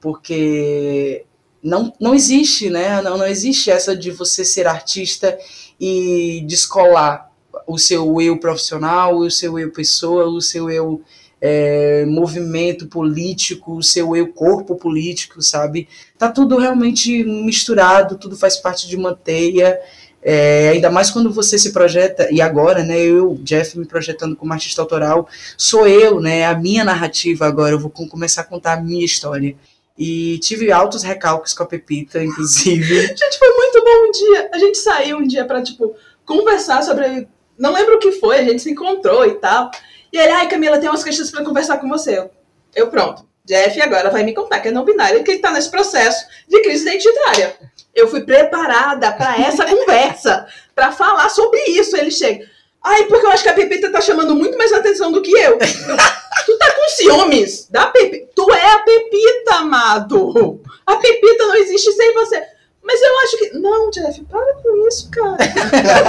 porque 0.00 1.24
não, 1.60 1.92
não 2.00 2.14
existe, 2.14 2.70
né? 2.70 3.02
Não, 3.02 3.18
não 3.18 3.26
existe 3.26 3.72
essa 3.72 3.96
de 3.96 4.12
você 4.12 4.44
ser 4.44 4.68
artista 4.68 5.36
e 5.80 6.44
descolar 6.46 7.32
o 7.66 7.76
seu 7.76 8.20
eu 8.20 8.38
profissional, 8.38 9.18
o 9.18 9.28
seu 9.28 9.58
eu 9.58 9.72
pessoa, 9.72 10.26
o 10.26 10.40
seu 10.40 10.70
eu 10.70 11.02
é, 11.40 12.04
movimento 12.06 12.86
político, 12.86 13.82
seu 13.82 14.16
eu 14.16 14.28
corpo 14.28 14.74
político, 14.76 15.40
sabe? 15.40 15.88
Tá 16.16 16.30
tudo 16.30 16.56
realmente 16.58 17.22
misturado, 17.24 18.18
tudo 18.18 18.36
faz 18.36 18.56
parte 18.56 18.88
de 18.88 18.96
uma 18.96 19.14
teia. 19.14 19.78
É, 20.20 20.70
ainda 20.70 20.90
mais 20.90 21.10
quando 21.10 21.32
você 21.32 21.56
se 21.56 21.72
projeta, 21.72 22.28
e 22.32 22.40
agora, 22.40 22.82
né, 22.82 22.98
eu, 23.00 23.38
Jeff, 23.42 23.78
me 23.78 23.86
projetando 23.86 24.34
como 24.34 24.52
artista 24.52 24.82
autoral, 24.82 25.28
sou 25.56 25.86
eu, 25.86 26.20
né, 26.20 26.44
a 26.44 26.58
minha 26.58 26.84
narrativa 26.84 27.46
agora, 27.46 27.74
eu 27.74 27.78
vou 27.78 27.88
com- 27.88 28.08
começar 28.08 28.40
a 28.40 28.44
contar 28.44 28.72
a 28.74 28.80
minha 28.80 29.04
história. 29.04 29.54
E 29.96 30.38
tive 30.38 30.70
altos 30.70 31.02
recalques 31.02 31.52
com 31.52 31.62
a 31.62 31.66
Pepita, 31.66 32.22
inclusive. 32.22 33.00
Gente, 33.06 33.38
foi 33.38 33.50
muito 33.50 33.84
bom 33.84 34.08
um 34.08 34.10
dia. 34.10 34.50
A 34.54 34.58
gente 34.58 34.78
saiu 34.78 35.18
um 35.18 35.26
dia 35.26 35.44
pra, 35.44 35.62
tipo, 35.62 35.94
conversar 36.24 36.82
sobre. 36.82 37.26
Não 37.58 37.72
lembro 37.72 37.96
o 37.96 37.98
que 37.98 38.12
foi, 38.12 38.38
a 38.38 38.44
gente 38.44 38.62
se 38.62 38.70
encontrou 38.70 39.24
e 39.24 39.34
tal. 39.34 39.70
E 40.12 40.18
ele, 40.18 40.32
ai, 40.32 40.48
Camila, 40.48 40.78
tem 40.78 40.88
umas 40.88 41.04
questões 41.04 41.30
pra 41.30 41.44
conversar 41.44 41.78
com 41.78 41.88
você. 41.88 42.18
Eu, 42.18 42.30
eu, 42.74 42.88
pronto. 42.88 43.26
Jeff 43.44 43.80
agora 43.80 44.10
vai 44.10 44.22
me 44.24 44.34
contar 44.34 44.60
que 44.60 44.68
é 44.68 44.70
não 44.70 44.84
binário, 44.84 45.24
que 45.24 45.30
ele 45.30 45.40
tá 45.40 45.50
nesse 45.50 45.70
processo 45.70 46.26
de 46.46 46.60
crise 46.60 46.82
identitária. 46.82 47.56
Eu 47.94 48.06
fui 48.06 48.20
preparada 48.20 49.10
pra 49.12 49.40
essa 49.40 49.64
conversa, 49.66 50.46
pra 50.74 50.92
falar 50.92 51.30
sobre 51.30 51.58
isso. 51.68 51.96
Ele 51.96 52.10
chega. 52.10 52.46
Ai, 52.84 53.04
porque 53.04 53.26
eu 53.26 53.30
acho 53.30 53.42
que 53.42 53.48
a 53.48 53.54
Pepita 53.54 53.90
tá 53.90 54.00
chamando 54.00 54.36
muito 54.36 54.56
mais 54.56 54.72
atenção 54.72 55.10
do 55.10 55.22
que. 55.22 55.32
Eu, 55.32 55.58
tu 56.46 56.58
tá 56.58 56.72
com 56.72 56.88
ciúmes 56.90 57.66
da 57.70 57.86
Pepita. 57.86 58.28
Tu 58.34 58.52
é 58.52 58.72
a 58.74 58.78
Pepita, 58.80 59.54
amado. 59.56 60.60
A 60.86 60.96
Pepita 60.96 61.46
não 61.46 61.56
existe 61.56 61.90
sem 61.92 62.14
você. 62.14 62.42
Mas 62.82 63.02
eu 63.02 63.18
acho 63.18 63.38
que. 63.38 63.58
Não, 63.58 63.90
Jeff, 63.90 64.24
para 64.24 64.54
com 64.62 64.86
isso, 64.86 65.10
cara. 65.10 65.36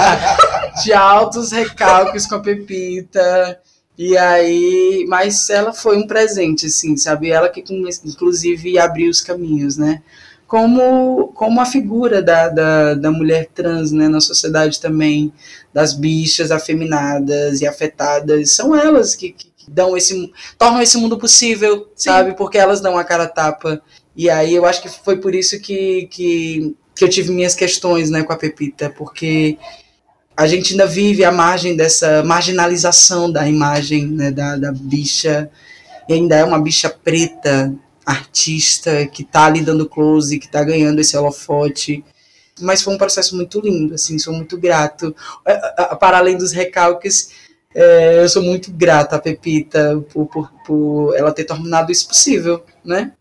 de 0.84 0.92
altos 0.92 1.52
recalques 1.52 2.26
com 2.26 2.36
a 2.36 2.40
Pepita. 2.40 3.60
E 4.02 4.16
aí, 4.16 5.04
mas 5.06 5.50
ela 5.50 5.74
foi 5.74 5.98
um 5.98 6.06
presente, 6.06 6.64
assim, 6.64 6.96
sabe? 6.96 7.30
Ela 7.30 7.50
que, 7.50 7.62
inclusive, 8.02 8.78
abriu 8.78 9.10
os 9.10 9.20
caminhos, 9.20 9.76
né? 9.76 10.02
Como, 10.46 11.28
como 11.34 11.60
a 11.60 11.66
figura 11.66 12.22
da, 12.22 12.48
da, 12.48 12.94
da 12.94 13.10
mulher 13.10 13.50
trans, 13.54 13.92
né? 13.92 14.08
Na 14.08 14.18
sociedade 14.22 14.80
também, 14.80 15.30
das 15.70 15.92
bichas 15.92 16.50
afeminadas 16.50 17.60
e 17.60 17.66
afetadas. 17.66 18.52
São 18.52 18.74
elas 18.74 19.14
que, 19.14 19.32
que 19.32 19.50
dão 19.68 19.94
esse, 19.94 20.32
tornam 20.56 20.80
esse 20.80 20.96
mundo 20.96 21.18
possível, 21.18 21.80
Sim. 21.94 22.08
sabe? 22.08 22.34
Porque 22.34 22.56
elas 22.56 22.80
dão 22.80 22.96
a 22.96 23.04
cara 23.04 23.24
a 23.24 23.28
tapa. 23.28 23.82
E 24.16 24.30
aí 24.30 24.54
eu 24.54 24.64
acho 24.64 24.80
que 24.80 24.88
foi 24.88 25.18
por 25.18 25.34
isso 25.34 25.60
que, 25.60 26.06
que, 26.10 26.74
que 26.94 27.04
eu 27.04 27.08
tive 27.10 27.32
minhas 27.32 27.54
questões, 27.54 28.08
né, 28.08 28.22
com 28.22 28.32
a 28.32 28.36
Pepita, 28.38 28.88
porque 28.88 29.58
a 30.42 30.46
gente 30.46 30.72
ainda 30.72 30.86
vive 30.86 31.22
à 31.22 31.30
margem 31.30 31.76
dessa 31.76 32.22
marginalização 32.24 33.30
da 33.30 33.46
imagem 33.46 34.06
né, 34.06 34.30
da, 34.30 34.56
da 34.56 34.72
bicha, 34.72 35.50
e 36.08 36.14
ainda 36.14 36.34
é 36.36 36.42
uma 36.44 36.58
bicha 36.58 36.88
preta, 36.88 37.74
artista, 38.06 39.06
que 39.06 39.22
tá 39.22 39.44
ali 39.44 39.60
dando 39.60 39.86
close, 39.88 40.38
que 40.38 40.48
tá 40.48 40.64
ganhando 40.64 40.98
esse 40.98 41.16
holofote. 41.16 42.02
Mas 42.58 42.82
foi 42.82 42.94
um 42.94 42.98
processo 42.98 43.36
muito 43.36 43.60
lindo, 43.60 43.94
assim, 43.94 44.18
sou 44.18 44.32
muito 44.32 44.56
grato. 44.58 45.14
A- 45.44 45.94
Para 45.96 46.16
além 46.18 46.36
dos 46.38 46.52
recalques, 46.52 47.30
é, 47.74 48.22
eu 48.22 48.28
sou 48.28 48.42
muito 48.42 48.72
grata 48.72 49.16
à 49.16 49.18
Pepita 49.18 50.02
por, 50.12 50.26
por, 50.26 50.50
por 50.66 51.14
ela 51.16 51.32
ter 51.32 51.44
tornado 51.44 51.92
isso 51.92 52.08
possível, 52.08 52.64
né? 52.84 53.12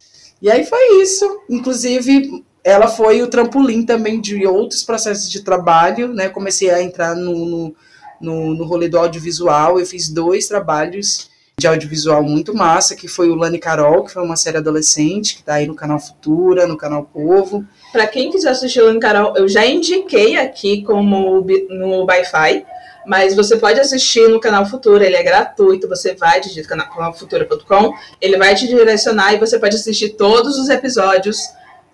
E 0.42 0.50
aí 0.50 0.66
foi 0.66 1.02
isso. 1.02 1.26
Inclusive, 1.50 2.44
ela 2.70 2.88
foi 2.88 3.22
o 3.22 3.28
trampolim 3.28 3.86
também 3.86 4.20
de 4.22 4.46
outros 4.46 4.84
processos 4.84 5.30
de 5.30 5.42
trabalho, 5.44 6.14
né? 6.14 6.30
Comecei 6.30 6.70
a 6.70 6.82
entrar 6.82 7.16
no, 7.16 7.46
no, 7.46 7.76
no, 8.20 8.54
no 8.56 8.64
rolê 8.66 8.88
do 8.88 8.98
audiovisual. 8.98 9.80
Eu 9.80 9.86
fiz 9.86 10.10
dois 10.10 10.48
trabalhos 10.48 11.30
de 11.60 11.68
audiovisual 11.68 12.24
muito 12.24 12.54
massa, 12.56 12.96
que 12.96 13.08
foi 13.08 13.30
o 13.30 13.36
Lani 13.36 13.60
Carol, 13.60 14.06
que 14.06 14.14
foi 14.14 14.24
uma 14.24 14.38
série 14.38 14.58
adolescente, 14.58 15.36
que 15.36 15.44
tá 15.44 15.56
aí 15.56 15.68
no 15.68 15.76
canal 15.76 16.00
Futura, 16.00 16.66
no 16.66 16.78
canal 16.78 17.04
Povo. 17.04 17.66
Pra 17.92 18.08
quem 18.08 18.32
quiser 18.32 18.52
assistir 18.52 18.80
o 18.82 18.86
Lano 18.86 19.00
Carol, 19.00 19.36
eu 19.36 19.48
já 19.48 19.66
indiquei 19.66 20.38
aqui 20.38 20.84
como 20.84 21.46
no 21.70 22.06
Wi-Fi, 22.06 22.66
mas 23.06 23.36
você 23.36 23.58
pode 23.58 23.78
assistir 23.80 24.30
no 24.30 24.40
canal 24.40 24.66
Futura, 24.66 25.06
ele 25.06 25.18
é 25.18 25.24
gratuito, 25.24 25.90
você 25.90 26.14
vai, 26.16 26.40
digita 26.40 26.70
cana- 26.70 26.86
canalfutura.com, 26.86 27.94
ele 28.22 28.38
vai 28.38 28.56
te 28.56 28.66
direcionar 28.68 29.34
e 29.34 29.38
você 29.38 29.60
pode 29.60 29.76
assistir 29.76 30.10
todos 30.10 30.58
os 30.58 30.70
episódios 30.70 31.40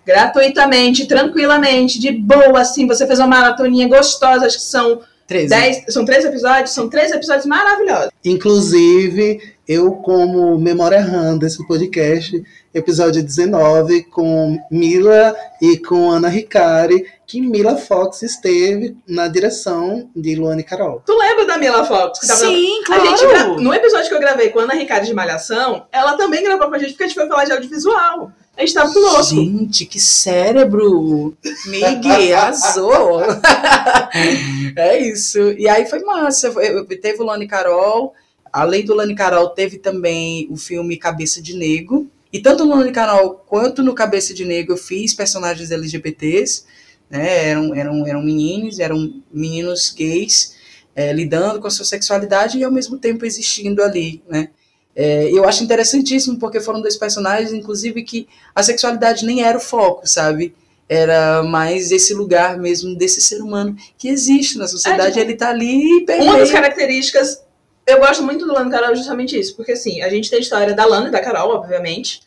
gratuitamente, 0.06 1.06
tranquilamente, 1.06 1.98
de 1.98 2.12
boa, 2.12 2.60
assim, 2.60 2.86
você 2.86 3.06
fez 3.06 3.18
uma 3.18 3.26
maratoninha 3.28 3.88
gostosa, 3.88 4.46
acho 4.46 4.56
que 4.58 4.62
são 4.62 5.00
13. 5.26 5.48
dez, 5.48 5.84
são 5.88 6.04
três 6.04 6.24
episódios, 6.24 6.70
são 6.70 6.88
três 6.88 7.10
episódios 7.10 7.46
maravilhosos. 7.46 8.10
Inclusive, 8.24 9.40
eu, 9.66 9.90
como 9.92 10.56
memória 10.58 11.00
RAM 11.00 11.36
desse 11.36 11.66
podcast, 11.66 12.40
episódio 12.72 13.22
19, 13.24 14.04
com 14.04 14.56
Mila 14.70 15.34
e 15.60 15.76
com 15.78 16.10
Ana 16.10 16.28
Ricari, 16.28 17.04
que 17.26 17.40
Mila 17.40 17.76
Fox 17.76 18.22
esteve 18.22 18.96
na 19.08 19.26
direção 19.26 20.08
de 20.14 20.36
Luane 20.36 20.62
Carol. 20.62 21.02
Tu 21.04 21.12
lembra 21.18 21.44
da 21.44 21.58
Mila 21.58 21.84
Fox? 21.84 22.20
que 22.20 22.28
tava 22.28 22.42
na- 22.44 22.48
Sim, 22.48 22.80
A 22.88 22.98
gente 23.00 23.26
gra- 23.26 23.44
no 23.48 23.74
episódio 23.74 24.08
que 24.08 24.14
eu 24.14 24.20
gravei 24.20 24.50
com 24.50 24.60
a 24.60 24.62
Ana 24.62 24.74
Ricardo 24.74 25.06
de 25.06 25.12
Malhação, 25.14 25.86
ela 25.90 26.16
também 26.16 26.44
gravou 26.44 26.68
com 26.68 26.74
a 26.76 26.78
gente 26.78 26.90
porque 26.90 27.02
a 27.02 27.06
gente 27.08 27.16
foi 27.18 27.26
falar 27.26 27.44
de 27.46 27.52
audiovisual. 27.52 28.30
A 28.56 28.60
gente 28.62 28.74
tava 28.74 28.92
conosco. 28.92 29.34
Gente, 29.34 29.84
que 29.84 30.00
cérebro! 30.00 31.36
Mig, 31.66 32.32
arrasou! 32.32 33.20
é 34.74 34.98
isso. 35.06 35.38
E 35.52 35.68
aí 35.68 35.84
foi 35.86 36.00
massa. 36.00 36.52
Teve 37.00 37.22
o 37.22 37.26
Lani 37.26 37.46
Carol. 37.46 38.14
Além 38.50 38.84
do 38.84 38.94
Lani 38.94 39.14
Carol, 39.14 39.50
teve 39.50 39.78
também 39.78 40.48
o 40.50 40.56
filme 40.56 40.96
Cabeça 40.96 41.42
de 41.42 41.54
Negro. 41.54 42.10
E 42.32 42.40
tanto 42.40 42.64
no 42.64 42.76
Lani 42.76 42.92
Carol 42.92 43.42
quanto 43.46 43.82
no 43.82 43.94
Cabeça 43.94 44.32
de 44.32 44.44
Negro 44.44 44.72
eu 44.72 44.78
fiz 44.78 45.12
personagens 45.12 45.70
LGBTs. 45.70 46.64
Né? 47.10 47.50
Eram, 47.50 47.74
eram, 47.74 48.06
eram 48.06 48.22
meninos, 48.22 48.78
eram 48.78 49.22
meninos 49.30 49.90
gays 49.90 50.56
é, 50.94 51.12
lidando 51.12 51.60
com 51.60 51.66
a 51.66 51.70
sua 51.70 51.84
sexualidade 51.84 52.56
e 52.56 52.64
ao 52.64 52.72
mesmo 52.72 52.96
tempo 52.98 53.26
existindo 53.26 53.82
ali, 53.82 54.22
né? 54.26 54.48
É, 54.96 55.30
eu 55.30 55.46
acho 55.46 55.62
interessantíssimo 55.62 56.38
porque 56.38 56.58
foram 56.58 56.80
dois 56.80 56.96
personagens, 56.96 57.52
inclusive, 57.52 58.02
que 58.02 58.26
a 58.54 58.62
sexualidade 58.62 59.26
nem 59.26 59.44
era 59.44 59.58
o 59.58 59.60
foco, 59.60 60.06
sabe? 60.06 60.54
Era 60.88 61.42
mais 61.42 61.92
esse 61.92 62.14
lugar 62.14 62.56
mesmo 62.56 62.96
desse 62.96 63.20
ser 63.20 63.42
humano 63.42 63.76
que 63.98 64.08
existe 64.08 64.56
na 64.56 64.66
sociedade, 64.66 65.18
é, 65.18 65.22
ele 65.22 65.34
tá 65.34 65.50
ali 65.50 66.06
e 66.08 66.22
Uma 66.22 66.38
das 66.38 66.50
características, 66.50 67.42
eu 67.86 67.98
gosto 67.98 68.22
muito 68.22 68.46
do 68.46 68.54
Lana 68.54 68.68
e 68.68 68.72
Carol 68.72 68.92
é 68.92 68.96
justamente 68.96 69.38
isso, 69.38 69.54
porque 69.54 69.72
assim, 69.72 70.00
a 70.00 70.08
gente 70.08 70.30
tem 70.30 70.38
a 70.38 70.42
história 70.42 70.74
da 70.74 70.86
Lana 70.86 71.08
e 71.08 71.12
da 71.12 71.20
Carol, 71.20 71.50
obviamente, 71.50 72.22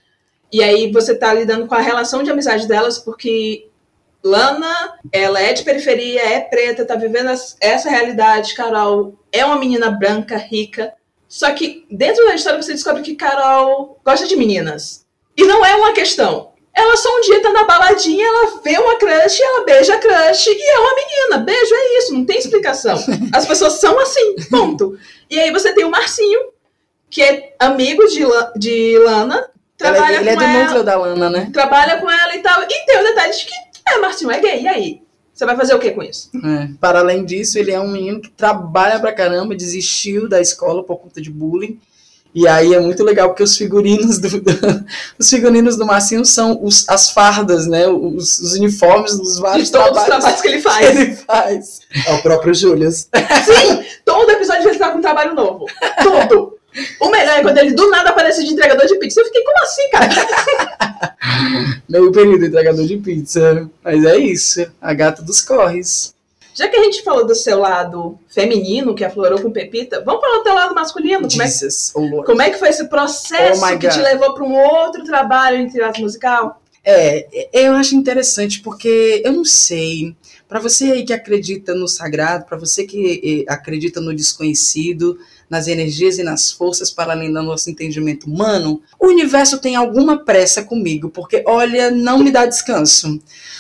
e 0.51 0.61
aí 0.61 0.91
você 0.91 1.15
tá 1.15 1.33
lidando 1.33 1.67
com 1.67 1.75
a 1.75 1.81
relação 1.81 2.21
de 2.21 2.29
amizade 2.29 2.67
delas, 2.67 2.99
porque 2.99 3.69
Lana, 4.23 4.99
ela 5.11 5.41
é 5.41 5.53
de 5.53 5.63
periferia, 5.63 6.21
é 6.21 6.41
preta, 6.41 6.85
tá 6.85 6.95
vivendo 6.95 7.31
essa 7.61 7.89
realidade. 7.89 8.53
Carol 8.53 9.17
é 9.31 9.45
uma 9.45 9.57
menina 9.57 9.89
branca, 9.89 10.37
rica. 10.37 10.93
Só 11.29 11.51
que 11.51 11.85
dentro 11.91 12.25
da 12.25 12.33
história 12.33 12.59
você 12.59 12.73
descobre 12.73 13.03
que 13.03 13.15
Carol 13.15 14.01
gosta 14.03 14.25
de 14.25 14.35
meninas. 14.35 15.05
E 15.37 15.43
não 15.43 15.63
é 15.63 15.75
uma 15.75 15.93
questão. 15.93 16.49
Ela 16.73 16.97
só 16.97 17.15
um 17.15 17.21
dia 17.21 17.41
tá 17.41 17.51
na 17.51 17.65
baladinha, 17.65 18.25
ela 18.25 18.59
vê 18.63 18.77
uma 18.79 18.95
crush, 18.95 19.39
ela 19.39 19.63
beija 19.63 19.93
a 19.93 19.99
crush 19.99 20.47
e 20.47 20.69
é 20.69 20.79
uma 20.79 20.95
menina. 20.95 21.37
Beijo 21.37 21.75
é 21.75 21.97
isso, 21.99 22.13
não 22.13 22.25
tem 22.25 22.39
explicação. 22.39 22.97
As 23.31 23.45
pessoas 23.45 23.73
são 23.73 23.99
assim, 23.99 24.35
ponto. 24.49 24.97
E 25.29 25.39
aí 25.39 25.51
você 25.51 25.71
tem 25.71 25.85
o 25.85 25.91
Marcinho, 25.91 26.39
que 27.11 27.21
é 27.21 27.53
amigo 27.59 28.07
de, 28.07 28.23
de 28.57 28.97
Lana, 28.97 29.51
trabalha 29.77 30.15
ele, 30.15 30.29
ele 30.29 30.35
com 30.35 30.41
é 30.41 30.47
do 30.47 30.51
ela, 30.51 30.63
núcleo 30.63 30.83
da 30.83 30.97
Lana, 30.97 31.29
né? 31.29 31.49
Trabalha 31.53 31.97
com 31.97 32.09
ela 32.09 32.35
e 32.35 32.39
tal. 32.39 32.63
E 32.63 32.85
tem 32.85 32.99
o 32.99 33.03
detalhe 33.03 33.33
de 33.33 33.45
que 33.45 33.53
é, 33.87 33.97
Marcinho 33.99 34.31
é 34.31 34.39
gay, 34.39 34.61
e 34.63 34.67
aí? 34.67 35.01
Você 35.39 35.45
vai 35.45 35.55
fazer 35.55 35.73
o 35.73 35.79
que 35.79 35.91
com 35.91 36.03
isso? 36.03 36.29
É. 36.35 36.67
Para 36.81 36.99
além 36.99 37.23
disso, 37.23 37.57
ele 37.57 37.71
é 37.71 37.79
um 37.79 37.87
menino 37.87 38.19
que 38.19 38.29
trabalha 38.29 38.99
pra 38.99 39.13
caramba, 39.13 39.55
desistiu 39.55 40.27
da 40.27 40.41
escola 40.41 40.83
por 40.83 40.97
conta 40.97 41.21
de 41.21 41.31
bullying. 41.31 41.79
E 42.35 42.45
aí 42.45 42.73
é 42.73 42.79
muito 42.81 43.05
legal 43.05 43.29
porque 43.29 43.43
os 43.43 43.55
figurinos 43.55 44.17
do, 44.19 44.27
os 45.17 45.29
figurinos 45.29 45.77
do 45.77 45.85
Marcinho 45.85 46.25
são 46.25 46.61
os, 46.61 46.83
as 46.89 47.11
fardas, 47.11 47.67
né? 47.67 47.87
Os, 47.87 48.37
os 48.37 48.53
uniformes 48.55 49.17
dos 49.17 49.39
vários 49.39 49.67
de 49.67 49.71
todos 49.71 50.03
trabalhos, 50.03 50.17
os 50.17 50.19
trabalhos 50.19 50.41
que 50.41 50.47
ele 50.49 50.59
faz. 50.61 50.89
Que 50.89 50.97
ele 50.97 51.15
faz. 51.15 51.79
É 52.05 52.13
o 52.15 52.21
próprio 52.21 52.53
Julius. 52.53 53.07
Sim, 53.45 53.85
todo 54.03 54.29
episódio 54.31 54.67
ele 54.67 54.77
tá 54.77 54.89
com 54.89 54.97
um 54.97 55.01
trabalho 55.01 55.33
novo. 55.33 55.67
Tudo. 56.03 56.58
O 56.99 57.09
melhor 57.09 57.39
é 57.39 57.41
quando 57.41 57.57
ele 57.57 57.73
do 57.73 57.89
nada 57.89 58.09
aparece 58.09 58.43
de 58.43 58.53
entregador 58.53 58.85
de 58.85 58.95
pizza. 58.95 59.19
Eu 59.19 59.25
fiquei, 59.25 59.43
como 59.43 59.63
assim, 59.63 59.89
cara? 59.89 61.15
Meio 61.89 62.11
período 62.11 62.45
entregador 62.45 62.85
de 62.85 62.97
pizza. 62.97 63.69
Mas 63.83 64.05
é 64.05 64.17
isso. 64.17 64.65
A 64.81 64.93
gata 64.93 65.21
dos 65.21 65.41
corres. 65.41 66.13
Já 66.53 66.67
que 66.67 66.75
a 66.75 66.83
gente 66.83 67.03
falou 67.03 67.25
do 67.25 67.33
seu 67.33 67.59
lado 67.59 68.19
feminino, 68.27 68.93
que 68.93 69.05
aflorou 69.05 69.39
com 69.39 69.49
Pepita, 69.49 70.03
vamos 70.03 70.19
falar 70.19 70.37
do 70.39 70.43
teu 70.43 70.53
lado 70.53 70.75
masculino. 70.75 71.21
Como, 71.21 71.29
Jesus, 71.29 71.93
é, 71.95 71.99
que, 72.01 72.23
como 72.23 72.41
é 72.41 72.49
que 72.49 72.59
foi 72.59 72.69
esse 72.69 72.89
processo 72.89 73.63
oh 73.63 73.79
que 73.79 73.87
te 73.87 74.01
levou 74.01 74.33
para 74.33 74.43
um 74.43 74.53
outro 74.53 75.03
trabalho 75.05 75.57
em 75.57 75.69
teatro 75.69 76.01
musical? 76.01 76.61
É, 76.83 77.47
eu 77.53 77.73
acho 77.73 77.95
interessante 77.95 78.61
porque 78.61 79.21
eu 79.23 79.31
não 79.31 79.45
sei. 79.45 80.15
Para 80.49 80.59
você 80.59 80.91
aí 80.91 81.05
que 81.05 81.13
acredita 81.13 81.73
no 81.73 81.87
sagrado, 81.87 82.45
para 82.45 82.57
você 82.57 82.83
que 82.83 83.45
eh, 83.47 83.53
acredita 83.53 84.01
no 84.01 84.15
desconhecido, 84.15 85.17
nas 85.49 85.67
energias 85.67 86.17
e 86.17 86.23
nas 86.23 86.51
forças 86.51 86.91
para 86.91 87.13
além 87.13 87.33
do 87.33 87.41
nosso 87.41 87.69
entendimento 87.69 88.27
humano, 88.27 88.81
o 88.99 89.07
universo 89.07 89.59
tem 89.59 89.75
alguma 89.75 90.23
pressa 90.23 90.63
comigo, 90.63 91.09
porque 91.09 91.43
olha, 91.47 91.89
não 91.89 92.19
me 92.19 92.31
dá 92.31 92.45
descanso. 92.45 93.19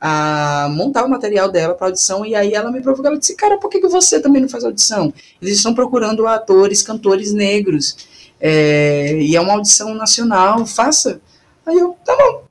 a 0.00 0.68
montar 0.70 1.04
o 1.04 1.08
material 1.08 1.50
dela 1.50 1.74
para 1.74 1.88
audição. 1.88 2.24
E 2.24 2.34
aí 2.34 2.54
ela 2.54 2.72
me 2.72 2.80
provocou. 2.80 3.06
Ela 3.06 3.18
disse: 3.18 3.36
Cara, 3.36 3.58
por 3.58 3.68
que, 3.68 3.80
que 3.80 3.88
você 3.88 4.20
também 4.20 4.40
não 4.40 4.48
faz 4.48 4.64
audição? 4.64 5.12
Eles 5.40 5.56
estão 5.56 5.74
procurando 5.74 6.26
atores, 6.26 6.82
cantores 6.82 7.32
negros. 7.32 7.96
É, 8.40 9.18
e 9.20 9.36
é 9.36 9.40
uma 9.40 9.52
audição 9.52 9.94
nacional, 9.94 10.66
faça. 10.66 11.20
Aí 11.64 11.78
eu, 11.78 11.96
tá 12.04 12.16
bom. 12.16 12.44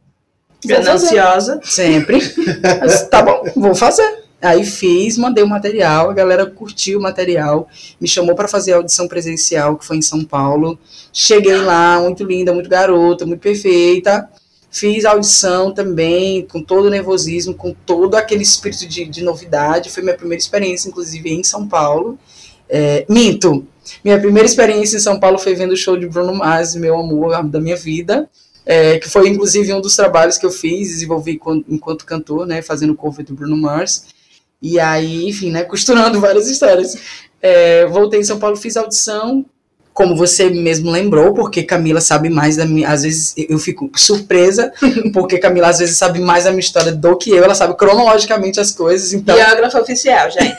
Gananciosa. 0.63 1.59
Sempre. 1.63 2.19
Mas, 2.79 3.09
tá 3.09 3.23
bom, 3.23 3.43
vou 3.55 3.75
fazer. 3.75 4.20
Aí 4.41 4.65
fiz, 4.65 5.17
mandei 5.17 5.43
o 5.43 5.47
material, 5.47 6.09
a 6.09 6.13
galera 6.13 6.45
curtiu 6.45 6.99
o 6.99 7.01
material, 7.01 7.67
me 7.99 8.07
chamou 8.07 8.35
para 8.35 8.47
fazer 8.47 8.73
a 8.73 8.77
audição 8.77 9.07
presencial, 9.07 9.77
que 9.77 9.85
foi 9.85 9.97
em 9.97 10.01
São 10.01 10.23
Paulo. 10.23 10.79
Cheguei 11.13 11.57
lá, 11.57 11.99
muito 12.01 12.23
linda, 12.23 12.53
muito 12.53 12.69
garota, 12.69 13.25
muito 13.25 13.39
perfeita. 13.39 14.27
Fiz 14.69 15.05
a 15.05 15.11
audição 15.11 15.73
também, 15.73 16.45
com 16.47 16.63
todo 16.63 16.85
o 16.85 16.89
nervosismo, 16.89 17.53
com 17.53 17.73
todo 17.73 18.15
aquele 18.15 18.41
espírito 18.41 18.87
de, 18.87 19.05
de 19.05 19.23
novidade. 19.23 19.89
Foi 19.89 20.01
minha 20.01 20.15
primeira 20.15 20.41
experiência, 20.41 20.89
inclusive, 20.89 21.29
em 21.29 21.43
São 21.43 21.67
Paulo. 21.67 22.17
É, 22.69 23.05
minto, 23.09 23.67
minha 24.03 24.17
primeira 24.17 24.47
experiência 24.47 24.95
em 24.95 25.01
São 25.01 25.19
Paulo 25.19 25.37
foi 25.37 25.53
vendo 25.53 25.73
o 25.73 25.77
show 25.77 25.97
de 25.97 26.07
Bruno 26.07 26.33
Mars, 26.33 26.73
meu 26.75 26.97
amor 26.97 27.43
da 27.43 27.59
minha 27.59 27.75
vida 27.75 28.29
é, 28.65 28.99
que 28.99 29.09
foi 29.09 29.27
inclusive 29.29 29.73
um 29.73 29.81
dos 29.81 29.95
trabalhos 29.95 30.37
que 30.37 30.45
eu 30.45 30.51
fiz, 30.51 30.89
desenvolvi 30.89 31.39
enquanto 31.67 32.05
cantor, 32.05 32.45
né, 32.45 32.61
fazendo 32.61 32.95
cover 32.95 33.25
do 33.25 33.33
Bruno 33.33 33.57
Mars. 33.57 34.07
E 34.61 34.79
aí, 34.79 35.27
enfim, 35.27 35.51
né, 35.51 35.63
costurando 35.63 36.19
várias 36.21 36.47
histórias. 36.47 36.95
É, 37.41 37.85
voltei 37.87 38.19
em 38.19 38.23
São 38.23 38.37
Paulo, 38.37 38.55
fiz 38.55 38.77
audição, 38.77 39.43
como 39.93 40.15
você 40.15 40.49
mesmo 40.49 40.89
lembrou, 40.89 41.33
porque 41.33 41.63
Camila 41.63 41.99
sabe 41.99 42.29
mais 42.29 42.55
da 42.55 42.65
minha. 42.65 42.89
Às 42.89 43.03
vezes 43.03 43.33
eu 43.37 43.57
fico 43.57 43.89
surpresa, 43.95 44.71
porque 45.13 45.37
Camila 45.37 45.67
às 45.67 45.79
vezes 45.79 45.97
sabe 45.97 46.19
mais 46.19 46.45
da 46.45 46.51
minha 46.51 46.61
história 46.61 46.91
do 46.91 47.17
que 47.17 47.31
eu, 47.31 47.43
ela 47.43 47.55
sabe 47.55 47.75
cronologicamente 47.75 48.59
as 48.59 48.71
coisas. 48.71 49.13
Então... 49.13 49.35
Biógrafa 49.35 49.81
oficial, 49.81 50.29
gente. 50.29 50.55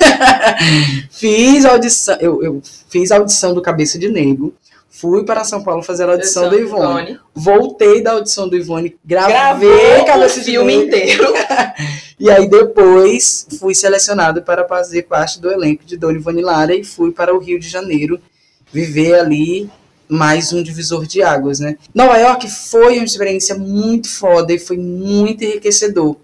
fiz 1.10 1.64
audição, 1.64 2.16
eu, 2.20 2.42
eu 2.42 2.62
fiz 2.90 3.10
audição 3.10 3.54
do 3.54 3.62
Cabeça 3.62 3.98
de 3.98 4.08
Negro. 4.08 4.54
Fui 4.94 5.24
para 5.24 5.42
São 5.42 5.64
Paulo 5.64 5.82
fazer 5.82 6.06
a 6.06 6.12
audição 6.12 6.50
do 6.50 6.58
Ivone. 6.58 7.12
Ivone. 7.12 7.20
Voltei 7.34 8.02
da 8.02 8.12
audição 8.12 8.46
do 8.46 8.54
Ivone, 8.54 8.94
gravei 9.02 10.04
Gravou 10.04 10.26
o 10.26 10.28
filme 10.28 10.74
inteiro. 10.74 11.32
e 12.20 12.30
aí 12.30 12.46
depois 12.46 13.46
fui 13.58 13.74
selecionado 13.74 14.42
para 14.42 14.68
fazer 14.68 15.04
parte 15.04 15.40
do 15.40 15.50
elenco 15.50 15.82
de 15.86 15.96
Dona 15.96 16.18
Ivone 16.18 16.42
Lara 16.42 16.74
e 16.74 16.84
fui 16.84 17.10
para 17.10 17.34
o 17.34 17.38
Rio 17.38 17.58
de 17.58 17.70
Janeiro 17.70 18.20
viver 18.70 19.14
ali 19.14 19.70
mais 20.06 20.52
um 20.52 20.62
divisor 20.62 21.06
de 21.06 21.22
águas, 21.22 21.58
né? 21.58 21.78
Nova 21.94 22.18
York 22.18 22.50
foi 22.50 22.98
uma 22.98 23.04
experiência 23.06 23.54
muito 23.54 24.10
foda 24.10 24.52
e 24.52 24.58
foi 24.58 24.76
muito 24.76 25.42
enriquecedor. 25.42 26.16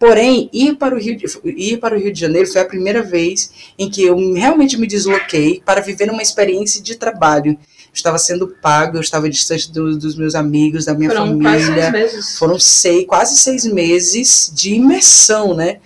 Porém, 0.00 0.50
ir 0.52 0.74
para 0.74 0.96
o 0.96 0.98
Rio 0.98 1.16
de, 1.16 1.26
ir 1.44 1.76
para 1.76 1.94
o 1.94 1.98
Rio 1.98 2.12
de 2.12 2.18
Janeiro 2.18 2.50
foi 2.50 2.60
a 2.60 2.64
primeira 2.64 3.02
vez 3.02 3.52
em 3.78 3.88
que 3.88 4.02
eu 4.02 4.16
realmente 4.34 4.76
me 4.76 4.88
desloquei 4.88 5.62
para 5.64 5.80
viver 5.80 6.10
uma 6.10 6.22
experiência 6.22 6.82
de 6.82 6.96
trabalho 6.96 7.56
estava 7.96 8.18
sendo 8.18 8.48
pago, 8.48 8.96
eu 8.96 9.00
estava 9.00 9.28
distante 9.28 9.70
do, 9.72 9.96
dos 9.96 10.16
meus 10.16 10.34
amigos, 10.34 10.84
da 10.84 10.94
minha 10.94 11.10
Foram 11.10 11.26
família. 11.26 11.50
Quase 11.50 11.66
seis 11.66 11.92
meses. 11.92 12.38
Foram 12.38 12.58
seis, 12.58 13.06
quase 13.06 13.36
seis 13.36 13.64
meses 13.64 14.52
de 14.54 14.74
imersão, 14.74 15.54
né? 15.54 15.78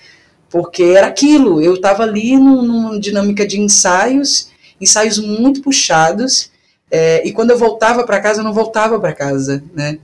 Porque 0.48 0.82
era 0.82 1.06
aquilo, 1.06 1.62
eu 1.62 1.74
estava 1.74 2.02
ali 2.02 2.36
num, 2.36 2.62
numa 2.62 3.00
dinâmica 3.00 3.46
de 3.46 3.60
ensaios, 3.60 4.50
ensaios 4.80 5.18
muito 5.18 5.62
puxados, 5.62 6.50
é, 6.90 7.26
e 7.26 7.32
quando 7.32 7.50
eu 7.50 7.58
voltava 7.58 8.04
para 8.04 8.20
casa, 8.20 8.40
eu 8.40 8.44
não 8.44 8.52
voltava 8.52 8.98
para 8.98 9.12
casa, 9.12 9.62
né? 9.72 9.98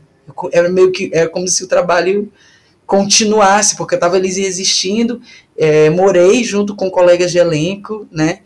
Era 0.52 0.68
meio 0.68 0.92
que 0.92 1.10
era 1.12 1.28
como 1.28 1.48
se 1.48 1.64
o 1.64 1.68
trabalho 1.68 2.30
continuasse, 2.86 3.76
porque 3.76 3.94
eu 3.94 3.96
estava 3.96 4.16
ali 4.16 4.28
existindo, 4.28 5.20
é, 5.58 5.90
morei 5.90 6.44
junto 6.44 6.76
com 6.76 6.90
colegas 6.90 7.32
de 7.32 7.38
elenco, 7.38 8.06
né? 8.10 8.40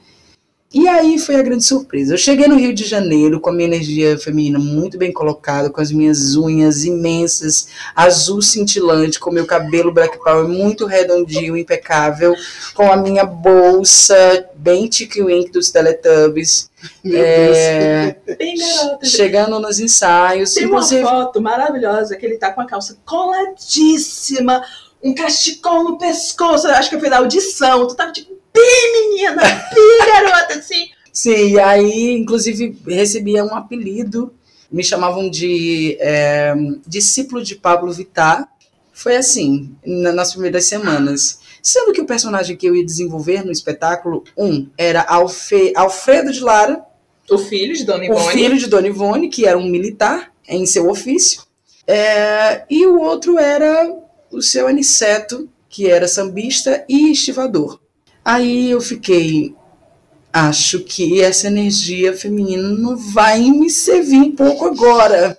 E 0.73 0.87
aí 0.87 1.19
foi 1.19 1.35
a 1.35 1.43
grande 1.43 1.65
surpresa. 1.65 2.15
Eu 2.15 2.19
cheguei 2.19 2.47
no 2.47 2.55
Rio 2.55 2.73
de 2.73 2.85
Janeiro 2.85 3.41
com 3.41 3.51
a 3.51 3.53
minha 3.53 3.67
energia 3.67 4.17
feminina 4.17 4.57
muito 4.57 4.97
bem 4.97 5.13
colocada, 5.13 5.69
com 5.69 5.81
as 5.81 5.91
minhas 5.91 6.37
unhas 6.37 6.85
imensas, 6.85 7.69
azul 7.95 8.41
cintilante, 8.41 9.19
com 9.19 9.33
meu 9.33 9.47
cabelo 9.47 9.93
black 9.93 10.23
power 10.23 10.47
muito 10.47 10.87
redondinho, 10.87 11.57
impecável, 11.57 12.37
com 12.73 12.91
a 12.91 12.97
minha 12.97 13.25
bolsa 13.25 14.49
bem 14.55 14.89
tic 14.89 15.17
wink 15.17 15.51
dos 15.51 15.71
Teletubbies. 15.71 16.71
É, 17.05 18.15
bem 18.39 18.55
garota. 18.57 19.05
Chegando 19.07 19.59
nos 19.59 19.81
ensaios. 19.81 20.55
Tem 20.55 20.67
inclusive... 20.67 21.03
uma 21.03 21.11
foto 21.11 21.41
maravilhosa 21.43 22.17
que 22.17 22.25
ele 22.25 22.37
tá 22.37 22.53
com 22.53 22.61
a 22.61 22.67
calça 22.67 22.97
coladíssima, 23.05 24.63
um 25.03 25.13
cachecol 25.13 25.83
no 25.83 25.99
pescoço, 25.99 26.69
acho 26.69 26.91
que 26.91 27.01
foi 27.01 27.11
da 27.11 27.19
audição. 27.19 27.89
Tu 27.89 27.97
tava 27.97 28.13
tipo 28.13 28.40
bem 28.53 28.93
menina, 28.93 29.43
bem 29.75 29.99
garota, 30.07 30.55
assim. 30.55 30.89
Sim, 31.13 31.51
e 31.51 31.61
aí, 31.61 32.13
inclusive, 32.13 32.77
recebia 32.87 33.45
um 33.45 33.55
apelido, 33.55 34.33
me 34.71 34.85
chamavam 34.85 35.29
de 35.29 35.97
é, 36.01 36.55
discípulo 36.87 37.43
de 37.43 37.57
Pablo 37.57 37.93
Vittar. 37.93 38.49
Foi 38.93 39.17
assim, 39.17 39.75
na, 39.85 40.13
nas 40.13 40.33
primeiras 40.33 40.67
semanas. 40.67 41.41
Sendo 41.63 41.93
que 41.93 42.01
o 42.01 42.07
personagem 42.07 42.57
que 42.57 42.67
eu 42.67 42.77
ia 42.77 42.85
desenvolver 42.85 43.45
no 43.45 43.51
espetáculo, 43.51 44.25
um, 44.37 44.69
era 44.79 45.03
Alfe, 45.03 45.73
Alfredo 45.75 46.33
de 46.33 46.41
Lara. 46.41 46.83
O 47.29 47.39
filho 47.39 47.75
de 47.75 47.85
Dona 47.85 48.05
Ivone. 48.05 48.21
O 48.21 48.31
filho 48.31 48.59
de 48.59 48.67
Dona 48.67 48.89
Ivone, 48.89 49.29
que 49.29 49.47
era 49.47 49.59
um 49.59 49.69
militar 49.69 50.33
em 50.49 50.65
seu 50.67 50.89
ofício. 50.89 51.43
É, 51.87 52.65
e 52.71 52.87
o 52.87 53.01
outro 53.01 53.39
era 53.39 53.93
o 54.31 54.41
seu 54.41 54.69
Aniceto, 54.69 55.49
que 55.69 55.89
era 55.89 56.07
sambista 56.07 56.85
e 56.89 57.11
estivador. 57.11 57.80
Aí 58.25 58.71
eu 58.71 58.81
fiquei, 58.81 59.55
acho 60.33 60.81
que 60.81 61.21
essa 61.21 61.47
energia 61.47 62.17
feminina 62.17 62.69
não 62.69 62.97
vai 62.97 63.41
me 63.41 63.71
servir 63.71 64.19
um 64.19 64.33
pouco 64.33 64.67
agora. 64.67 65.39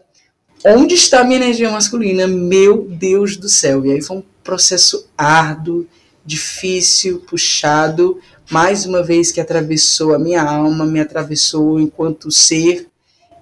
Onde 0.64 0.96
está 0.96 1.22
a 1.22 1.24
minha 1.24 1.40
energia 1.40 1.72
masculina? 1.72 2.28
Meu 2.28 2.84
Deus 2.84 3.36
do 3.36 3.50
céu. 3.50 3.86
E 3.86 3.92
aí 3.92 4.02
foi 4.02 4.18
um 4.18 4.24
processo 4.44 5.08
árduo, 5.18 5.88
difícil, 6.26 7.20
puxado, 7.22 8.20
mais 8.50 8.86
uma 8.86 9.02
vez 9.02 9.32
que 9.32 9.42
atravessou 9.42 10.14
a 10.14 10.20
minha 10.20 10.44
alma, 10.44 10.86
me 10.86 11.00
atravessou 11.00 11.80
enquanto 11.80 12.30
ser, 12.30 12.91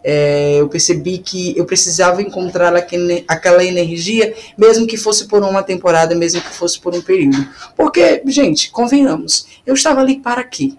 é, 0.03 0.57
eu 0.59 0.67
percebi 0.67 1.17
que 1.17 1.57
eu 1.57 1.65
precisava 1.65 2.21
encontrar 2.21 2.75
aquele, 2.75 3.23
aquela 3.27 3.63
energia, 3.63 4.33
mesmo 4.57 4.87
que 4.87 4.97
fosse 4.97 5.27
por 5.27 5.43
uma 5.43 5.63
temporada, 5.63 6.15
mesmo 6.15 6.41
que 6.41 6.53
fosse 6.53 6.79
por 6.79 6.95
um 6.95 7.01
período. 7.01 7.47
Porque, 7.75 8.21
gente, 8.27 8.71
convenhamos, 8.71 9.45
eu 9.65 9.73
estava 9.73 10.01
ali 10.01 10.19
para 10.19 10.43
quê? 10.43 10.73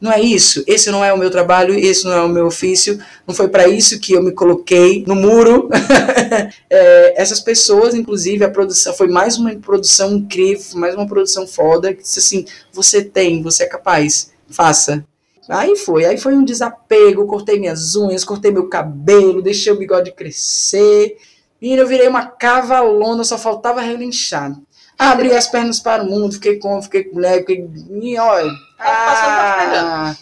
Não 0.00 0.12
é 0.12 0.20
isso? 0.20 0.62
Esse 0.66 0.90
não 0.90 1.04
é 1.04 1.12
o 1.12 1.18
meu 1.18 1.28
trabalho, 1.28 1.74
esse 1.74 2.04
não 2.04 2.12
é 2.12 2.22
o 2.22 2.28
meu 2.28 2.46
ofício, 2.46 3.00
não 3.26 3.34
foi 3.34 3.48
para 3.48 3.66
isso 3.66 3.98
que 3.98 4.12
eu 4.12 4.22
me 4.22 4.30
coloquei 4.30 5.04
no 5.06 5.16
muro. 5.16 5.68
é, 6.70 7.20
essas 7.20 7.40
pessoas, 7.40 7.94
inclusive, 7.94 8.44
a 8.44 8.50
produção 8.50 8.94
foi 8.94 9.08
mais 9.08 9.36
uma 9.36 9.54
produção 9.56 10.12
incrível, 10.14 10.78
mais 10.78 10.94
uma 10.94 11.06
produção 11.06 11.48
foda, 11.48 11.92
que 11.92 12.02
disse 12.02 12.20
assim: 12.20 12.44
você 12.72 13.02
tem, 13.02 13.42
você 13.42 13.64
é 13.64 13.66
capaz, 13.66 14.30
faça. 14.48 15.04
Aí 15.48 15.76
foi, 15.76 16.04
aí 16.04 16.18
foi 16.18 16.34
um 16.34 16.44
desapego, 16.44 17.26
cortei 17.26 17.58
minhas 17.58 17.96
unhas, 17.96 18.24
cortei 18.24 18.50
meu 18.50 18.68
cabelo, 18.68 19.40
deixei 19.40 19.72
o 19.72 19.78
bigode 19.78 20.12
crescer. 20.12 21.16
E 21.60 21.72
eu 21.72 21.86
virei 21.86 22.06
uma 22.06 22.26
cavalona, 22.26 23.24
só 23.24 23.38
faltava 23.38 23.80
relinchar. 23.80 24.54
Abri 24.98 25.32
as 25.32 25.46
pernas 25.46 25.80
para 25.80 26.02
o 26.02 26.06
mundo, 26.06 26.34
fiquei 26.34 26.58
com, 26.58 26.82
fiquei 26.82 27.04
com 27.04 27.14
mulher, 27.14 27.38
fiquei. 27.38 27.66
E 28.02 28.18
olha. 28.18 28.50
Ah, 28.78 30.14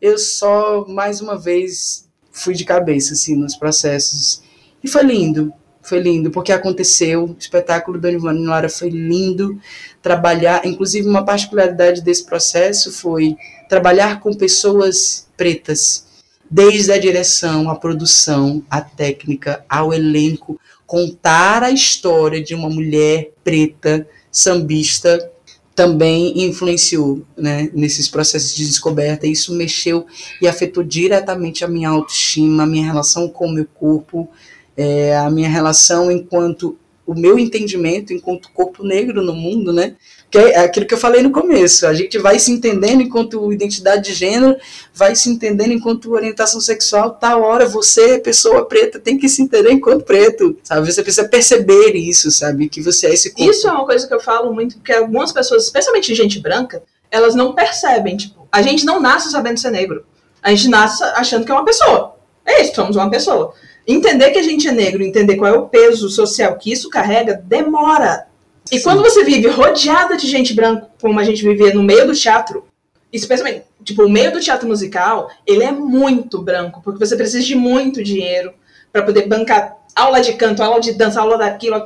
eu 0.00 0.18
só, 0.18 0.84
mais 0.88 1.20
uma 1.20 1.38
vez, 1.38 2.08
fui 2.32 2.54
de 2.54 2.64
cabeça, 2.64 3.12
assim, 3.12 3.36
nos 3.36 3.56
processos. 3.56 4.42
E 4.82 4.88
foi 4.88 5.02
lindo, 5.02 5.52
foi 5.86 6.00
lindo, 6.00 6.30
porque 6.30 6.52
aconteceu. 6.52 7.24
O 7.24 7.36
espetáculo 7.38 7.98
do 7.98 8.08
Ivone 8.08 8.44
Lara 8.44 8.68
foi 8.68 8.88
lindo. 8.88 9.58
Trabalhar, 10.02 10.66
inclusive, 10.66 11.08
uma 11.08 11.24
particularidade 11.24 12.02
desse 12.02 12.26
processo 12.26 12.90
foi 12.90 13.36
trabalhar 13.68 14.20
com 14.20 14.34
pessoas 14.34 15.28
pretas, 15.36 16.06
desde 16.50 16.92
a 16.92 16.98
direção, 16.98 17.70
a 17.70 17.76
produção, 17.76 18.62
a 18.68 18.80
técnica, 18.80 19.64
ao 19.68 19.92
elenco, 19.92 20.60
contar 20.86 21.62
a 21.62 21.70
história 21.70 22.42
de 22.42 22.54
uma 22.54 22.68
mulher 22.68 23.30
preta, 23.44 24.06
sambista, 24.30 25.30
também 25.76 26.42
influenciou 26.42 27.22
né, 27.36 27.68
nesses 27.74 28.08
processos 28.08 28.54
de 28.54 28.66
descoberta. 28.66 29.26
Isso 29.26 29.54
mexeu 29.54 30.06
e 30.40 30.48
afetou 30.48 30.82
diretamente 30.82 31.64
a 31.64 31.68
minha 31.68 31.90
autoestima, 31.90 32.62
a 32.62 32.66
minha 32.66 32.86
relação 32.86 33.28
com 33.28 33.46
o 33.46 33.52
meu 33.52 33.66
corpo, 33.66 34.28
é, 34.76 35.16
a 35.16 35.30
minha 35.30 35.48
relação 35.48 36.10
enquanto 36.10 36.78
o 37.06 37.14
meu 37.14 37.38
entendimento 37.38 38.12
enquanto 38.12 38.50
corpo 38.50 38.82
negro 38.82 39.22
no 39.22 39.32
mundo, 39.32 39.72
né? 39.72 39.94
Que 40.28 40.38
é 40.38 40.58
aquilo 40.58 40.86
que 40.86 40.92
eu 40.92 40.98
falei 40.98 41.22
no 41.22 41.30
começo. 41.30 41.86
A 41.86 41.94
gente 41.94 42.18
vai 42.18 42.36
se 42.38 42.50
entendendo 42.50 43.00
enquanto 43.00 43.52
identidade 43.52 44.06
de 44.06 44.12
gênero, 44.12 44.56
vai 44.92 45.14
se 45.14 45.30
entendendo 45.30 45.72
enquanto 45.72 46.12
orientação 46.12 46.60
sexual. 46.60 47.12
Tal 47.12 47.42
hora 47.42 47.64
você, 47.64 48.18
pessoa 48.18 48.66
preta, 48.66 48.98
tem 48.98 49.16
que 49.16 49.28
se 49.28 49.40
entender 49.40 49.70
enquanto 49.70 50.04
preto, 50.04 50.58
sabe? 50.64 50.92
Você 50.92 51.00
precisa 51.00 51.28
perceber 51.28 51.92
isso, 51.94 52.28
sabe? 52.32 52.68
Que 52.68 52.82
você 52.82 53.06
é 53.06 53.14
esse 53.14 53.30
corpo. 53.30 53.48
Isso 53.48 53.68
é 53.68 53.72
uma 53.72 53.86
coisa 53.86 54.06
que 54.06 54.12
eu 54.12 54.20
falo 54.20 54.52
muito, 54.52 54.76
porque 54.76 54.92
algumas 54.92 55.30
pessoas, 55.30 55.64
especialmente 55.64 56.12
gente 56.12 56.40
branca, 56.40 56.82
elas 57.08 57.36
não 57.36 57.54
percebem. 57.54 58.16
Tipo, 58.16 58.48
a 58.50 58.62
gente 58.62 58.84
não 58.84 59.00
nasce 59.00 59.30
sabendo 59.30 59.60
ser 59.60 59.70
negro. 59.70 60.04
A 60.42 60.50
gente 60.50 60.68
nasce 60.68 61.04
achando 61.04 61.44
que 61.44 61.52
é 61.52 61.54
uma 61.54 61.64
pessoa. 61.64 62.16
É 62.44 62.62
isso, 62.62 62.74
somos 62.74 62.96
uma 62.96 63.08
pessoa. 63.08 63.54
Entender 63.86 64.30
que 64.30 64.38
a 64.38 64.42
gente 64.42 64.66
é 64.66 64.72
negro, 64.72 65.02
entender 65.02 65.36
qual 65.36 65.54
é 65.54 65.56
o 65.56 65.68
peso 65.68 66.08
social 66.08 66.56
que 66.56 66.72
isso 66.72 66.90
carrega, 66.90 67.34
demora. 67.34 68.26
E 68.70 68.78
Sim. 68.78 68.82
quando 68.82 69.02
você 69.02 69.22
vive 69.22 69.48
rodeada 69.48 70.16
de 70.16 70.26
gente 70.26 70.52
branca, 70.52 70.90
como 71.00 71.20
a 71.20 71.24
gente 71.24 71.42
vivia 71.42 71.72
no 71.72 71.84
meio 71.84 72.06
do 72.06 72.14
teatro, 72.14 72.64
especialmente, 73.12 73.62
tipo, 73.84 74.04
o 74.04 74.10
meio 74.10 74.32
do 74.32 74.40
teatro 74.40 74.66
musical, 74.66 75.30
ele 75.46 75.62
é 75.62 75.70
muito 75.70 76.42
branco, 76.42 76.80
porque 76.82 77.04
você 77.04 77.16
precisa 77.16 77.44
de 77.44 77.54
muito 77.54 78.02
dinheiro 78.02 78.52
para 78.92 79.02
poder 79.02 79.28
bancar 79.28 79.76
aula 79.94 80.20
de 80.20 80.32
canto, 80.32 80.62
aula 80.62 80.80
de 80.80 80.92
dança, 80.92 81.20
aula 81.20 81.38
daquilo. 81.38 81.82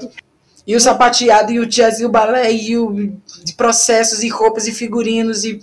E 0.66 0.74
o 0.74 0.80
sapateado, 0.80 1.52
e 1.52 1.58
o 1.58 1.66
jazz, 1.66 2.00
e 2.00 2.04
o 2.04 2.08
balé, 2.08 2.52
e 2.52 2.78
o 2.78 3.12
de 3.44 3.52
processos, 3.54 4.22
e 4.22 4.28
roupas, 4.28 4.66
e 4.66 4.72
figurinos, 4.72 5.44
e 5.44 5.60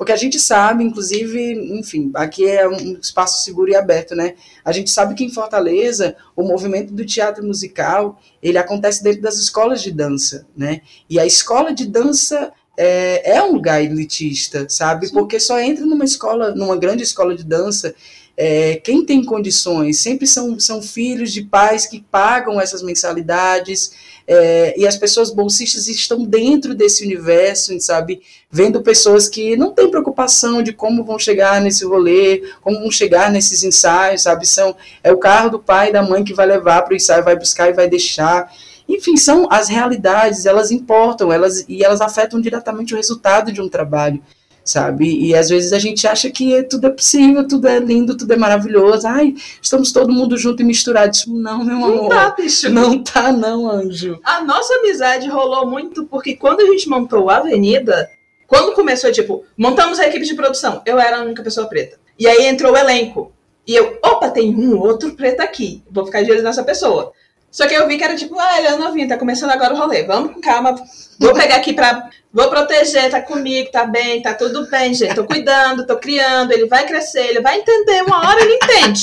porque 0.00 0.12
a 0.12 0.16
gente 0.16 0.40
sabe, 0.40 0.82
inclusive, 0.82 1.52
enfim, 1.78 2.10
aqui 2.14 2.48
é 2.48 2.66
um 2.66 2.94
espaço 2.94 3.44
seguro 3.44 3.70
e 3.70 3.76
aberto, 3.76 4.14
né? 4.14 4.32
A 4.64 4.72
gente 4.72 4.88
sabe 4.88 5.14
que 5.14 5.22
em 5.22 5.28
Fortaleza 5.28 6.16
o 6.34 6.42
movimento 6.42 6.94
do 6.94 7.04
teatro 7.04 7.46
musical 7.46 8.18
ele 8.42 8.56
acontece 8.56 9.04
dentro 9.04 9.20
das 9.20 9.36
escolas 9.36 9.82
de 9.82 9.92
dança, 9.92 10.46
né? 10.56 10.80
E 11.06 11.20
a 11.20 11.26
escola 11.26 11.74
de 11.74 11.86
dança 11.86 12.50
é, 12.78 13.32
é 13.32 13.42
um 13.42 13.52
lugar 13.52 13.84
elitista, 13.84 14.66
sabe? 14.70 15.08
Sim. 15.08 15.12
Porque 15.12 15.38
só 15.38 15.60
entra 15.60 15.84
numa 15.84 16.06
escola, 16.06 16.54
numa 16.54 16.78
grande 16.78 17.02
escola 17.02 17.36
de 17.36 17.44
dança 17.44 17.94
é, 18.42 18.76
quem 18.76 19.04
tem 19.04 19.22
condições 19.22 19.98
sempre 19.98 20.26
são, 20.26 20.58
são 20.58 20.80
filhos 20.80 21.30
de 21.30 21.42
pais 21.42 21.84
que 21.84 22.00
pagam 22.10 22.58
essas 22.58 22.82
mensalidades, 22.82 23.92
é, 24.26 24.72
e 24.78 24.86
as 24.86 24.96
pessoas 24.96 25.30
bolsistas 25.30 25.88
estão 25.88 26.24
dentro 26.24 26.74
desse 26.74 27.04
universo, 27.04 27.78
sabe? 27.80 28.22
Vendo 28.50 28.80
pessoas 28.80 29.28
que 29.28 29.58
não 29.58 29.74
têm 29.74 29.90
preocupação 29.90 30.62
de 30.62 30.72
como 30.72 31.04
vão 31.04 31.18
chegar 31.18 31.60
nesse 31.60 31.84
rolê, 31.84 32.42
como 32.62 32.80
vão 32.80 32.90
chegar 32.90 33.30
nesses 33.30 33.62
ensaios, 33.62 34.22
sabe? 34.22 34.46
São, 34.46 34.74
é 35.04 35.12
o 35.12 35.18
carro 35.18 35.50
do 35.50 35.58
pai 35.58 35.90
e 35.90 35.92
da 35.92 36.02
mãe 36.02 36.24
que 36.24 36.32
vai 36.32 36.46
levar 36.46 36.80
para 36.80 36.94
o 36.94 36.96
ensaio, 36.96 37.22
vai 37.22 37.36
buscar 37.36 37.68
e 37.68 37.74
vai 37.74 37.90
deixar. 37.90 38.50
Enfim, 38.88 39.18
são 39.18 39.48
as 39.50 39.68
realidades, 39.68 40.46
elas 40.46 40.70
importam, 40.70 41.30
elas 41.30 41.66
e 41.68 41.84
elas 41.84 42.00
afetam 42.00 42.40
diretamente 42.40 42.94
o 42.94 42.96
resultado 42.96 43.52
de 43.52 43.60
um 43.60 43.68
trabalho 43.68 44.22
sabe? 44.64 45.26
E 45.26 45.34
às 45.34 45.48
vezes 45.48 45.72
a 45.72 45.78
gente 45.78 46.06
acha 46.06 46.30
que 46.30 46.54
é, 46.54 46.62
tudo 46.62 46.86
é 46.86 46.90
possível, 46.90 47.46
tudo 47.46 47.66
é 47.66 47.78
lindo, 47.78 48.16
tudo 48.16 48.32
é 48.32 48.36
maravilhoso. 48.36 49.06
Ai, 49.06 49.34
estamos 49.60 49.92
todo 49.92 50.12
mundo 50.12 50.36
junto 50.36 50.62
e 50.62 50.64
misturado. 50.64 51.16
Não, 51.26 51.64
meu 51.64 51.76
amor. 51.76 51.96
Não 51.96 52.08
tá, 52.08 52.30
bicho. 52.30 52.70
Não 52.70 53.02
tá, 53.02 53.32
não, 53.32 53.70
anjo. 53.70 54.20
A 54.24 54.42
nossa 54.42 54.74
amizade 54.74 55.28
rolou 55.28 55.66
muito 55.66 56.04
porque 56.06 56.36
quando 56.36 56.60
a 56.60 56.66
gente 56.66 56.88
montou 56.88 57.28
a 57.30 57.38
Avenida, 57.38 58.08
quando 58.46 58.74
começou, 58.74 59.12
tipo, 59.12 59.44
montamos 59.56 59.98
a 59.98 60.06
equipe 60.06 60.24
de 60.24 60.34
produção, 60.34 60.82
eu 60.84 60.98
era 60.98 61.18
a 61.18 61.22
única 61.22 61.42
pessoa 61.42 61.68
preta. 61.68 61.98
E 62.18 62.26
aí 62.26 62.46
entrou 62.46 62.72
o 62.72 62.76
elenco. 62.76 63.32
E 63.66 63.74
eu, 63.74 63.98
opa, 64.04 64.30
tem 64.30 64.54
um 64.54 64.78
outro 64.78 65.12
preto 65.14 65.40
aqui. 65.40 65.82
Vou 65.90 66.04
ficar 66.04 66.22
de 66.22 66.32
olho 66.32 66.42
nessa 66.42 66.64
pessoa. 66.64 67.12
Só 67.50 67.66
que 67.66 67.74
eu 67.74 67.86
vi 67.88 67.98
que 67.98 68.04
era 68.04 68.14
tipo, 68.14 68.38
ah, 68.38 68.58
ele 68.58 68.68
é 68.68 68.76
novinho, 68.76 69.08
tá 69.08 69.18
começando 69.18 69.50
agora 69.50 69.74
o 69.74 69.76
rolê. 69.76 70.04
Vamos 70.04 70.34
com 70.34 70.40
calma. 70.40 70.74
Vou 71.18 71.34
pegar 71.34 71.56
aqui 71.56 71.72
pra. 71.72 72.08
Vou 72.32 72.48
proteger, 72.48 73.10
tá 73.10 73.20
comigo, 73.20 73.70
tá 73.72 73.84
bem, 73.84 74.22
tá 74.22 74.32
tudo 74.34 74.70
bem, 74.70 74.94
gente. 74.94 75.16
Tô 75.16 75.24
cuidando, 75.24 75.84
tô 75.84 75.96
criando, 75.96 76.52
ele 76.52 76.66
vai 76.66 76.86
crescer, 76.86 77.26
ele 77.26 77.40
vai 77.40 77.58
entender, 77.58 78.02
uma 78.02 78.18
hora 78.28 78.40
ele 78.40 78.54
entende. 78.54 79.02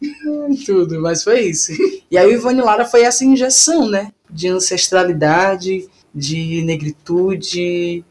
Tudo, 0.64 1.00
mas 1.00 1.22
foi 1.22 1.40
isso. 1.40 1.72
E 2.10 2.18
aí 2.18 2.26
o 2.26 2.32
Ivone 2.32 2.60
Lara 2.60 2.84
foi 2.84 3.02
essa 3.02 3.24
injeção, 3.24 3.88
né? 3.88 4.12
De 4.30 4.48
ancestralidade, 4.48 5.88
de 6.14 6.62
negritude, 6.62 8.04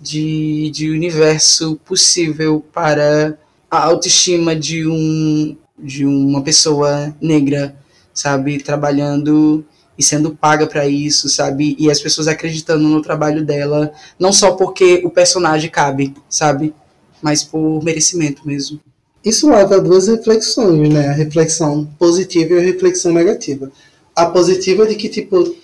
de, 0.00 0.70
de 0.70 0.90
universo 0.90 1.76
possível 1.84 2.64
para 2.72 3.38
a 3.70 3.84
autoestima 3.84 4.54
de, 4.56 4.86
um, 4.86 5.56
de 5.78 6.04
uma 6.04 6.42
pessoa 6.42 7.14
negra 7.20 7.79
sabe? 8.12 8.62
Trabalhando 8.62 9.64
e 9.98 10.02
sendo 10.02 10.34
paga 10.34 10.66
para 10.66 10.86
isso, 10.86 11.28
sabe? 11.28 11.76
E 11.78 11.90
as 11.90 12.00
pessoas 12.00 12.26
acreditando 12.26 12.88
no 12.88 13.02
trabalho 13.02 13.44
dela, 13.44 13.92
não 14.18 14.32
só 14.32 14.52
porque 14.52 15.02
o 15.04 15.10
personagem 15.10 15.70
cabe, 15.70 16.14
sabe? 16.28 16.74
Mas 17.20 17.44
por 17.44 17.82
merecimento 17.84 18.46
mesmo. 18.46 18.80
Isso 19.22 19.50
leva 19.50 19.76
a 19.76 19.78
duas 19.78 20.08
reflexões, 20.08 20.88
né? 20.88 21.08
A 21.08 21.12
reflexão 21.12 21.86
positiva 21.98 22.54
e 22.54 22.58
a 22.58 22.62
reflexão 22.62 23.12
negativa. 23.12 23.70
A 24.16 24.26
positiva 24.26 24.86
de 24.86 24.94
que, 24.94 25.10
tipo, 25.10 25.54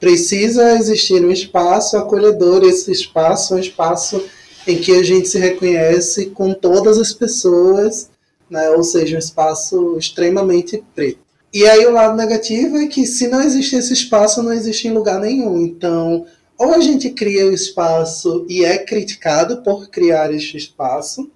precisa 0.00 0.76
existir 0.76 1.24
um 1.24 1.30
espaço 1.30 1.96
acolhedor, 1.96 2.64
esse 2.64 2.90
espaço 2.90 3.54
é 3.54 3.56
um 3.58 3.60
espaço 3.60 4.20
em 4.66 4.78
que 4.78 4.92
a 4.92 5.02
gente 5.02 5.28
se 5.28 5.38
reconhece 5.38 6.26
com 6.26 6.52
todas 6.52 6.98
as 6.98 7.12
pessoas, 7.12 8.10
né? 8.50 8.68
ou 8.70 8.82
seja, 8.82 9.16
um 9.16 9.18
espaço 9.18 9.96
extremamente 9.96 10.82
preto. 10.94 11.27
E 11.52 11.66
aí 11.66 11.86
o 11.86 11.92
lado 11.92 12.16
negativo 12.16 12.76
é 12.76 12.86
que 12.86 13.06
se 13.06 13.28
não 13.28 13.40
existe 13.40 13.76
esse 13.76 13.92
espaço, 13.92 14.42
não 14.42 14.52
existe 14.52 14.86
em 14.86 14.92
lugar 14.92 15.18
nenhum. 15.18 15.62
Então, 15.62 16.26
ou 16.58 16.74
a 16.74 16.80
gente 16.80 17.10
cria 17.10 17.46
o 17.46 17.52
espaço 17.52 18.44
e 18.48 18.64
é 18.64 18.78
criticado 18.78 19.62
por 19.62 19.88
criar 19.88 20.32
este 20.34 20.56
espaço, 20.56 21.30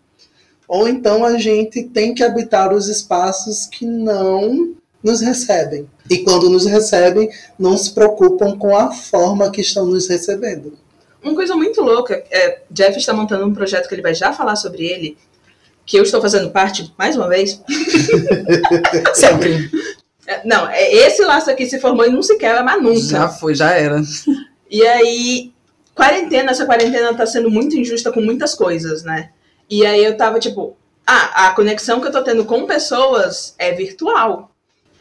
ou 0.67 0.89
então 0.89 1.25
a 1.25 1.39
gente 1.39 1.85
tem 1.85 2.13
que 2.15 2.25
habitar 2.25 2.75
os 2.75 2.89
espaços 2.89 3.67
que 3.67 3.87
não 3.87 4.75
nos 5.03 5.21
recebem. 5.21 5.89
E 6.11 6.19
quando 6.19 6.51
nos 6.51 6.67
recebem, 6.67 7.31
não 7.59 7.77
se 7.77 7.93
preocupam 7.93 8.57
com 8.59 8.77
a 8.77 8.93
forma 8.93 9.51
que 9.51 9.61
estão 9.61 9.87
nos 9.87 10.09
recebendo. 10.09 10.77
Uma 11.23 11.35
coisa 11.35 11.55
muito 11.55 11.81
louca, 11.81 12.23
é, 12.31 12.63
Jeff 12.71 12.99
está 12.99 13.13
montando 13.13 13.47
um 13.47 13.55
projeto 13.55 13.89
que 13.89 13.95
ele 13.95 14.03
vai 14.03 14.15
já 14.15 14.33
falar 14.33 14.57
sobre 14.57 14.85
ele, 14.85 15.17
que 15.87 15.97
eu 15.97 16.03
estou 16.03 16.21
fazendo 16.21 16.51
parte, 16.51 16.93
mais 16.99 17.17
uma 17.17 17.29
vez. 17.29 17.61
Sempre. 19.15 19.71
Não, 20.45 20.69
é, 20.69 20.93
esse 20.93 21.23
laço 21.23 21.51
aqui 21.51 21.67
se 21.67 21.81
formou 21.81 22.07
e 22.07 22.11
não 22.11 22.23
se 22.23 22.37
quebra 22.37 22.63
mais 22.63 22.83
nunca. 22.83 23.01
Já 23.01 23.29
foi, 23.29 23.55
já 23.55 23.73
era. 23.73 24.01
E 24.71 24.87
aí, 24.87 25.53
quarentena, 25.95 26.53
essa 26.53 26.65
quarentena 26.65 27.15
tá 27.15 27.27
sendo 27.27 27.51
muito 27.51 27.77
injusta 27.77 28.11
com 28.11 28.21
muitas 28.21 28.55
coisas, 28.55 29.03
né? 29.03 29.31
E 29.69 29.85
aí 29.85 30.05
eu 30.05 30.17
tava 30.17 30.39
tipo, 30.39 30.77
ah, 31.07 31.47
a 31.47 31.51
conexão 31.51 32.01
que 32.01 32.07
eu 32.07 32.13
tô 32.13 32.23
tendo 32.23 32.45
com 32.45 32.67
pessoas 32.67 33.55
é 33.59 33.73
virtual. 33.73 34.51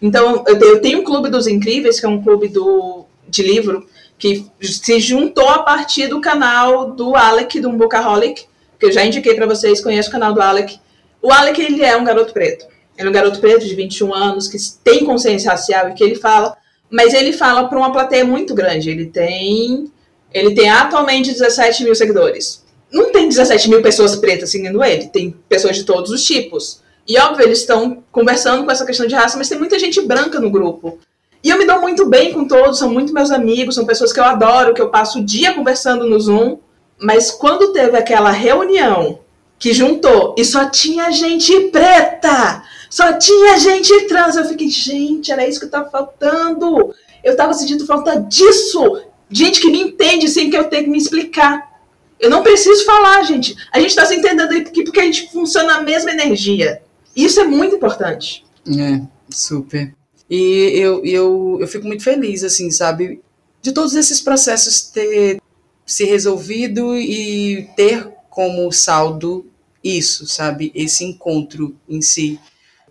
Então, 0.02 0.44
eu 0.48 0.82
tenho 0.82 1.00
um 1.00 1.04
clube 1.04 1.30
dos 1.30 1.48
incríveis, 1.48 2.00
que 2.00 2.06
é 2.06 2.10
um 2.10 2.22
clube 2.22 2.48
do, 2.48 3.06
de 3.28 3.44
livro, 3.44 3.88
que 4.18 4.46
se 4.62 5.00
juntou 5.00 5.48
a 5.48 5.60
partir 5.60 6.08
do 6.08 6.20
canal 6.20 6.92
do 6.92 7.16
Alec, 7.16 7.60
do 7.60 7.72
Bookaholic, 7.72 8.46
que 8.80 8.86
eu 8.86 8.92
já 8.92 9.06
indiquei 9.06 9.36
para 9.36 9.46
vocês, 9.46 9.82
conheço 9.82 10.10
o 10.10 10.12
canal 10.12 10.34
do 10.34 10.42
Alec. 10.42 10.80
O 11.22 11.32
Alec, 11.32 11.62
ele 11.62 11.84
é 11.84 11.96
um 11.96 12.04
garoto 12.04 12.34
preto. 12.34 12.66
Ele 13.02 13.08
é 13.08 13.12
um 13.12 13.14
garoto 13.14 13.40
preto 13.40 13.66
de 13.66 13.76
21 13.76 14.14
anos, 14.14 14.48
que 14.48 14.58
tem 14.84 15.06
consciência 15.06 15.52
racial 15.52 15.90
e 15.90 15.94
que 15.94 16.04
ele 16.04 16.16
fala 16.16 16.56
mas 16.92 17.14
ele 17.14 17.32
fala 17.32 17.70
para 17.70 17.78
uma 17.78 17.94
plateia 17.94 18.26
muito 18.26 18.54
grande. 18.54 18.90
Ele 18.90 19.06
tem, 19.06 19.90
ele 20.34 20.54
tem 20.54 20.70
atualmente 20.70 21.32
17 21.32 21.86
mil 21.86 21.96
seguidores. 21.96 22.66
Não 22.92 23.14
tem 23.14 23.30
17 23.30 23.70
mil 23.70 23.82
pessoas 23.82 24.18
pretas 24.18 24.52
seguindo 24.52 24.84
ele, 24.84 25.08
tem 25.08 25.34
pessoas 25.48 25.78
de 25.78 25.86
todos 25.86 26.12
os 26.12 26.22
tipos. 26.26 26.82
E 27.08 27.18
óbvio, 27.18 27.46
eles 27.46 27.60
estão 27.60 28.04
conversando 28.12 28.66
com 28.66 28.72
essa 28.72 28.86
questão 28.86 29.08
de 29.08 29.16
raça, 29.16 29.38
mas 29.38 29.48
tem 29.48 29.58
muita 29.58 29.80
gente 29.80 30.02
branca 30.02 30.42
no 30.42 30.52
grupo. 30.52 31.00
E 31.42 31.50
eu 31.50 31.58
me 31.58 31.66
dou 31.66 31.80
muito 31.80 32.06
bem 32.06 32.34
com 32.34 32.46
todos, 32.46 32.78
são 32.78 32.92
muito 32.92 33.14
meus 33.14 33.32
amigos, 33.32 33.76
são 33.76 33.86
pessoas 33.86 34.12
que 34.12 34.20
eu 34.20 34.26
adoro, 34.26 34.74
que 34.74 34.82
eu 34.82 34.90
passo 34.90 35.20
o 35.20 35.26
dia 35.26 35.54
conversando 35.54 36.06
no 36.06 36.20
Zoom. 36.20 36.58
Mas 37.00 37.32
quando 37.32 37.72
teve 37.72 37.98
aquela 37.98 38.30
reunião 38.30 39.20
que 39.58 39.74
juntou 39.74 40.36
e 40.38 40.44
só 40.44 40.70
tinha 40.70 41.10
gente 41.12 41.58
preta, 41.70 42.64
só 42.92 43.14
tinha 43.14 43.58
gente 43.58 44.08
trans. 44.08 44.36
Eu 44.36 44.44
fiquei, 44.44 44.70
gente, 44.70 45.32
era 45.32 45.48
isso 45.48 45.62
que 45.62 45.68
tá 45.68 45.86
faltando. 45.86 46.94
Eu 47.24 47.38
tava 47.38 47.54
sentindo 47.54 47.86
falta 47.86 48.20
disso. 48.20 49.02
Gente 49.30 49.62
que 49.62 49.72
me 49.72 49.80
entende 49.80 50.28
sem 50.28 50.50
que 50.50 50.58
eu 50.58 50.66
tenha 50.66 50.84
que 50.84 50.90
me 50.90 50.98
explicar. 50.98 51.72
Eu 52.20 52.30
não 52.30 52.44
preciso 52.44 52.84
falar, 52.84 53.24
gente. 53.24 53.56
A 53.72 53.80
gente 53.80 53.96
tá 53.96 54.06
se 54.06 54.14
entendendo 54.14 54.52
aqui 54.52 54.84
porque 54.84 55.00
a 55.00 55.06
gente 55.06 55.32
funciona 55.32 55.78
na 55.78 55.82
mesma 55.82 56.12
energia. 56.12 56.84
Isso 57.16 57.40
é 57.40 57.46
muito 57.46 57.78
importante. 57.78 58.44
É, 58.68 59.02
super. 59.30 59.96
E 60.30 60.74
eu, 60.76 61.04
eu, 61.06 61.58
eu 61.62 61.68
fico 61.70 61.88
muito 61.88 62.04
feliz, 62.04 62.44
assim, 62.44 62.70
sabe? 62.72 63.22
De 63.62 63.72
todos 63.72 63.96
esses 63.96 64.20
processos 64.20 64.82
ter 64.82 65.42
se 65.86 66.04
resolvido 66.04 66.98
e 66.98 67.70
ter 67.78 68.06
como 68.30 68.70
saldo 68.70 69.46
isso, 69.82 70.28
sabe? 70.28 70.74
Esse 70.76 71.06
encontro 71.06 71.74
em 71.88 72.02
si 72.02 72.38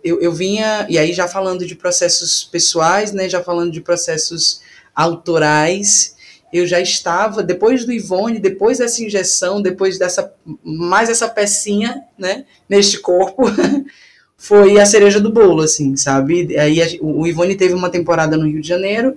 eu, 0.03 0.21
eu 0.21 0.31
vinha, 0.31 0.85
e 0.89 0.97
aí 0.97 1.13
já 1.13 1.27
falando 1.27 1.65
de 1.65 1.75
processos 1.75 2.43
pessoais, 2.43 3.11
né, 3.11 3.29
já 3.29 3.43
falando 3.43 3.71
de 3.71 3.81
processos 3.81 4.61
autorais, 4.95 6.15
eu 6.51 6.67
já 6.67 6.79
estava, 6.81 7.41
depois 7.41 7.85
do 7.85 7.93
Ivone, 7.93 8.39
depois 8.39 8.79
dessa 8.79 9.01
injeção, 9.03 9.61
depois 9.61 9.97
dessa, 9.97 10.33
mais 10.63 11.09
essa 11.09 11.27
pecinha, 11.27 12.01
né, 12.17 12.45
neste 12.67 12.99
corpo, 12.99 13.43
foi 14.35 14.79
a 14.79 14.85
cereja 14.85 15.19
do 15.19 15.31
bolo, 15.31 15.61
assim, 15.61 15.95
sabe? 15.95 16.57
Aí 16.57 16.81
a, 16.81 16.87
o 16.99 17.25
Ivone 17.27 17.55
teve 17.55 17.73
uma 17.73 17.89
temporada 17.89 18.35
no 18.35 18.47
Rio 18.47 18.61
de 18.61 18.67
Janeiro 18.67 19.15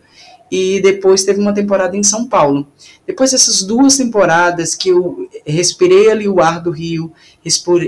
e 0.51 0.81
depois 0.81 1.25
teve 1.25 1.41
uma 1.41 1.55
temporada 1.55 1.97
em 1.97 2.03
São 2.03 2.29
Paulo. 2.29 2.69
Depois 3.07 3.33
dessas 3.33 3.63
duas 3.63 3.97
temporadas 3.97 4.75
que 4.75 4.91
eu 4.91 5.29
respirei 5.47 6.11
ali 6.11 6.29
o 6.29 6.41
ar 6.41 6.63
do 6.63 6.71
Rio, 6.71 7.13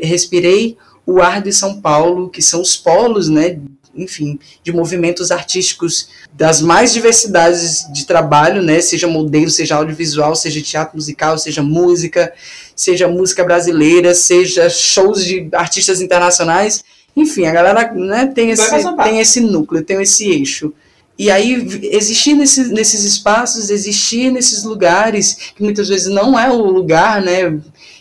respirei 0.03 0.77
o 1.07 1.23
ar 1.23 1.41
de 1.41 1.53
São 1.53 1.81
Paulo, 1.81 2.29
que 2.29 2.43
são 2.43 2.61
os 2.61 2.77
polos, 2.77 3.29
né, 3.29 3.59
enfim, 3.95 4.39
de 4.63 4.73
movimentos 4.73 5.31
artísticos 5.31 6.09
das 6.35 6.61
mais 6.61 6.93
diversidades 6.93 7.87
de 7.93 8.05
trabalho, 8.05 8.61
né, 8.61 8.81
seja 8.81 9.07
modelo, 9.07 9.49
seja 9.49 9.77
audiovisual, 9.77 10.35
seja 10.35 10.61
teatro 10.61 10.97
musical, 10.97 11.39
seja 11.39 11.63
música, 11.63 12.33
seja 12.75 13.09
música 13.09 13.45
brasileira, 13.45 14.15
seja 14.15 14.69
shows 14.69 15.25
de 15.25 15.49
artistas 15.53 16.01
internacionais, 16.01 16.85
enfim, 17.17 17.47
a 17.47 17.53
galera 17.53 17.95
né, 17.95 18.27
tem, 18.27 18.51
esse, 18.51 18.69
tem 19.03 19.21
esse 19.21 19.41
núcleo, 19.41 19.83
tem 19.83 20.03
esse 20.03 20.29
eixo. 20.29 20.75
E 21.19 21.31
aí, 21.31 21.67
existir 21.85 22.35
nesses, 22.35 22.71
nesses 22.71 23.03
espaços, 23.05 23.71
existir 23.71 24.31
nesses 24.31 24.65
lugares, 24.65 25.53
que 25.57 25.63
muitas 25.63 25.89
vezes 25.89 26.09
não 26.09 26.39
é 26.39 26.51
o 26.51 26.63
lugar, 26.63 27.23
né, 27.23 27.59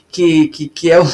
que, 0.09 0.49
que, 0.49 0.67
que 0.67 0.91
é 0.91 0.99
o 0.99 1.07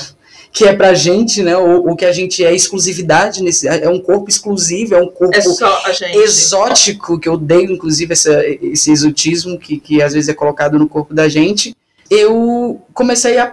que 0.51 0.65
é 0.65 0.73
pra 0.73 0.93
gente, 0.93 1.41
né? 1.41 1.55
O, 1.55 1.91
o 1.91 1.95
que 1.95 2.05
a 2.05 2.11
gente 2.11 2.43
é 2.43 2.53
exclusividade 2.53 3.41
nesse. 3.41 3.67
É 3.67 3.89
um 3.89 3.99
corpo 3.99 4.29
exclusivo, 4.29 4.95
é 4.95 5.01
um 5.01 5.07
corpo 5.07 5.33
é 5.33 6.17
exótico, 6.17 7.17
que 7.17 7.29
eu 7.29 7.33
odeio, 7.33 7.71
inclusive, 7.71 8.11
essa, 8.11 8.43
esse 8.61 8.91
exotismo 8.91 9.57
que, 9.57 9.79
que 9.79 10.01
às 10.01 10.13
vezes 10.13 10.29
é 10.29 10.33
colocado 10.33 10.77
no 10.77 10.89
corpo 10.89 11.13
da 11.13 11.29
gente. 11.29 11.75
Eu 12.09 12.81
comecei 12.93 13.37
a 13.37 13.51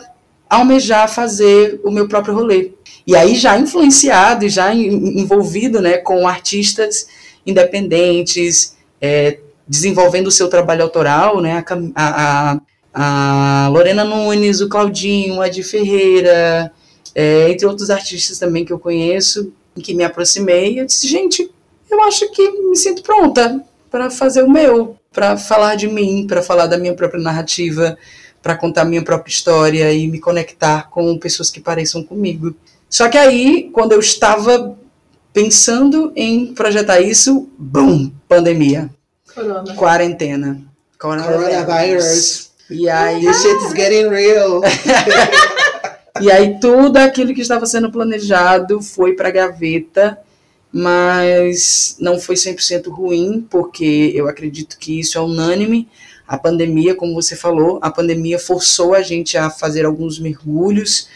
almejar 0.50 1.08
fazer 1.08 1.80
o 1.84 1.90
meu 1.90 2.08
próprio 2.08 2.34
rolê. 2.34 2.72
E 3.06 3.14
aí, 3.14 3.36
já 3.36 3.56
influenciado 3.56 4.44
e 4.44 4.48
já 4.48 4.74
envolvido 4.74 5.80
né, 5.80 5.98
com 5.98 6.26
artistas 6.26 7.06
independentes, 7.46 8.76
é, 9.00 9.38
desenvolvendo 9.66 10.26
o 10.26 10.32
seu 10.32 10.48
trabalho 10.48 10.82
autoral, 10.82 11.40
né, 11.40 11.64
a, 11.94 12.58
a, 12.94 13.64
a 13.64 13.68
Lorena 13.68 14.02
Nunes, 14.02 14.60
o 14.60 14.68
Claudinho, 14.68 15.40
a 15.40 15.48
Di 15.48 15.62
Ferreira, 15.62 16.72
é, 17.14 17.50
entre 17.50 17.66
outros 17.66 17.90
artistas 17.90 18.38
também 18.38 18.64
que 18.64 18.72
eu 18.72 18.78
conheço, 18.78 19.52
que 19.82 19.94
me 19.94 20.04
aproximei, 20.04 20.80
eu 20.80 20.86
disse, 20.86 21.06
gente, 21.06 21.50
eu 21.90 22.02
acho 22.02 22.30
que 22.32 22.50
me 22.50 22.76
sinto 22.76 23.02
pronta 23.02 23.64
para 23.90 24.10
fazer 24.10 24.42
o 24.42 24.50
meu, 24.50 24.96
para 25.12 25.36
falar 25.36 25.76
de 25.76 25.88
mim, 25.88 26.26
para 26.26 26.42
falar 26.42 26.66
da 26.66 26.76
minha 26.76 26.94
própria 26.94 27.22
narrativa, 27.22 27.96
para 28.42 28.56
contar 28.56 28.84
minha 28.84 29.02
própria 29.02 29.30
história 29.30 29.92
e 29.92 30.06
me 30.06 30.20
conectar 30.20 30.88
com 30.90 31.18
pessoas 31.18 31.50
que 31.50 31.60
pareçam 31.60 32.02
comigo. 32.02 32.54
Só 32.88 33.08
que 33.08 33.18
aí, 33.18 33.70
quando 33.72 33.92
eu 33.92 34.00
estava 34.00 34.76
pensando 35.32 36.12
em 36.16 36.54
projetar 36.54 37.00
isso, 37.00 37.48
bum, 37.58 38.10
pandemia. 38.28 38.90
Corona. 39.34 39.74
Quarentena. 39.74 40.62
Coronavirus. 40.98 42.50
E 42.70 42.88
aí. 42.88 43.20
This 43.24 43.42
shit 43.42 43.64
is 43.64 43.72
getting 43.72 44.08
real. 44.08 44.60
E 46.20 46.30
aí 46.30 46.58
tudo 46.60 46.96
aquilo 46.96 47.34
que 47.34 47.40
estava 47.40 47.66
sendo 47.66 47.90
planejado 47.90 48.80
foi 48.80 49.14
para 49.14 49.28
a 49.28 49.32
gaveta, 49.32 50.18
mas 50.72 51.96
não 51.98 52.18
foi 52.18 52.34
100% 52.34 52.88
ruim, 52.88 53.46
porque 53.48 54.12
eu 54.14 54.28
acredito 54.28 54.78
que 54.78 55.00
isso 55.00 55.18
é 55.18 55.20
unânime. 55.20 55.88
A 56.26 56.36
pandemia, 56.36 56.94
como 56.94 57.14
você 57.14 57.34
falou, 57.34 57.78
a 57.82 57.90
pandemia 57.90 58.38
forçou 58.38 58.94
a 58.94 59.00
gente 59.00 59.38
a 59.38 59.48
fazer 59.48 59.86
alguns 59.86 60.18
mergulhos, 60.18 61.08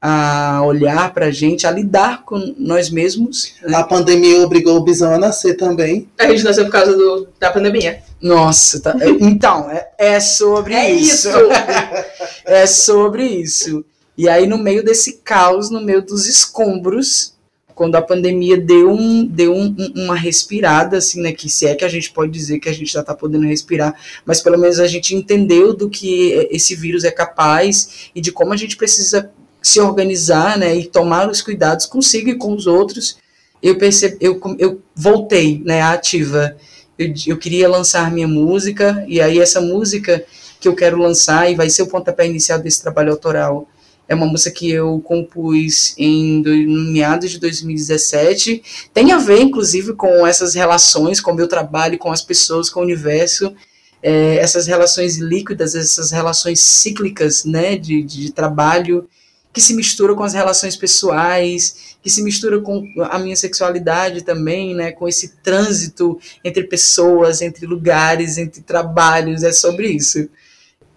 a 0.00 0.62
olhar 0.62 1.14
para 1.14 1.26
a 1.26 1.30
gente, 1.30 1.66
a 1.66 1.70
lidar 1.70 2.24
com 2.24 2.54
nós 2.58 2.90
mesmos. 2.90 3.54
Né? 3.62 3.74
A 3.74 3.82
pandemia 3.82 4.42
obrigou 4.42 4.76
o 4.76 4.84
Bisão 4.84 5.14
a 5.14 5.18
nascer 5.18 5.56
também. 5.56 6.08
A 6.18 6.26
gente 6.28 6.44
nasceu 6.44 6.64
por 6.64 6.72
causa 6.72 6.94
do, 6.94 7.28
da 7.40 7.50
pandemia. 7.50 8.02
Nossa, 8.20 8.80
tá, 8.80 8.94
então, 9.20 9.70
é, 9.70 9.88
é 9.98 10.20
sobre 10.20 10.74
é 10.74 10.90
isso. 10.92 11.28
isso. 11.28 11.38
é 12.44 12.66
sobre 12.66 13.24
isso. 13.24 13.84
E 14.16 14.28
aí, 14.28 14.46
no 14.46 14.58
meio 14.58 14.84
desse 14.84 15.14
caos, 15.24 15.70
no 15.70 15.80
meio 15.80 16.00
dos 16.00 16.26
escombros, 16.26 17.34
quando 17.74 17.96
a 17.96 18.02
pandemia 18.02 18.56
deu, 18.56 18.90
um, 18.90 19.26
deu 19.26 19.52
um, 19.52 19.74
uma 19.96 20.14
respirada, 20.14 20.98
assim, 20.98 21.20
né? 21.20 21.32
Que 21.32 21.48
se 21.48 21.66
é 21.66 21.74
que 21.74 21.84
a 21.84 21.88
gente 21.88 22.12
pode 22.12 22.30
dizer 22.30 22.60
que 22.60 22.68
a 22.68 22.72
gente 22.72 22.92
já 22.92 23.00
está 23.00 23.14
podendo 23.14 23.46
respirar, 23.46 23.98
mas 24.24 24.40
pelo 24.40 24.58
menos 24.58 24.78
a 24.78 24.86
gente 24.86 25.14
entendeu 25.14 25.74
do 25.74 25.90
que 25.90 26.48
esse 26.50 26.74
vírus 26.74 27.04
é 27.04 27.10
capaz 27.10 28.10
e 28.14 28.20
de 28.20 28.30
como 28.30 28.52
a 28.52 28.56
gente 28.56 28.76
precisa 28.76 29.30
se 29.60 29.80
organizar, 29.80 30.56
né? 30.56 30.76
E 30.76 30.86
tomar 30.86 31.28
os 31.28 31.42
cuidados 31.42 31.86
consigo 31.86 32.30
e 32.30 32.38
com 32.38 32.54
os 32.54 32.66
outros. 32.66 33.18
Eu 33.62 33.76
percebi, 33.78 34.18
eu, 34.20 34.40
eu 34.58 34.80
voltei, 34.94 35.60
né? 35.64 35.82
Ativa. 35.82 36.56
Eu, 36.96 37.12
eu 37.26 37.38
queria 37.38 37.68
lançar 37.68 38.12
minha 38.12 38.28
música, 38.28 39.04
e 39.08 39.20
aí 39.20 39.40
essa 39.40 39.60
música 39.60 40.24
que 40.60 40.68
eu 40.68 40.76
quero 40.76 40.96
lançar, 40.98 41.50
e 41.50 41.56
vai 41.56 41.68
ser 41.68 41.82
o 41.82 41.88
pontapé 41.88 42.26
inicial 42.26 42.58
desse 42.58 42.80
trabalho 42.80 43.10
autoral, 43.10 43.68
É 44.08 44.14
uma 44.14 44.26
música 44.26 44.50
que 44.50 44.70
eu 44.70 45.00
compus 45.00 45.94
em 45.96 46.42
do, 46.42 46.50
meados 46.50 47.30
de 47.30 47.38
2017. 47.40 48.62
Tem 48.92 49.12
a 49.12 49.18
ver, 49.18 49.40
inclusive, 49.40 49.94
com 49.94 50.26
essas 50.26 50.54
relações, 50.54 51.20
com 51.20 51.32
o 51.32 51.34
meu 51.34 51.48
trabalho, 51.48 51.98
com 51.98 52.12
as 52.12 52.22
pessoas, 52.22 52.68
com 52.68 52.80
o 52.80 52.82
universo. 52.82 53.54
É, 54.02 54.36
essas 54.36 54.66
relações 54.66 55.16
líquidas, 55.16 55.74
essas 55.74 56.10
relações 56.10 56.60
cíclicas 56.60 57.44
né, 57.44 57.76
de, 57.76 58.02
de 58.02 58.30
trabalho, 58.30 59.08
que 59.54 59.60
se 59.60 59.72
misturam 59.72 60.14
com 60.14 60.24
as 60.24 60.34
relações 60.34 60.76
pessoais, 60.76 61.96
que 62.02 62.10
se 62.10 62.22
misturam 62.22 62.60
com 62.60 62.84
a 63.04 63.18
minha 63.18 63.36
sexualidade 63.36 64.22
também, 64.22 64.74
né, 64.74 64.92
com 64.92 65.08
esse 65.08 65.36
trânsito 65.36 66.18
entre 66.44 66.64
pessoas, 66.64 67.40
entre 67.40 67.64
lugares, 67.64 68.36
entre 68.36 68.60
trabalhos, 68.60 69.42
é 69.42 69.52
sobre 69.52 69.88
isso. 69.88 70.28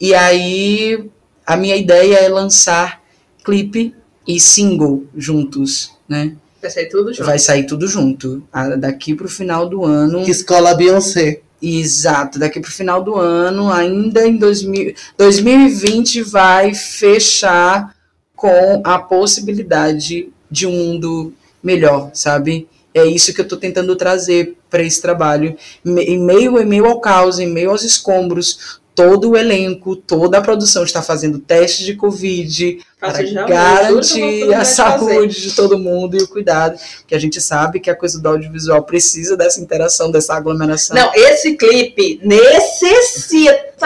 E 0.01 0.13
aí 0.13 1.09
a 1.47 1.55
minha 1.55 1.77
ideia 1.77 2.17
é 2.17 2.27
lançar 2.27 3.01
clipe 3.41 3.95
e 4.27 4.37
single 4.37 5.05
juntos, 5.15 5.93
né? 6.07 6.35
Vai 6.61 6.69
sair 6.69 6.89
tudo 6.89 7.13
junto. 7.13 7.25
Vai 7.25 7.39
sair 7.39 7.65
tudo 7.65 7.87
junto. 7.87 8.43
Daqui 8.77 9.15
pro 9.15 9.29
final 9.29 9.69
do 9.69 9.85
ano. 9.85 10.29
Escola 10.29 10.73
Beyoncé. 10.73 11.39
Exato, 11.61 12.37
daqui 12.37 12.59
pro 12.59 12.69
final 12.69 13.01
do 13.01 13.15
ano, 13.15 13.71
ainda 13.71 14.27
em 14.27 14.37
2000, 14.37 14.93
2020, 15.17 16.21
vai 16.21 16.75
fechar 16.75 17.95
com 18.35 18.81
a 18.83 18.99
possibilidade 18.99 20.29
de 20.51 20.67
um 20.67 20.71
mundo 20.71 21.33
melhor, 21.63 22.11
sabe? 22.13 22.67
É 22.93 23.05
isso 23.05 23.33
que 23.33 23.41
eu 23.41 23.43
estou 23.43 23.57
tentando 23.57 23.95
trazer 23.95 24.55
para 24.69 24.83
esse 24.83 25.01
trabalho. 25.01 25.57
Em 25.83 26.19
meio, 26.19 26.59
em 26.59 26.65
meio 26.65 26.85
ao 26.85 26.99
caos, 26.99 27.39
em 27.39 27.47
meio 27.47 27.71
aos 27.71 27.83
escombros, 27.83 28.79
todo 28.97 29.29
o 29.29 29.37
elenco, 29.37 29.95
toda 29.95 30.39
a 30.39 30.41
produção 30.41 30.83
está 30.83 31.03
fazendo 31.03 31.37
teste 31.37 31.85
de 31.85 31.93
Covid 31.93 32.79
para 32.99 33.21
garantir 33.45 34.51
a 34.55 34.65
saúde 34.65 35.35
fazer. 35.35 35.49
de 35.49 35.55
todo 35.55 35.77
mundo 35.77 36.17
e 36.17 36.23
o 36.23 36.27
cuidado, 36.27 36.79
que 37.05 37.13
a 37.13 37.19
gente 37.19 37.39
sabe 37.39 37.79
que 37.79 37.91
a 37.91 37.95
coisa 37.95 38.19
do 38.19 38.27
audiovisual 38.27 38.81
precisa 38.85 39.37
dessa 39.37 39.61
interação, 39.61 40.09
dessa 40.09 40.33
aglomeração. 40.33 40.97
Não, 40.97 41.13
esse 41.13 41.55
clipe 41.55 42.19
necessita 42.23 43.85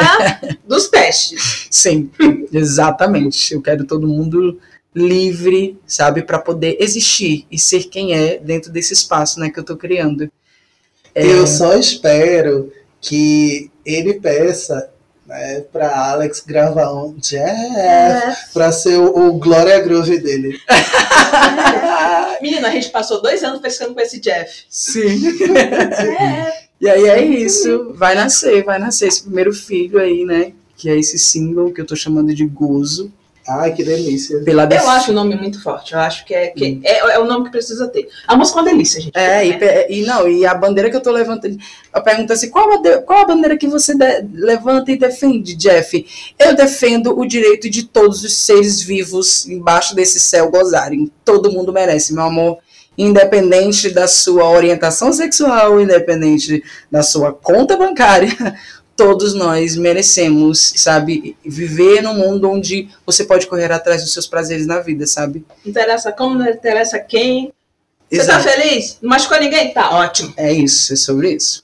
dos 0.65 0.87
testes. 0.87 1.67
Sim, 1.69 2.09
exatamente. 2.53 3.53
Eu 3.53 3.61
quero 3.61 3.83
todo 3.83 4.07
mundo 4.07 4.61
livre, 4.95 5.77
sabe, 5.85 6.21
para 6.21 6.39
poder 6.39 6.77
existir 6.79 7.45
e 7.51 7.59
ser 7.59 7.83
quem 7.89 8.13
é 8.13 8.37
dentro 8.37 8.71
desse 8.71 8.93
espaço, 8.93 9.41
né, 9.41 9.49
que 9.49 9.59
eu 9.59 9.61
estou 9.61 9.75
criando. 9.75 10.31
É... 11.13 11.27
Eu 11.27 11.45
só 11.45 11.75
espero 11.75 12.71
que 13.01 13.69
ele 13.85 14.13
peça 14.13 14.90
né, 15.31 15.61
para 15.71 16.11
Alex 16.11 16.43
gravar 16.45 16.93
um 16.93 17.13
Jeff, 17.13 17.77
é. 17.77 18.35
para 18.53 18.69
ser 18.71 18.97
o, 18.97 19.29
o 19.29 19.33
Glória 19.39 19.79
Groove 19.79 20.19
dele. 20.19 20.59
Menina, 22.41 22.67
a 22.67 22.71
gente 22.71 22.89
passou 22.89 23.21
dois 23.21 23.41
anos 23.41 23.61
pescando 23.61 23.93
com 23.93 24.01
esse 24.01 24.19
Jeff. 24.19 24.65
Sim. 24.69 25.21
É. 26.19 26.61
E 26.81 26.89
aí 26.89 27.05
é 27.05 27.23
isso, 27.23 27.93
vai 27.93 28.15
nascer, 28.15 28.63
vai 28.63 28.79
nascer 28.79 29.07
esse 29.07 29.21
primeiro 29.21 29.53
filho 29.53 29.99
aí, 29.99 30.25
né? 30.25 30.51
Que 30.75 30.89
é 30.89 30.97
esse 30.97 31.19
single 31.19 31.71
que 31.71 31.79
eu 31.79 31.85
tô 31.85 31.95
chamando 31.95 32.33
de 32.33 32.43
Gozo. 32.43 33.13
Ai, 33.47 33.73
que 33.73 33.83
delícia. 33.83 34.39
Pela 34.43 34.69
eu 34.71 34.89
acho 34.89 35.11
o 35.11 35.13
nome 35.13 35.35
muito 35.35 35.61
forte. 35.61 35.93
Eu 35.93 35.99
acho 35.99 36.25
que, 36.25 36.33
é, 36.33 36.47
que 36.47 36.63
hum. 36.63 36.81
é, 36.83 37.15
é, 37.15 37.19
o 37.19 37.25
nome 37.25 37.45
que 37.45 37.51
precisa 37.51 37.87
ter. 37.87 38.07
A 38.27 38.35
música 38.35 38.59
é 38.59 38.61
uma 38.61 38.69
delícia, 38.69 39.01
gente. 39.01 39.17
É, 39.17 39.45
e, 39.45 40.01
e, 40.01 40.05
não, 40.05 40.27
e 40.27 40.45
a 40.45 40.53
bandeira 40.53 40.89
que 40.89 40.95
eu 40.95 41.01
tô 41.01 41.11
levantando. 41.11 41.57
Eu 41.93 42.03
pergunto 42.03 42.31
assim: 42.33 42.49
qual 42.49 42.65
a, 42.71 42.77
bandeira, 42.77 43.01
qual 43.01 43.19
a 43.19 43.25
bandeira 43.25 43.57
que 43.57 43.67
você 43.67 43.95
de, 43.95 44.21
levanta 44.33 44.91
e 44.91 44.97
defende, 44.97 45.55
Jeff? 45.55 46.05
Eu 46.37 46.55
defendo 46.55 47.19
o 47.19 47.25
direito 47.25 47.69
de 47.69 47.83
todos 47.83 48.23
os 48.23 48.35
seres 48.35 48.81
vivos 48.81 49.47
embaixo 49.47 49.95
desse 49.95 50.19
céu 50.19 50.51
gozarem. 50.51 51.11
Todo 51.25 51.51
mundo 51.51 51.73
merece, 51.73 52.13
meu 52.13 52.23
amor. 52.23 52.59
Independente 52.97 53.89
da 53.89 54.07
sua 54.07 54.49
orientação 54.49 55.11
sexual, 55.13 55.81
independente 55.81 56.61
da 56.91 57.01
sua 57.01 57.33
conta 57.33 57.77
bancária, 57.77 58.35
todos 58.95 59.33
nós 59.33 59.75
merecemos, 59.75 60.73
sabe, 60.77 61.35
viver 61.43 62.01
num 62.01 62.13
mundo 62.13 62.49
onde 62.49 62.89
você 63.05 63.23
pode 63.23 63.47
correr 63.47 63.71
atrás 63.71 64.03
dos 64.03 64.13
seus 64.13 64.27
prazeres 64.27 64.67
na 64.67 64.79
vida, 64.79 65.07
sabe? 65.07 65.45
Interessa 65.65 66.11
como, 66.11 66.35
não 66.35 66.49
interessa 66.49 66.99
quem. 66.99 67.51
Você 68.11 68.25
tá 68.25 68.39
feliz? 68.39 68.97
Não 69.01 69.09
machucou 69.09 69.39
ninguém? 69.39 69.73
Tá 69.73 69.91
ótimo. 69.97 70.33
É 70.35 70.51
isso, 70.51 70.93
é 70.93 70.95
sobre 70.95 71.31
isso. 71.31 71.63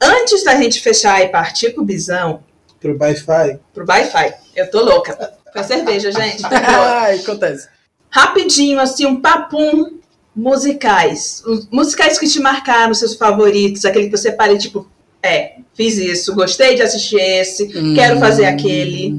Antes 0.00 0.44
da 0.44 0.56
gente 0.56 0.80
fechar 0.80 1.22
e 1.22 1.28
partir 1.28 1.70
pro 1.70 1.84
bisão. 1.84 2.42
Pro 2.80 2.96
Wi-Fi. 2.98 3.58
Pro 3.72 3.84
Wi-Fi. 3.86 4.34
Eu 4.56 4.70
tô 4.70 4.82
louca. 4.82 5.34
Foi 5.52 5.62
cerveja, 5.64 6.10
gente. 6.10 6.42
Ai, 6.50 7.18
acontece. 7.18 7.68
Rapidinho, 8.10 8.80
assim, 8.80 9.06
um 9.06 9.20
papum 9.20 9.98
musicais. 10.34 11.42
Musicais 11.70 12.18
que 12.18 12.28
te 12.28 12.40
marcaram, 12.40 12.94
seus 12.94 13.14
favoritos, 13.14 13.84
aquele 13.84 14.08
que 14.08 14.16
você 14.16 14.32
pare, 14.32 14.58
tipo, 14.58 14.88
é, 15.22 15.56
fiz 15.74 15.96
isso, 15.96 16.34
gostei 16.34 16.74
de 16.74 16.82
assistir 16.82 17.20
esse, 17.20 17.64
hum. 17.76 17.94
quero 17.94 18.18
fazer 18.18 18.46
aquele. 18.46 19.14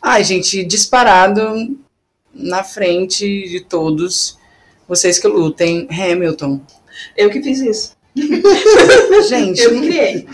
Ai, 0.00 0.22
gente, 0.24 0.64
disparado 0.64 1.76
na 2.34 2.62
frente 2.62 3.48
de 3.48 3.60
todos 3.60 4.38
vocês 4.86 5.18
que 5.18 5.26
lutem, 5.26 5.88
Hamilton. 5.90 6.60
Eu 7.16 7.30
que 7.30 7.42
fiz 7.42 7.60
isso. 7.60 7.96
gente, 9.28 9.62
eu 9.62 9.70
que 9.70 9.80
criei. 9.80 10.26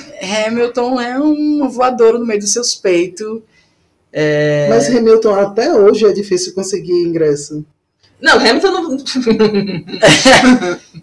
Hamilton 0.47 1.01
é 1.01 1.19
um 1.19 1.69
voador 1.69 2.19
no 2.19 2.27
meio 2.27 2.41
dos 2.41 2.53
seus 2.53 2.75
peitos. 2.75 3.41
É... 4.13 4.67
Mas 4.69 4.89
Hamilton 4.89 5.35
até 5.35 5.73
hoje 5.73 6.07
é 6.07 6.13
difícil 6.13 6.55
conseguir 6.55 6.93
ingresso. 6.93 7.65
Não, 8.21 8.39
Hamilton 8.39 8.71
não. 8.71 8.97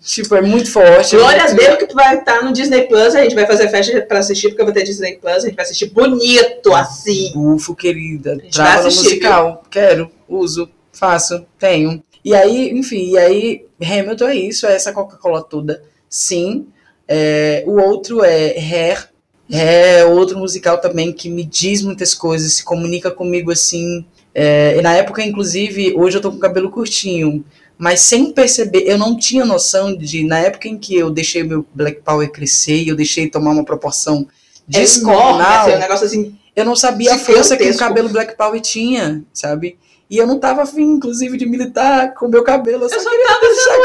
tipo, 0.01 0.36
é 0.36 0.41
muito 0.41 0.70
forte. 0.70 1.16
Glória 1.16 1.41
é 1.41 1.47
muito... 1.47 1.61
a 1.61 1.66
Deus 1.66 1.78
que 1.78 1.88
tu 1.88 1.95
vai 1.95 2.18
estar 2.18 2.43
no 2.43 2.51
Disney 2.51 2.88
Plus. 2.88 3.16
A 3.16 3.24
gente 3.24 3.36
vai 3.36 3.47
fazer 3.47 3.70
festa 3.70 4.01
pra 4.01 4.20
assistir, 4.20 4.49
porque 4.49 4.61
eu 4.61 4.66
vou 4.66 4.74
ter 4.74 4.84
Disney 4.84 5.18
Plus. 5.18 5.38
A 5.38 5.39
gente 5.47 5.55
vai 5.55 5.63
assistir 5.63 5.91
bonito, 5.91 6.74
assim. 6.74 7.32
Bufo, 7.34 7.74
querida. 7.74 8.38
Trava 8.51 8.80
no 8.80 8.86
musical. 8.86 9.61
Viu? 9.61 9.70
Quero, 9.70 10.11
uso, 10.28 10.70
faço, 10.91 11.45
tenho. 11.57 12.03
E 12.24 12.36
aí, 12.36 12.72
enfim, 12.72 13.11
e 13.11 13.18
aí, 13.18 13.66
Hamilton 13.82 14.28
é 14.28 14.36
isso, 14.36 14.66
é 14.66 14.76
essa 14.76 14.91
Coca-Cola 14.91 15.41
toda. 15.41 15.84
Sim. 16.09 16.68
É, 17.07 17.63
o 17.66 17.80
outro 17.80 18.24
é 18.24 18.57
Hair. 18.57 19.09
É 19.49 20.03
outro 20.03 20.39
musical 20.39 20.82
também 20.82 21.13
que 21.13 21.30
me 21.30 21.43
diz 21.43 21.84
muitas 21.84 22.16
coisas, 22.16 22.53
se 22.53 22.63
comunica 22.63 23.11
comigo 23.11 23.51
assim 23.51 24.03
é, 24.38 24.82
na 24.82 24.94
época, 24.94 25.24
inclusive, 25.24 25.94
hoje 25.96 26.18
eu 26.18 26.22
tô 26.22 26.30
com 26.30 26.36
o 26.36 26.42
cabelo 26.42 26.70
curtinho, 26.70 27.46
mas 27.78 28.02
sem 28.02 28.34
perceber, 28.34 28.84
eu 28.86 28.98
não 28.98 29.18
tinha 29.18 29.46
noção 29.46 29.96
de, 29.96 30.26
na 30.26 30.40
época 30.40 30.68
em 30.68 30.78
que 30.78 30.94
eu 30.94 31.10
deixei 31.10 31.42
meu 31.42 31.66
Black 31.74 32.02
Power 32.02 32.30
crescer 32.30 32.84
e 32.84 32.90
eu 32.90 32.98
deixei 32.98 33.30
tomar 33.30 33.52
uma 33.52 33.64
proporção 33.64 34.28
descomunal, 34.68 35.70
é 35.70 35.78
um 35.78 35.80
negócio 35.80 36.06
assim, 36.06 36.38
eu 36.54 36.66
não 36.66 36.76
sabia 36.76 37.14
a 37.14 37.18
força 37.18 37.56
que 37.56 37.70
o 37.70 37.78
cabelo 37.78 38.10
Black 38.10 38.36
Power 38.36 38.60
tinha, 38.60 39.24
sabe? 39.34 39.78
E 40.10 40.18
eu 40.18 40.28
não 40.28 40.38
tava 40.38 40.64
afim, 40.64 40.84
inclusive, 40.84 41.38
de 41.38 41.46
militar 41.46 42.14
com 42.14 42.26
o 42.26 42.30
meu 42.30 42.44
cabelo, 42.44 42.84
eu 42.84 42.90
só, 42.90 42.96
eu 42.96 43.02
só 43.02 43.10
queria 43.10 43.40
deixar 43.40 43.78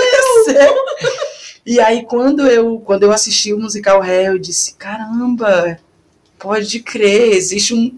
crescer. 0.45 0.75
e 1.65 1.79
aí, 1.79 2.05
quando 2.05 2.45
eu, 2.49 2.81
quando 2.81 3.05
eu 3.05 3.13
assisti 3.13 3.55
o 3.55 3.59
musical 3.59 4.03
Hair, 4.03 4.33
eu 4.33 4.39
disse, 4.39 4.75
caramba, 4.75 5.79
pode 6.41 6.81
crer, 6.81 7.35
existe 7.35 7.73
um, 7.73 7.97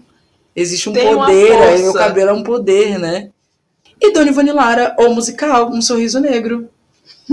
Existe 0.55 0.89
um 0.89 0.93
Tem 0.93 1.13
poder, 1.15 1.51
aí 1.53 1.81
meu 1.81 1.93
cabelo 1.93 2.29
é 2.29 2.33
um 2.33 2.43
poder, 2.43 2.99
né? 2.99 3.29
E 3.99 4.11
Dona 4.11 4.29
Ivanilara, 4.29 4.95
o 4.99 5.09
musical, 5.13 5.69
Um 5.71 5.81
Sorriso 5.81 6.19
Negro. 6.19 6.69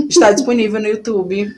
Está 0.09 0.31
disponível 0.33 0.81
no 0.81 0.89
YouTube. 0.89 1.55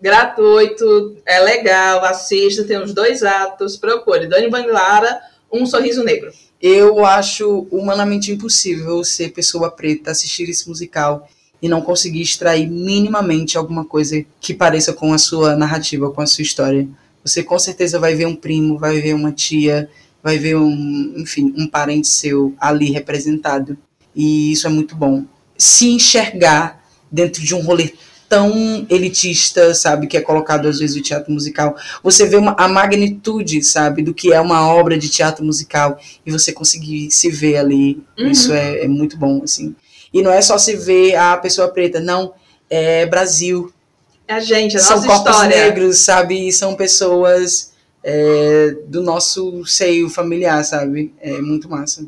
Gratuito, 0.00 1.16
é 1.26 1.40
legal, 1.40 2.04
assista, 2.04 2.64
tem 2.64 2.80
os 2.80 2.94
dois 2.94 3.22
atos, 3.22 3.76
procure. 3.76 4.26
Dona 4.26 4.46
Ivanilara, 4.46 5.20
Um 5.52 5.66
Sorriso 5.66 6.04
Negro. 6.04 6.32
Eu 6.60 7.04
acho 7.04 7.66
humanamente 7.70 8.32
impossível 8.32 9.04
ser 9.04 9.32
pessoa 9.32 9.70
preta, 9.70 10.10
assistir 10.10 10.48
esse 10.48 10.68
musical 10.68 11.28
e 11.60 11.68
não 11.68 11.82
conseguir 11.82 12.22
extrair 12.22 12.70
minimamente 12.70 13.58
alguma 13.58 13.84
coisa 13.84 14.24
que 14.40 14.54
pareça 14.54 14.92
com 14.92 15.12
a 15.12 15.18
sua 15.18 15.56
narrativa, 15.56 16.10
com 16.10 16.20
a 16.20 16.26
sua 16.26 16.42
história. 16.42 16.88
Você 17.24 17.42
com 17.42 17.58
certeza 17.58 17.98
vai 17.98 18.14
ver 18.14 18.26
um 18.26 18.36
primo, 18.36 18.78
vai 18.78 19.00
ver 19.00 19.14
uma 19.14 19.32
tia, 19.32 19.88
vai 20.24 20.38
ver 20.38 20.56
um, 20.56 21.12
enfim, 21.18 21.52
um 21.54 21.66
parente 21.66 22.08
seu 22.08 22.54
ali 22.58 22.90
representado. 22.90 23.76
E 24.16 24.50
isso 24.50 24.66
é 24.66 24.70
muito 24.70 24.96
bom. 24.96 25.22
Se 25.58 25.90
enxergar 25.90 26.82
dentro 27.12 27.42
de 27.42 27.54
um 27.54 27.60
rolê 27.60 27.92
tão 28.26 28.86
elitista, 28.88 29.74
sabe, 29.74 30.06
que 30.06 30.16
é 30.16 30.20
colocado 30.22 30.66
às 30.66 30.78
vezes 30.78 30.96
o 30.96 31.02
teatro 31.02 31.30
musical. 31.30 31.76
Você 32.02 32.26
vê 32.26 32.36
uma, 32.36 32.56
a 32.58 32.66
magnitude, 32.66 33.62
sabe, 33.62 34.02
do 34.02 34.14
que 34.14 34.32
é 34.32 34.40
uma 34.40 34.66
obra 34.66 34.96
de 34.96 35.10
teatro 35.10 35.44
musical 35.44 36.00
e 36.24 36.32
você 36.32 36.52
conseguir 36.52 37.10
se 37.10 37.30
ver 37.30 37.58
ali. 37.58 38.02
Uhum. 38.18 38.30
Isso 38.30 38.50
é, 38.54 38.84
é, 38.84 38.88
muito 38.88 39.18
bom, 39.18 39.42
assim. 39.44 39.76
E 40.12 40.22
não 40.22 40.32
é 40.32 40.40
só 40.40 40.56
se 40.56 40.74
ver 40.74 41.16
a 41.16 41.36
pessoa 41.36 41.68
preta, 41.68 42.00
não, 42.00 42.32
é 42.70 43.04
Brasil. 43.04 43.70
É 44.26 44.34
a 44.34 44.40
gente, 44.40 44.74
a 44.78 44.80
são 44.80 44.96
nossa 44.96 45.06
corpos 45.06 45.32
história. 45.32 45.66
negros, 45.66 45.98
sabe, 45.98 46.50
são 46.50 46.74
pessoas 46.74 47.73
é, 48.04 48.76
do 48.86 49.02
nosso 49.02 49.64
seio 49.64 50.08
familiar, 50.10 50.62
sabe? 50.64 51.12
É 51.20 51.40
muito 51.40 51.68
massa. 51.70 52.06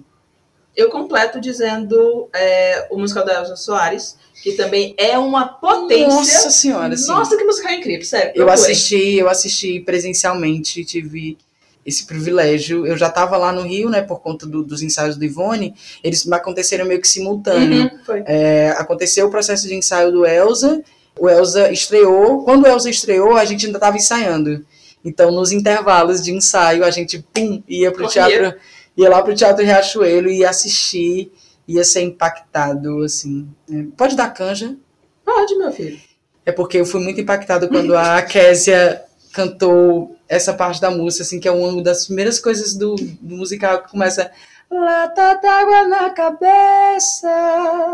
eu 0.76 0.90
completo 0.90 1.40
dizendo 1.40 2.28
é, 2.34 2.86
o 2.90 2.98
musical 2.98 3.24
da 3.24 3.40
Elza 3.40 3.56
Soares, 3.56 4.16
que 4.42 4.52
também 4.52 4.94
é 4.98 5.18
uma 5.18 5.48
potência. 5.48 6.06
Nossa 6.08 6.50
senhora, 6.50 6.94
sim. 6.96 7.08
Nossa, 7.08 7.34
que 7.34 7.44
musical 7.44 7.72
incrível, 7.72 8.04
sério. 8.04 8.32
Eu 8.34 8.50
assisti, 8.50 9.14
eu 9.14 9.28
assisti 9.30 9.80
presencialmente, 9.80 10.84
tive 10.84 11.38
esse 11.84 12.04
privilégio. 12.04 12.86
Eu 12.86 12.96
já 12.98 13.06
estava 13.06 13.38
lá 13.38 13.50
no 13.52 13.62
Rio, 13.62 13.88
né, 13.88 14.02
por 14.02 14.20
conta 14.20 14.44
do- 14.46 14.62
dos 14.62 14.82
ensaios 14.82 15.16
do 15.16 15.24
Ivone, 15.24 15.74
eles 16.04 16.30
aconteceram 16.30 16.84
meio 16.84 17.00
que 17.00 17.08
simultâneo. 17.08 17.84
Uhum. 18.08 18.22
É, 18.26 18.70
aconteceu 18.76 19.26
o 19.28 19.30
processo 19.30 19.66
de 19.66 19.74
ensaio 19.74 20.12
do 20.12 20.26
Elza, 20.26 20.82
o 21.18 21.26
Elza 21.30 21.72
estreou. 21.72 22.44
Quando 22.44 22.64
o 22.64 22.66
Elza 22.66 22.90
estreou, 22.90 23.36
a 23.36 23.44
gente 23.46 23.64
ainda 23.64 23.78
estava 23.78 23.96
ensaiando. 23.96 24.62
Então, 25.06 25.30
nos 25.30 25.52
intervalos 25.52 26.20
de 26.22 26.32
ensaio, 26.32 26.84
a 26.84 26.90
gente, 26.90 27.24
pum, 27.32 27.62
ia 27.68 27.92
pro 27.92 28.06
Corria. 28.06 28.26
teatro, 28.28 28.60
ia 28.96 29.08
lá 29.08 29.22
pro 29.22 29.34
Teatro 29.34 29.64
Riachuelo 29.64 30.28
e 30.28 30.38
ia 30.40 30.50
assistir, 30.50 31.32
ia 31.68 31.84
ser 31.84 32.00
impactado, 32.02 33.02
assim. 33.04 33.48
né. 33.68 33.86
Pode 33.96 34.16
dar 34.16 34.30
canja, 34.30 34.76
Pode, 35.24 35.56
meu 35.56 35.70
filho. 35.72 35.98
é 36.44 36.50
porque 36.50 36.78
eu 36.78 36.84
fui 36.84 37.00
muito 37.00 37.20
impactado 37.20 37.68
quando 37.68 37.96
a 37.96 38.20
Késia 38.26 39.02
cantou 39.32 40.16
essa 40.28 40.52
parte 40.52 40.80
da 40.80 40.90
música, 40.90 41.22
assim, 41.22 41.38
que 41.38 41.46
é 41.46 41.52
uma 41.52 41.82
das 41.82 42.06
primeiras 42.06 42.40
coisas 42.40 42.74
do, 42.74 42.96
do 43.20 43.36
musical 43.36 43.82
que 43.82 43.90
começa. 43.92 44.30
Lata 44.68 45.34
d'água 45.34 45.86
na 45.86 46.10
cabeça, 46.10 47.28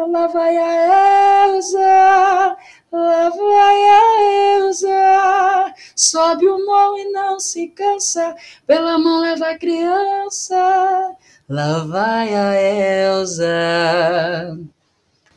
lá 0.08 0.26
vai 0.28 0.56
a 0.56 1.46
Elza, 1.48 2.56
lá 2.92 3.30
vai 3.30 3.84
a 3.84 4.58
Elza, 4.58 5.74
sobe 5.96 6.46
o 6.46 6.64
morro 6.64 6.98
e 6.98 7.10
não 7.10 7.40
se 7.40 7.68
cansa, 7.68 8.36
pela 8.66 8.98
mão 8.98 9.20
leva 9.20 9.48
a 9.48 9.58
criança, 9.58 11.14
lá 11.48 11.84
vai 11.84 12.34
a 12.34 12.54
Elza. 12.54 13.48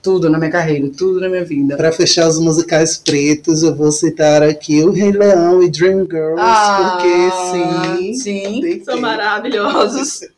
Tudo 0.01 0.29
na 0.29 0.37
minha 0.37 0.51
carreira, 0.51 0.91
tudo 0.95 1.19
na 1.19 1.27
minha 1.27 1.43
vida. 1.43 1.75
Para 1.77 1.91
fechar 1.91 2.27
os 2.27 2.39
musicais 2.39 2.95
pretos, 2.95 3.63
eu 3.63 3.73
vou 3.73 3.91
citar 3.91 4.43
aqui 4.43 4.83
o 4.83 4.91
Rei 4.91 5.11
Leão 5.11 5.63
e 5.63 5.69
Dreamgirls, 5.69 6.35
porque 6.35 8.13
sim. 8.13 8.13
sim. 8.13 8.83
São 8.83 8.99
maravilhosos. 8.99 10.21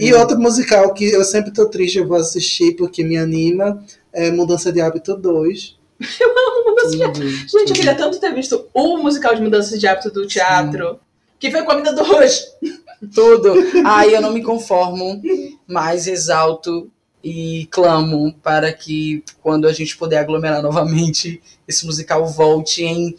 E 0.00 0.12
outro 0.12 0.36
musical 0.36 0.92
que 0.92 1.04
eu 1.04 1.22
sempre 1.22 1.52
tô 1.52 1.66
triste, 1.66 1.98
eu 1.98 2.08
vou 2.08 2.16
assistir 2.16 2.74
porque 2.74 3.04
me 3.04 3.16
anima, 3.16 3.80
é 4.12 4.28
Mudança 4.28 4.72
de 4.72 4.80
Hábito 4.80 5.16
2. 5.16 5.77
Mudança 6.66 6.90
de 6.90 6.98
Tudo, 7.12 7.28
Gente, 7.28 7.54
eu 7.54 7.64
tudo. 7.64 7.72
queria 7.74 7.94
tanto 7.94 8.20
ter 8.20 8.32
visto 8.32 8.66
o 8.72 8.98
musical 8.98 9.34
de 9.34 9.42
mudança 9.42 9.76
de 9.76 9.86
hábito 9.86 10.10
do 10.10 10.26
teatro, 10.26 11.00
que 11.38 11.50
foi 11.50 11.62
comida 11.64 11.92
do 11.92 12.02
hoje. 12.02 12.44
Tudo. 13.14 13.54
Aí 13.84 14.12
eu 14.12 14.20
não 14.20 14.32
me 14.32 14.42
conformo, 14.42 15.22
mas 15.66 16.06
exalto 16.08 16.90
e 17.22 17.66
clamo 17.70 18.32
para 18.42 18.72
que 18.72 19.22
quando 19.42 19.66
a 19.66 19.72
gente 19.72 19.96
puder 19.96 20.18
aglomerar 20.18 20.62
novamente, 20.62 21.40
esse 21.66 21.84
musical 21.86 22.26
volte 22.26 22.82
em 22.84 23.14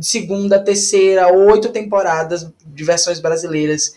segunda, 0.00 0.58
terceira, 0.58 1.32
oito 1.32 1.68
temporadas 1.70 2.50
de 2.64 2.84
versões 2.84 3.20
brasileiras. 3.20 3.94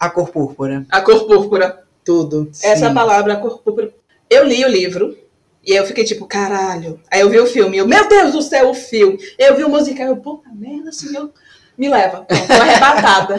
A 0.00 0.08
Cor 0.08 0.30
Púrpura. 0.30 0.86
A 0.90 1.00
cor 1.00 1.26
púrpura. 1.26 1.82
Tudo. 2.04 2.48
Essa 2.62 2.88
Sim. 2.88 2.94
palavra, 2.94 3.32
a 3.34 3.36
cor 3.36 3.58
púrpura. 3.58 3.92
Eu 4.30 4.44
li 4.46 4.64
o 4.64 4.68
livro. 4.68 5.17
E 5.68 5.72
aí 5.72 5.76
eu 5.76 5.84
fiquei 5.84 6.02
tipo, 6.02 6.24
caralho. 6.24 6.98
Aí 7.10 7.20
eu 7.20 7.28
vi 7.28 7.38
o 7.38 7.46
filme. 7.46 7.76
Eu, 7.76 7.86
meu 7.86 8.08
Deus 8.08 8.32
do 8.32 8.40
céu, 8.40 8.70
o 8.70 8.74
filme. 8.74 9.18
Eu 9.38 9.54
vi 9.54 9.64
o 9.64 9.68
musical. 9.68 10.06
Eu, 10.06 10.16
puta 10.16 10.48
merda, 10.50 10.90
senhor. 10.90 11.30
Me 11.76 11.90
leva. 11.90 12.22
Pronto, 12.22 12.46
tô 12.46 12.52
arrebatada. 12.58 13.38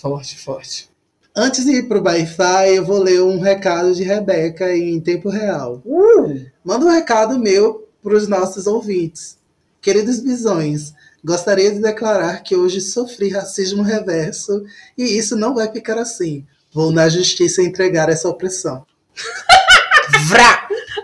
Forte, 0.00 0.38
forte. 0.38 0.88
Antes 1.36 1.66
de 1.66 1.72
ir 1.72 1.88
pro 1.88 2.02
Wi-Fi, 2.02 2.74
eu 2.74 2.82
vou 2.86 3.02
ler 3.02 3.20
um 3.20 3.38
recado 3.38 3.94
de 3.94 4.02
Rebeca 4.02 4.74
em 4.74 4.98
tempo 4.98 5.28
real. 5.28 5.82
Uh! 5.84 6.46
Manda 6.64 6.86
um 6.86 6.90
recado 6.90 7.38
meu 7.38 7.86
para 8.02 8.14
os 8.14 8.26
nossos 8.26 8.66
ouvintes. 8.66 9.36
Queridos 9.82 10.20
bisões, 10.20 10.94
gostaria 11.22 11.70
de 11.70 11.80
declarar 11.80 12.42
que 12.42 12.56
hoje 12.56 12.80
sofri 12.80 13.28
racismo 13.28 13.82
reverso 13.82 14.64
e 14.96 15.18
isso 15.18 15.36
não 15.36 15.54
vai 15.54 15.70
ficar 15.70 15.98
assim. 15.98 16.46
Vou 16.72 16.90
na 16.90 17.10
justiça 17.10 17.60
entregar 17.60 18.08
essa 18.08 18.26
opressão. 18.26 18.86
Vrá! 20.28 20.61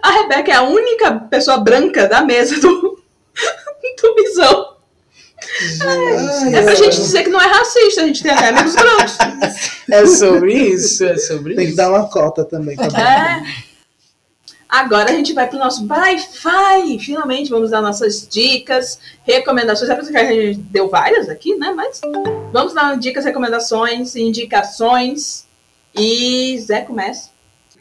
A 0.09 0.23
Rebeca 0.23 0.51
é 0.51 0.55
a 0.55 0.63
única 0.63 1.13
pessoa 1.13 1.59
branca 1.59 2.09
da 2.09 2.23
mesa 2.23 2.59
do, 2.59 2.99
do 4.03 4.15
bisão. 4.15 4.77
Ai, 5.83 6.55
É 6.55 6.63
pra 6.63 6.75
gente 6.75 6.97
dizer 6.97 7.25
que 7.25 7.29
não 7.29 7.41
é 7.41 7.47
racista, 7.47 8.03
a 8.03 8.07
gente 8.07 8.23
tem 8.23 8.33
até 8.33 8.49
amigos 8.49 8.75
brancos. 8.75 9.19
É 9.91 10.07
sobre 10.07 10.55
isso, 10.55 11.05
é 11.05 11.17
sobre 11.19 11.55
Tem 11.55 11.65
que 11.67 11.69
isso. 11.73 11.77
dar 11.77 11.91
uma 11.91 12.09
cota 12.09 12.45
também. 12.45 12.77
Tá? 12.77 12.87
É. 12.87 13.69
Agora 14.69 15.11
a 15.11 15.15
gente 15.15 15.33
vai 15.33 15.47
pro 15.47 15.59
nosso 15.59 15.87
Wi-Fi. 15.87 16.99
Finalmente 17.01 17.51
vamos 17.51 17.71
dar 17.71 17.81
nossas 17.81 18.27
dicas, 18.29 18.99
recomendações. 19.25 19.91
É 19.91 19.95
por 19.95 20.03
isso 20.03 20.13
que 20.13 20.19
a 20.19 20.25
gente 20.25 20.59
deu 20.59 20.89
várias 20.89 21.29
aqui, 21.29 21.55
né? 21.57 21.71
Mas 21.75 22.01
vamos 22.53 22.75
dar 22.75 22.97
dicas, 22.99 23.25
recomendações, 23.25 24.17
indicações. 24.17 25.47
E 25.95 26.59
Zé 26.61 26.83
começa. 26.83 27.31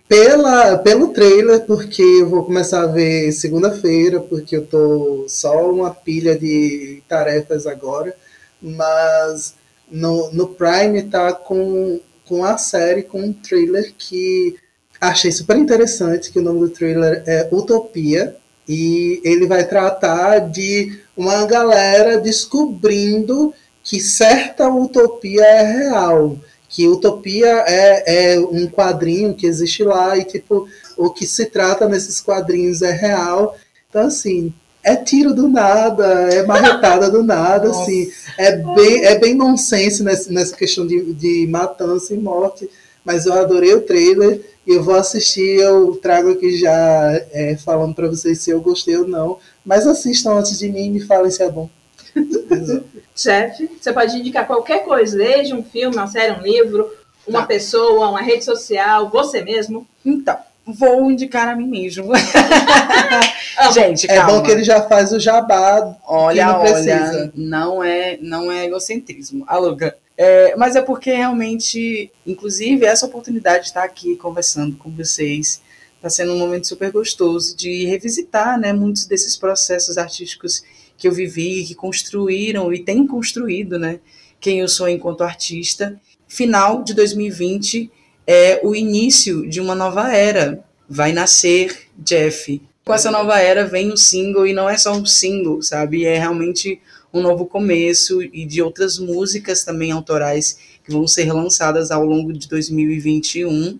Pela, 0.08 0.78
pelo 0.78 1.10
trailer, 1.10 1.66
porque 1.66 2.02
eu 2.02 2.30
vou 2.30 2.46
começar 2.46 2.84
a 2.84 2.88
ver 2.88 3.32
segunda-feira, 3.34 4.22
porque 4.22 4.56
eu 4.56 4.66
tô 4.66 5.26
só 5.28 5.70
uma 5.70 5.94
pilha 5.94 6.38
de 6.38 7.04
tarefas 7.10 7.68
agora, 7.68 8.16
mas 8.62 9.56
no, 9.92 10.32
no 10.32 10.48
Prime 10.48 11.04
tá 11.04 11.34
com, 11.34 12.00
com 12.26 12.46
a 12.46 12.58
série, 12.58 13.04
com 13.04 13.20
um 13.20 13.34
trailer 13.34 13.94
que 13.98 14.56
achei 15.00 15.30
super 15.30 15.58
interessante, 15.58 16.32
que 16.32 16.40
o 16.40 16.44
nome 16.44 16.62
do 16.62 16.70
trailer 16.70 17.24
é 17.28 17.50
Utopia, 17.52 18.34
e 18.68 19.22
ele 19.26 19.46
vai 19.46 19.66
tratar 19.66 20.40
de 20.40 21.00
uma 21.16 21.46
galera 21.46 22.18
descobrindo 22.18 23.54
que 23.84 24.02
certa 24.02 24.68
utopia 24.68 25.46
é 25.46 25.64
real 25.64 26.38
que 26.78 26.88
Utopia 26.88 27.64
é, 27.66 28.34
é 28.36 28.40
um 28.40 28.68
quadrinho 28.68 29.34
que 29.34 29.48
existe 29.48 29.84
lá 29.84 30.16
e 30.16 30.24
tipo 30.24 30.70
o 30.96 31.10
que 31.10 31.26
se 31.26 31.48
trata 31.48 31.90
nesses 31.90 32.22
quadrinhos 32.22 32.84
é 32.84 32.92
real. 32.92 33.58
Então 33.90 34.04
assim 34.04 34.54
é 34.84 34.96
tiro 34.96 35.34
do 35.34 35.50
nada, 35.50 36.06
é 36.32 36.46
marretada 36.46 37.10
do 37.10 37.24
nada, 37.24 37.70
Nossa. 37.70 37.82
assim 37.82 38.12
é 38.38 38.58
bem 38.76 39.06
é 39.06 39.18
bem 39.18 39.34
nonsense 39.34 40.04
nessa, 40.04 40.32
nessa 40.32 40.56
questão 40.56 40.86
de, 40.86 41.14
de 41.16 41.48
matança 41.48 42.14
e 42.14 42.18
morte. 42.18 42.70
Mas 43.04 43.26
eu 43.26 43.34
adorei 43.34 43.74
o 43.74 43.82
trailer 43.82 44.42
e 44.68 44.74
eu 44.74 44.84
vou 44.84 44.94
assistir. 44.94 45.60
Eu 45.60 45.96
trago 45.96 46.30
aqui 46.30 46.60
já 46.60 47.12
é, 47.32 47.58
falando 47.58 47.96
para 47.96 48.08
vocês 48.08 48.40
se 48.40 48.52
eu 48.52 48.62
gostei 48.62 48.98
ou 48.98 49.08
não. 49.08 49.40
Mas 49.66 49.88
assistam 49.88 50.38
antes 50.38 50.60
de 50.60 50.70
mim 50.70 50.86
e 50.86 50.90
me 50.92 51.00
falem 51.00 51.32
se 51.32 51.42
é 51.42 51.50
bom. 51.50 51.68
Jeff, 53.16 53.70
você 53.82 53.92
pode 53.94 54.18
indicar 54.18 54.46
qualquer 54.46 54.84
coisa, 54.84 55.18
desde 55.18 55.54
um 55.54 55.64
filme, 55.64 55.96
uma 55.96 56.08
série, 56.08 56.34
um 56.40 56.42
livro, 56.42 56.90
uma 57.28 57.42
Tá. 57.42 57.48
pessoa, 57.48 58.10
uma 58.10 58.22
rede 58.22 58.44
social, 58.46 59.10
você 59.10 59.42
mesmo. 59.42 59.88
Então, 60.06 60.38
vou 60.66 61.10
indicar 61.12 61.48
a 61.48 61.56
mim 61.56 61.68
mesmo. 61.68 62.12
Gente, 63.74 64.10
É 64.10 64.16
calma. 64.16 64.34
bom 64.40 64.44
que 64.44 64.52
ele 64.52 64.64
já 64.64 64.82
faz 64.84 65.12
o 65.12 65.20
jabá 65.20 65.96
Olha, 66.06 66.46
não 66.46 66.60
olha, 66.62 66.72
precisa. 66.74 67.32
não 67.36 67.84
é, 67.84 68.18
não 68.22 68.52
é 68.52 68.66
egocentrismo. 68.66 69.44
Aluga. 69.48 69.96
É, 70.18 70.56
mas 70.56 70.76
é 70.76 70.82
porque 70.82 71.12
realmente, 71.12 72.12
inclusive, 72.26 72.86
essa 72.86 73.06
oportunidade 73.06 73.62
de 73.64 73.68
estar 73.68 73.84
aqui 73.84 74.16
conversando 74.16 74.76
com 74.76 74.90
vocês 74.90 75.62
está 75.96 76.10
sendo 76.10 76.34
um 76.34 76.40
momento 76.40 76.68
super 76.68 76.92
gostoso 76.92 77.56
de 77.56 77.86
revisitar, 77.86 78.60
né, 78.60 78.72
muitos 78.74 79.06
desses 79.06 79.36
processos 79.36 79.98
artísticos 79.98 80.64
que 80.98 81.08
eu 81.08 81.12
vivi, 81.12 81.64
que 81.64 81.76
construíram 81.76 82.74
e 82.74 82.80
têm 82.80 83.06
construído, 83.06 83.78
né, 83.78 84.00
quem 84.40 84.60
eu 84.60 84.68
sou 84.68 84.90
enquanto 84.90 85.24
artista. 85.24 86.00
Final 86.28 86.84
de 86.84 86.94
2020 86.94 87.90
é 88.26 88.60
o 88.64 88.76
início 88.76 89.48
de 89.48 89.62
uma 89.62 89.74
nova 89.74 90.12
era. 90.12 90.64
Vai 90.90 91.12
nascer 91.12 91.88
Jeff. 91.98 92.62
Com 92.84 92.94
essa 92.94 93.12
nova 93.12 93.40
era 93.40 93.66
vem 93.66 93.92
um 93.92 93.98
single 93.98 94.48
e 94.48 94.54
não 94.54 94.70
é 94.70 94.78
só 94.78 94.94
um 94.94 95.06
single, 95.06 95.62
sabe? 95.62 96.06
É 96.06 96.18
realmente 96.18 96.80
um 97.14 97.22
novo 97.22 97.46
começo 97.46 98.22
e 98.22 98.46
de 98.46 98.62
outras 98.62 99.00
músicas 99.00 99.64
também 99.64 99.92
autorais 99.92 100.58
que 100.84 100.92
vão 100.92 101.08
ser 101.08 101.32
lançadas 101.34 101.92
ao 101.92 102.06
longo 102.06 102.32
de 102.32 102.48
2021, 102.48 103.80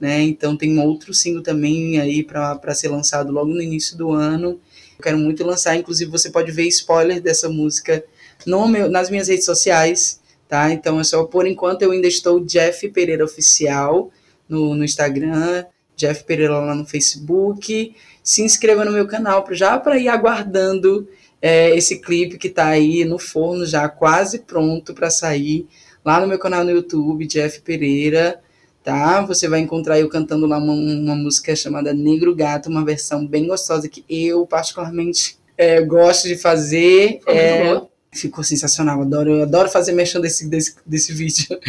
né? 0.00 0.22
Então 0.22 0.56
tem 0.56 0.78
um 0.78 0.82
outro 0.82 1.12
single 1.12 1.42
também 1.42 2.00
aí 2.00 2.22
para 2.22 2.74
ser 2.74 2.88
lançado 2.88 3.32
logo 3.32 3.50
no 3.50 3.62
início 3.62 3.96
do 3.96 4.10
ano. 4.12 4.58
Eu 4.98 5.02
quero 5.02 5.18
muito 5.18 5.44
lançar, 5.44 5.76
inclusive 5.76 6.10
você 6.10 6.30
pode 6.30 6.50
ver 6.52 6.66
spoiler 6.68 7.20
dessa 7.20 7.48
música 7.48 8.04
no 8.46 8.66
meu, 8.66 8.90
nas 8.90 9.10
minhas 9.10 9.28
redes 9.28 9.44
sociais, 9.44 10.20
tá? 10.48 10.72
Então 10.72 10.98
é 10.98 11.04
só 11.04 11.24
por 11.24 11.46
enquanto 11.46 11.82
eu 11.82 11.90
ainda 11.90 12.06
estou 12.06 12.40
Jeff 12.40 12.88
Pereira 12.90 13.24
Oficial 13.24 14.10
no, 14.48 14.74
no 14.74 14.84
Instagram, 14.84 15.64
Jeff 15.94 16.24
Pereira 16.24 16.58
lá 16.58 16.74
no 16.74 16.86
Facebook. 16.86 17.94
Se 18.22 18.42
inscreva 18.42 18.84
no 18.84 18.92
meu 18.92 19.06
canal 19.06 19.46
já 19.50 19.78
para 19.78 19.98
ir 19.98 20.08
aguardando 20.08 21.08
é, 21.40 21.76
esse 21.76 22.00
clipe 22.00 22.38
que 22.38 22.48
tá 22.48 22.66
aí 22.66 23.04
no 23.04 23.18
forno 23.18 23.66
já 23.66 23.88
quase 23.88 24.40
pronto 24.40 24.94
para 24.94 25.10
sair 25.10 25.66
lá 26.04 26.20
no 26.20 26.26
meu 26.26 26.38
canal 26.38 26.64
no 26.64 26.70
YouTube, 26.70 27.26
Jeff 27.26 27.60
Pereira, 27.60 28.40
tá? 28.86 29.20
Você 29.22 29.48
vai 29.48 29.58
encontrar 29.58 29.98
eu 29.98 30.08
cantando 30.08 30.46
lá 30.46 30.58
uma, 30.58 30.72
uma 30.72 31.16
música 31.16 31.56
chamada 31.56 31.92
Negro 31.92 32.32
Gato, 32.36 32.68
uma 32.68 32.84
versão 32.84 33.26
bem 33.26 33.48
gostosa 33.48 33.88
que 33.88 34.04
eu 34.08 34.46
particularmente 34.46 35.36
é, 35.58 35.82
gosto 35.82 36.28
de 36.28 36.36
fazer. 36.36 37.18
É, 37.26 37.82
ficou 38.12 38.44
sensacional, 38.44 39.02
adoro, 39.02 39.42
adoro 39.42 39.68
fazer 39.68 39.90
mexendo 39.90 40.22
desse, 40.22 40.48
desse, 40.48 40.76
desse 40.86 41.12
vídeo. 41.12 41.46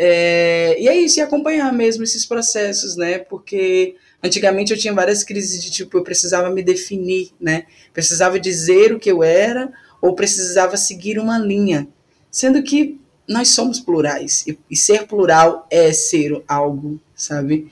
É, 0.00 0.80
e 0.80 0.86
é 0.86 0.96
isso, 0.96 1.18
e 1.18 1.20
acompanhar 1.20 1.72
mesmo 1.72 2.04
esses 2.04 2.24
processos, 2.24 2.94
né? 2.94 3.18
Porque 3.18 3.96
antigamente 4.22 4.72
eu 4.72 4.78
tinha 4.78 4.94
várias 4.94 5.24
crises 5.24 5.60
de 5.60 5.72
tipo, 5.72 5.98
eu 5.98 6.04
precisava 6.04 6.48
me 6.50 6.62
definir, 6.62 7.32
né? 7.40 7.64
Precisava 7.92 8.38
dizer 8.38 8.94
o 8.94 9.00
que 9.00 9.10
eu 9.10 9.24
era 9.24 9.72
ou 10.00 10.14
precisava 10.14 10.76
seguir 10.76 11.18
uma 11.18 11.36
linha. 11.36 11.88
Sendo 12.30 12.62
que 12.62 13.00
nós 13.28 13.48
somos 13.48 13.78
plurais, 13.78 14.44
e, 14.46 14.58
e 14.70 14.76
ser 14.76 15.06
plural 15.06 15.66
é 15.70 15.92
ser 15.92 16.42
algo, 16.48 16.98
sabe? 17.14 17.70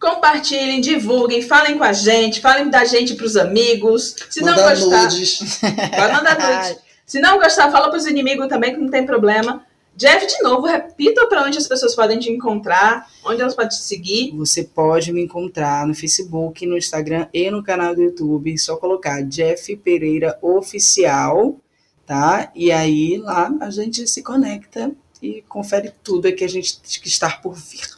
Compartilhem, 0.00 0.80
divulguem, 0.80 1.40
falem 1.40 1.78
com 1.78 1.84
a 1.84 1.92
gente, 1.92 2.40
falem 2.40 2.68
da 2.68 2.84
gente 2.84 3.14
para 3.14 3.24
os 3.24 3.36
amigos. 3.36 4.16
Se 4.28 4.40
não 4.42 4.54
gostar, 4.54 5.04
nudes. 5.04 5.60
pode 5.60 6.12
mandar 6.12 6.36
nudes. 6.38 6.76
Se 7.06 7.20
não 7.20 7.38
gostar, 7.38 7.70
fala 7.70 7.88
para 7.88 7.98
os 7.98 8.06
inimigos 8.06 8.48
também, 8.48 8.74
que 8.74 8.80
não 8.80 8.90
tem 8.90 9.06
problema. 9.06 9.64
Jeff, 9.96 10.26
de 10.26 10.42
novo, 10.42 10.66
repita 10.66 11.26
para 11.28 11.44
onde 11.44 11.58
as 11.58 11.68
pessoas 11.68 11.94
podem 11.94 12.18
te 12.18 12.30
encontrar, 12.30 13.08
onde 13.24 13.40
elas 13.40 13.54
podem 13.54 13.70
te 13.70 13.82
seguir. 13.82 14.32
Você 14.36 14.64
pode 14.64 15.12
me 15.12 15.22
encontrar 15.22 15.86
no 15.86 15.94
Facebook, 15.94 16.66
no 16.66 16.76
Instagram 16.76 17.28
e 17.32 17.50
no 17.50 17.62
canal 17.62 17.94
do 17.94 18.02
YouTube. 18.02 18.58
Só 18.58 18.76
colocar 18.76 19.22
Jeff 19.22 19.76
Pereira 19.76 20.38
Oficial 20.42 21.60
tá? 22.06 22.50
E 22.54 22.70
aí 22.70 23.18
lá 23.18 23.52
a 23.60 23.70
gente 23.70 24.06
se 24.06 24.22
conecta 24.22 24.92
e 25.22 25.42
confere 25.48 25.92
tudo 26.02 26.32
que 26.32 26.44
a 26.44 26.48
gente 26.48 26.78
que 27.00 27.08
está 27.08 27.30
por 27.30 27.54
vir. 27.54 27.88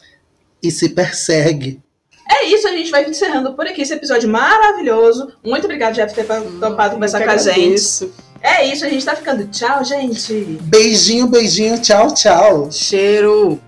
E 0.61 0.71
se 0.71 0.89
persegue. 0.89 1.81
É 2.29 2.45
isso, 2.45 2.67
a 2.67 2.71
gente 2.71 2.91
vai 2.91 3.09
encerrando 3.09 3.53
por 3.53 3.65
aqui 3.65 3.81
esse 3.81 3.93
episódio 3.93 4.27
maravilhoso. 4.27 5.31
Muito 5.43 5.63
obrigada, 5.63 5.93
Jeff, 5.93 6.13
por 6.13 6.25
ter 6.25 6.41
hum, 6.41 6.59
topado 6.59 6.95
conversar 6.95 7.23
com 7.23 7.29
a 7.29 7.37
gente. 7.37 8.11
É 8.41 8.65
isso, 8.65 8.85
a 8.85 8.89
gente 8.89 9.05
tá 9.05 9.15
ficando. 9.15 9.47
Tchau, 9.47 9.83
gente. 9.83 10.33
Beijinho, 10.63 11.27
beijinho, 11.27 11.79
tchau, 11.81 12.13
tchau. 12.13 12.71
Cheiro. 12.71 13.59